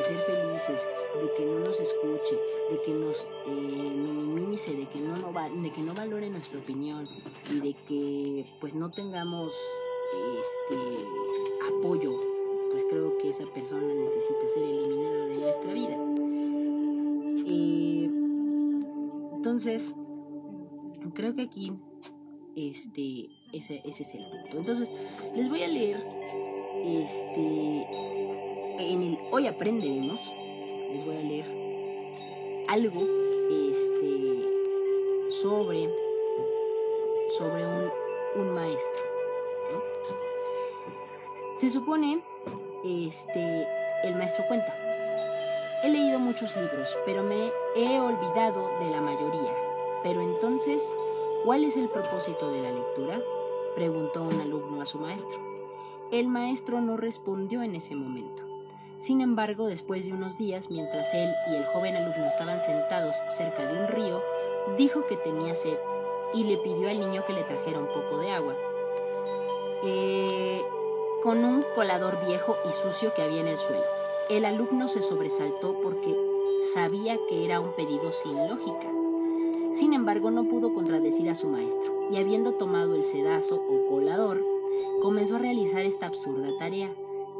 ser 0.04 0.18
felices, 0.18 0.86
de 1.20 1.34
que 1.36 1.46
no 1.46 1.58
nos 1.60 1.80
escuche, 1.80 2.38
de 2.70 2.82
que 2.82 2.92
nos 2.92 3.26
eh, 3.46 3.50
minimice, 3.50 4.74
de 4.74 4.86
que 4.86 5.00
no, 5.00 5.16
no 5.16 5.62
de 5.62 5.72
que 5.72 5.82
no 5.82 5.94
valore 5.94 6.30
nuestra 6.30 6.60
opinión 6.60 7.06
y 7.50 7.60
de 7.60 7.74
que 7.86 8.46
pues 8.60 8.74
no 8.74 8.90
tengamos 8.90 9.54
este 10.40 11.06
apoyo, 11.68 12.10
pues 12.70 12.84
creo 12.90 13.18
que 13.18 13.30
esa 13.30 13.44
persona 13.52 13.86
necesita 13.94 14.48
ser 14.52 14.62
eliminada 14.62 15.26
de 15.26 15.36
nuestra 15.36 15.72
vida. 15.72 15.96
Eh, 17.46 18.08
entonces, 19.36 19.94
creo 21.14 21.34
que 21.34 21.42
aquí 21.42 21.72
este 22.56 23.30
ese, 23.52 23.80
ese 23.84 24.02
es 24.02 24.14
el 24.14 24.24
punto. 24.24 24.58
Entonces, 24.58 24.90
les 25.34 25.48
voy 25.48 25.62
a 25.62 25.68
leer 25.68 26.04
este 26.84 28.23
en 28.78 29.02
el 29.02 29.18
hoy 29.30 29.46
aprenderemos 29.46 30.32
les 30.92 31.04
voy 31.04 31.16
a 31.16 31.20
leer 31.20 31.44
algo 32.68 33.02
este, 33.50 35.30
sobre, 35.30 35.90
sobre 37.36 37.66
un, 38.36 38.54
maestro. 38.54 39.02
Se 41.56 41.70
supone, 41.70 42.22
este, 42.84 43.66
el 44.04 44.16
maestro 44.16 44.44
cuenta, 44.48 44.74
he 45.82 45.90
leído 45.90 46.18
muchos 46.18 46.56
libros, 46.56 46.96
pero 47.04 47.22
me 47.22 47.50
he 47.76 48.00
olvidado 48.00 48.68
de 48.80 48.90
la 48.90 49.00
mayoría. 49.00 49.54
Pero 50.02 50.20
entonces, 50.20 50.92
¿cuál 51.44 51.64
es 51.64 51.76
el 51.76 51.88
propósito 51.88 52.50
de 52.50 52.62
la 52.62 52.72
lectura? 52.72 53.20
preguntó 53.74 54.22
un 54.22 54.40
alumno 54.40 54.80
a 54.80 54.86
su 54.86 54.98
maestro. 54.98 55.38
El 56.12 56.28
maestro 56.28 56.80
no 56.80 56.96
respondió 56.96 57.62
en 57.62 57.74
ese 57.74 57.96
momento. 57.96 58.53
Sin 59.04 59.20
embargo, 59.20 59.66
después 59.66 60.06
de 60.06 60.14
unos 60.14 60.38
días, 60.38 60.70
mientras 60.70 61.12
él 61.12 61.30
y 61.52 61.56
el 61.56 61.66
joven 61.66 61.94
alumno 61.94 62.24
estaban 62.24 62.58
sentados 62.58 63.14
cerca 63.36 63.66
de 63.66 63.78
un 63.78 63.88
río, 63.88 64.22
dijo 64.78 65.02
que 65.06 65.18
tenía 65.18 65.54
sed 65.54 65.76
y 66.32 66.44
le 66.44 66.56
pidió 66.56 66.88
al 66.88 66.98
niño 66.98 67.22
que 67.26 67.34
le 67.34 67.44
trajera 67.44 67.80
un 67.80 67.88
poco 67.88 68.16
de 68.20 68.30
agua. 68.30 68.54
Eh, 69.84 70.62
con 71.22 71.44
un 71.44 71.62
colador 71.74 72.16
viejo 72.26 72.56
y 72.66 72.72
sucio 72.72 73.12
que 73.12 73.20
había 73.20 73.42
en 73.42 73.48
el 73.48 73.58
suelo. 73.58 73.84
El 74.30 74.46
alumno 74.46 74.88
se 74.88 75.02
sobresaltó 75.02 75.78
porque 75.82 76.16
sabía 76.72 77.18
que 77.28 77.44
era 77.44 77.60
un 77.60 77.74
pedido 77.74 78.10
sin 78.10 78.34
lógica. 78.48 78.90
Sin 79.74 79.92
embargo, 79.92 80.30
no 80.30 80.48
pudo 80.48 80.72
contradecir 80.72 81.28
a 81.28 81.34
su 81.34 81.48
maestro, 81.48 82.08
y 82.10 82.16
habiendo 82.16 82.54
tomado 82.54 82.94
el 82.94 83.04
sedazo 83.04 83.56
o 83.56 83.86
colador, 83.90 84.42
comenzó 85.02 85.36
a 85.36 85.40
realizar 85.40 85.82
esta 85.82 86.06
absurda 86.06 86.48
tarea. 86.58 86.90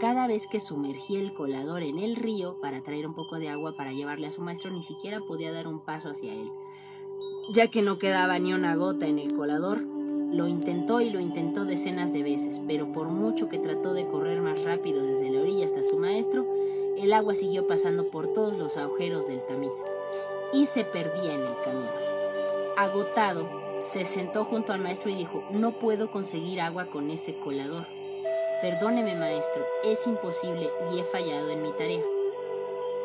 Cada 0.01 0.27
vez 0.27 0.49
que 0.49 0.59
sumergía 0.59 1.21
el 1.21 1.35
colador 1.35 1.83
en 1.83 1.99
el 1.99 2.17
río 2.17 2.59
para 2.61 2.83
traer 2.83 3.07
un 3.07 3.15
poco 3.15 3.37
de 3.37 3.49
agua 3.49 3.77
para 3.77 3.93
llevarle 3.93 4.27
a 4.27 4.33
su 4.33 4.43
maestro, 4.43 4.73
ni 4.73 4.83
siquiera 4.83 5.21
podía 5.21 5.53
dar 5.53 5.69
un 5.69 5.81
paso 5.81 6.11
hacia 6.11 6.33
él, 6.35 6.51
ya 7.55 7.69
que 7.69 7.81
no 7.81 7.99
quedaba 7.99 8.39
ni 8.41 8.53
una 8.53 8.75
gota 8.75 9.07
en 9.07 9.21
el 9.21 9.35
colador. 9.35 9.81
Lo 9.81 10.49
intentó 10.49 11.01
y 11.01 11.11
lo 11.11 11.21
intentó 11.21 11.65
decenas 11.65 12.13
de 12.13 12.25
veces, 12.25 12.61
pero 12.67 12.93
por 12.93 13.07
mucho 13.07 13.49
que 13.49 13.59
trató 13.59 13.95
de 13.95 14.09
correr 14.09 14.43
más 14.43 14.61
rápido 14.65 15.07
desde 15.07 15.31
la 15.31 15.43
orilla 15.43 15.67
hasta 15.67 15.85
su 15.85 15.97
maestro, 15.97 16.45
el 16.99 17.13
agua 17.13 17.37
siguió 17.37 17.69
pasando 17.69 18.09
por 18.09 18.33
todos 18.33 18.59
los 18.59 18.77
agujeros 18.77 19.29
del 19.29 19.47
tamiz 19.47 19.75
y 20.53 20.67
se 20.67 20.85
perdía 20.85 21.35
en 21.35 21.43
el 21.43 21.61
camino. 21.65 21.91
Agotado, 22.77 23.49
se 23.85 24.05
sentó 24.07 24.45
junto 24.45 24.73
al 24.73 24.81
maestro 24.81 25.11
y 25.11 25.15
dijo, 25.15 25.45
no 25.53 25.79
puedo 25.79 26.11
conseguir 26.11 26.61
agua 26.61 26.87
con 26.87 27.11
ese 27.11 27.37
colador. 27.37 27.87
Perdóneme, 28.65 29.15
maestro, 29.17 29.63
es 29.85 30.07
imposible 30.07 30.71
y 30.91 30.99
he 30.99 31.05
fallado 31.05 31.51
en 31.51 31.61
mi 31.61 31.71
tarea. 31.73 32.03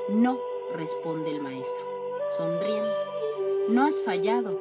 No, 0.08 0.40
responde 0.74 1.32
el 1.32 1.42
maestro, 1.42 1.86
sonriendo. 2.38 2.90
No 3.68 3.84
has 3.84 4.00
fallado. 4.00 4.58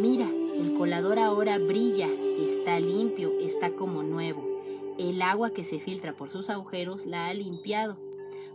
Mira, 0.00 0.28
el 0.28 0.74
colador 0.76 1.20
ahora 1.20 1.56
brilla, 1.58 2.08
está 2.36 2.80
limpio, 2.80 3.30
está 3.38 3.70
como 3.70 4.02
nuevo. 4.02 4.42
El 4.98 5.22
agua 5.22 5.50
que 5.50 5.62
se 5.62 5.78
filtra 5.78 6.14
por 6.14 6.32
sus 6.32 6.50
agujeros 6.50 7.06
la 7.06 7.28
ha 7.28 7.34
limpiado. 7.34 7.96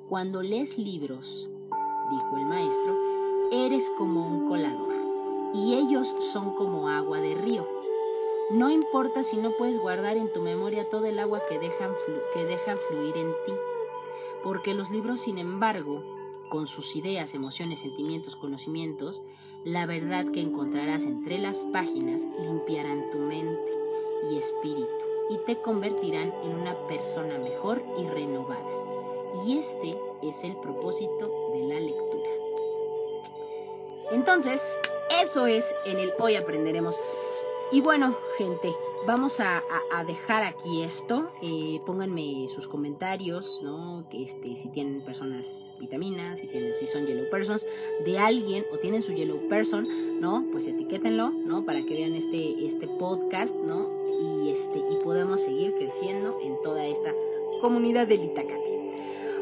Cuando 0.10 0.44
lees 0.44 0.78
libros, 0.78 1.50
dijo 2.12 2.38
el 2.38 2.46
maestro, 2.46 2.98
eres 3.54 3.90
como 3.98 4.28
un 4.28 4.50
colador, 4.50 4.96
y 5.54 5.76
ellos 5.76 6.14
son 6.20 6.56
como 6.56 6.90
agua 6.90 7.22
de 7.22 7.36
río 7.36 7.75
no 8.52 8.70
importa 8.70 9.24
si 9.24 9.38
no 9.38 9.52
puedes 9.58 9.80
guardar 9.80 10.18
en 10.18 10.32
tu 10.32 10.42
memoria 10.42 10.90
todo 10.90 11.06
el 11.06 11.20
agua 11.20 11.42
que 11.50 11.58
dejan, 11.58 11.92
que 12.34 12.78
fluir 12.90 13.18
en 13.18 13.32
ti, 13.46 13.54
porque 14.44 14.74
los 14.74 14.92
libros, 14.92 15.22
sin 15.22 15.40
embargo, 15.40 16.04
con 16.50 16.68
sus 16.68 16.96
ideas, 16.96 17.34
emociones, 17.34 17.80
sentimientos, 17.80 18.36
conocimientos, 18.36 19.24
la 19.64 19.88
verdad 19.88 20.28
que 20.32 20.42
encontrarás 20.42 21.06
entre 21.06 21.40
las 21.40 21.64
páginas 21.66 22.28
limpiarán 22.40 23.10
tu 23.12 23.18
mente 23.18 23.72
y 24.30 24.38
espíritu. 24.38 24.90
y 25.28 25.40
te 25.40 25.60
convertirán 25.60 26.32
en 26.44 26.54
una 26.54 26.76
persona 26.88 27.40
mejor 27.40 27.84
y 27.98 28.06
renovada. 28.06 28.70
Y 29.44 29.58
este 29.58 29.98
es 30.22 30.44
el 30.44 30.56
propósito 30.58 31.50
de 31.52 31.64
la 31.64 31.80
lectura. 31.80 32.30
Entonces, 34.12 34.62
eso 35.24 35.48
es 35.48 35.74
en 35.88 35.98
el 35.98 36.14
hoy 36.20 36.36
aprenderemos. 36.36 37.00
Y 37.72 37.82
bueno, 37.82 38.16
gente, 38.38 38.76
vamos 39.08 39.40
a, 39.40 39.64
dejar 40.06 40.44
aquí 40.44 40.84
esto. 40.84 41.32
Eh, 41.42 41.82
pónganme 41.86 42.48
sus 42.54 42.68
comentarios, 42.68 43.60
¿no? 43.64 44.08
Que 44.10 44.24
este, 44.24 44.56
si 44.56 44.70
tienen 44.70 45.02
personas 45.02 45.74
vitaminas, 45.80 46.40
si 46.40 46.48
tienen, 46.48 46.76
si 46.76 46.86
son 46.86 47.08
yellow 47.08 47.30
persons, 47.32 47.66
de 48.06 48.20
alguien 48.20 48.66
o 48.72 48.78
tienen 48.78 49.02
su 49.02 49.14
yellow 49.14 49.48
person, 49.50 49.88
¿no? 50.22 50.46
Pues 50.52 50.68
etiquétenlo, 50.68 51.32
¿no? 51.32 51.66
Para 51.66 51.84
que 51.84 51.94
vean 51.96 52.14
este, 52.14 52.66
este 52.66 52.88
podcast, 52.88 53.56
¿no? 53.56 53.90
Y 54.22 54.52
este, 54.52 54.78
y 54.78 55.04
podemos 55.04 55.42
seguir 55.42 55.74
creciendo 55.74 56.40
en 56.42 56.62
toda 56.62 56.86
esta 56.86 57.14
comunidad 57.62 58.08
del 58.08 58.26
Itacate. 58.26 58.66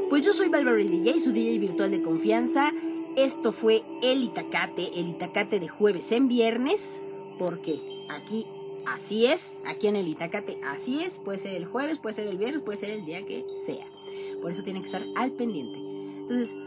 Pues 0.10 0.24
yo 0.24 0.32
soy 0.32 0.48
Valverde 0.48 0.88
DJ, 0.88 1.20
su 1.20 1.34
DJ 1.34 1.60
virtual 1.60 1.92
de 1.92 2.02
confianza. 2.02 2.72
Esto 3.16 3.52
fue 3.52 3.84
el 4.02 4.24
Itacate, 4.24 5.00
el 5.00 5.10
Itacate 5.10 5.60
de 5.60 5.68
jueves 5.68 6.12
en 6.12 6.28
viernes, 6.28 7.03
porque 7.38 7.80
aquí 8.10 8.46
así 8.86 9.26
es, 9.26 9.64
aquí 9.66 9.88
en 9.88 9.96
el 9.96 10.08
Itacate 10.08 10.58
así 10.66 11.04
es, 11.04 11.20
puede 11.20 11.40
ser 11.40 11.56
el 11.56 11.66
jueves, 11.66 12.00
puede 12.00 12.16
ser 12.16 12.28
el 12.28 12.38
viernes, 12.38 12.64
puede 12.64 12.78
ser 12.78 12.90
el 12.92 13.06
día 13.06 13.26
que 13.26 13.46
sea. 13.66 13.86
Por 14.42 14.52
eso 14.52 14.64
tiene 14.64 14.80
que 14.80 14.88
estar 14.88 15.04
al 15.16 15.32
pendiente. 15.32 15.78
Entonces, 15.78 16.58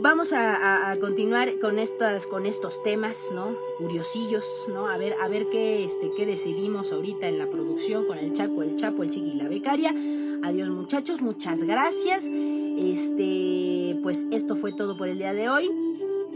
vamos 0.00 0.32
a, 0.32 0.96
continuar 1.00 1.58
con 1.60 1.78
estas, 1.78 2.26
con 2.26 2.46
estos 2.46 2.82
temas, 2.82 3.30
¿no? 3.34 3.56
Curiosillos, 3.78 4.68
¿no? 4.72 4.86
A 4.86 4.96
ver, 4.96 5.16
a 5.20 5.28
ver 5.28 5.48
qué, 5.50 5.84
este, 5.84 6.10
qué 6.16 6.26
decidimos 6.26 6.92
ahorita 6.92 7.28
en 7.28 7.38
la 7.38 7.48
producción 7.48 8.06
con 8.06 8.18
el 8.18 8.32
Chaco, 8.32 8.62
el 8.62 8.76
Chapo, 8.76 9.02
el 9.02 9.10
Chiqui 9.10 9.30
y 9.30 9.34
la 9.34 9.48
becaria. 9.48 9.94
Adiós 10.42 10.68
muchachos, 10.68 11.22
muchas 11.22 11.62
gracias. 11.62 12.24
Este, 12.26 13.98
pues 14.02 14.26
esto 14.30 14.56
fue 14.56 14.72
todo 14.72 14.96
por 14.96 15.08
el 15.08 15.18
día 15.18 15.32
de 15.32 15.48
hoy, 15.48 15.70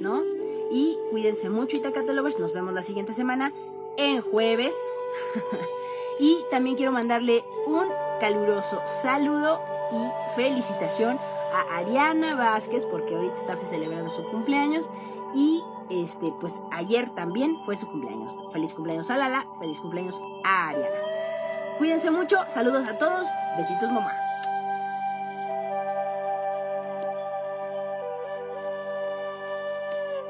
¿no? 0.01 0.23
Y 0.71 0.97
cuídense 1.11 1.49
mucho, 1.51 1.77
Itacate 1.77 2.13
Lovers. 2.13 2.39
Nos 2.39 2.53
vemos 2.53 2.73
la 2.75 2.83
siguiente 2.83 3.13
semana 3.13 3.51
en 3.99 4.23
jueves. 4.23 4.75
y 6.19 6.39
también 6.51 6.77
quiero 6.77 6.93
mandarle 6.93 7.45
un 7.67 7.87
caluroso 8.21 8.81
saludo 8.87 9.61
y 9.93 10.35
felicitación 10.35 11.19
a 11.53 11.77
Ariana 11.79 12.35
Vázquez 12.35 12.87
porque 12.87 13.15
ahorita 13.15 13.35
está 13.35 13.57
celebrando 13.67 14.11
su 14.11 14.23
cumpleaños 14.31 14.89
y 15.35 15.63
este 15.91 16.33
pues 16.41 16.61
ayer 16.71 17.11
también 17.15 17.59
fue 17.65 17.77
su 17.77 17.87
cumpleaños. 17.87 18.35
Feliz 18.53 18.75
cumpleaños 18.75 19.11
a 19.11 19.17
Lala, 19.17 19.47
feliz 19.59 19.81
cumpleaños 19.81 20.23
a 20.45 20.69
Ariana. 20.69 20.97
Cuídense 21.79 22.11
mucho, 22.11 22.39
saludos 22.49 22.89
a 22.89 22.99
todos, 22.99 23.27
besitos 23.57 23.91
mamá. 23.91 24.28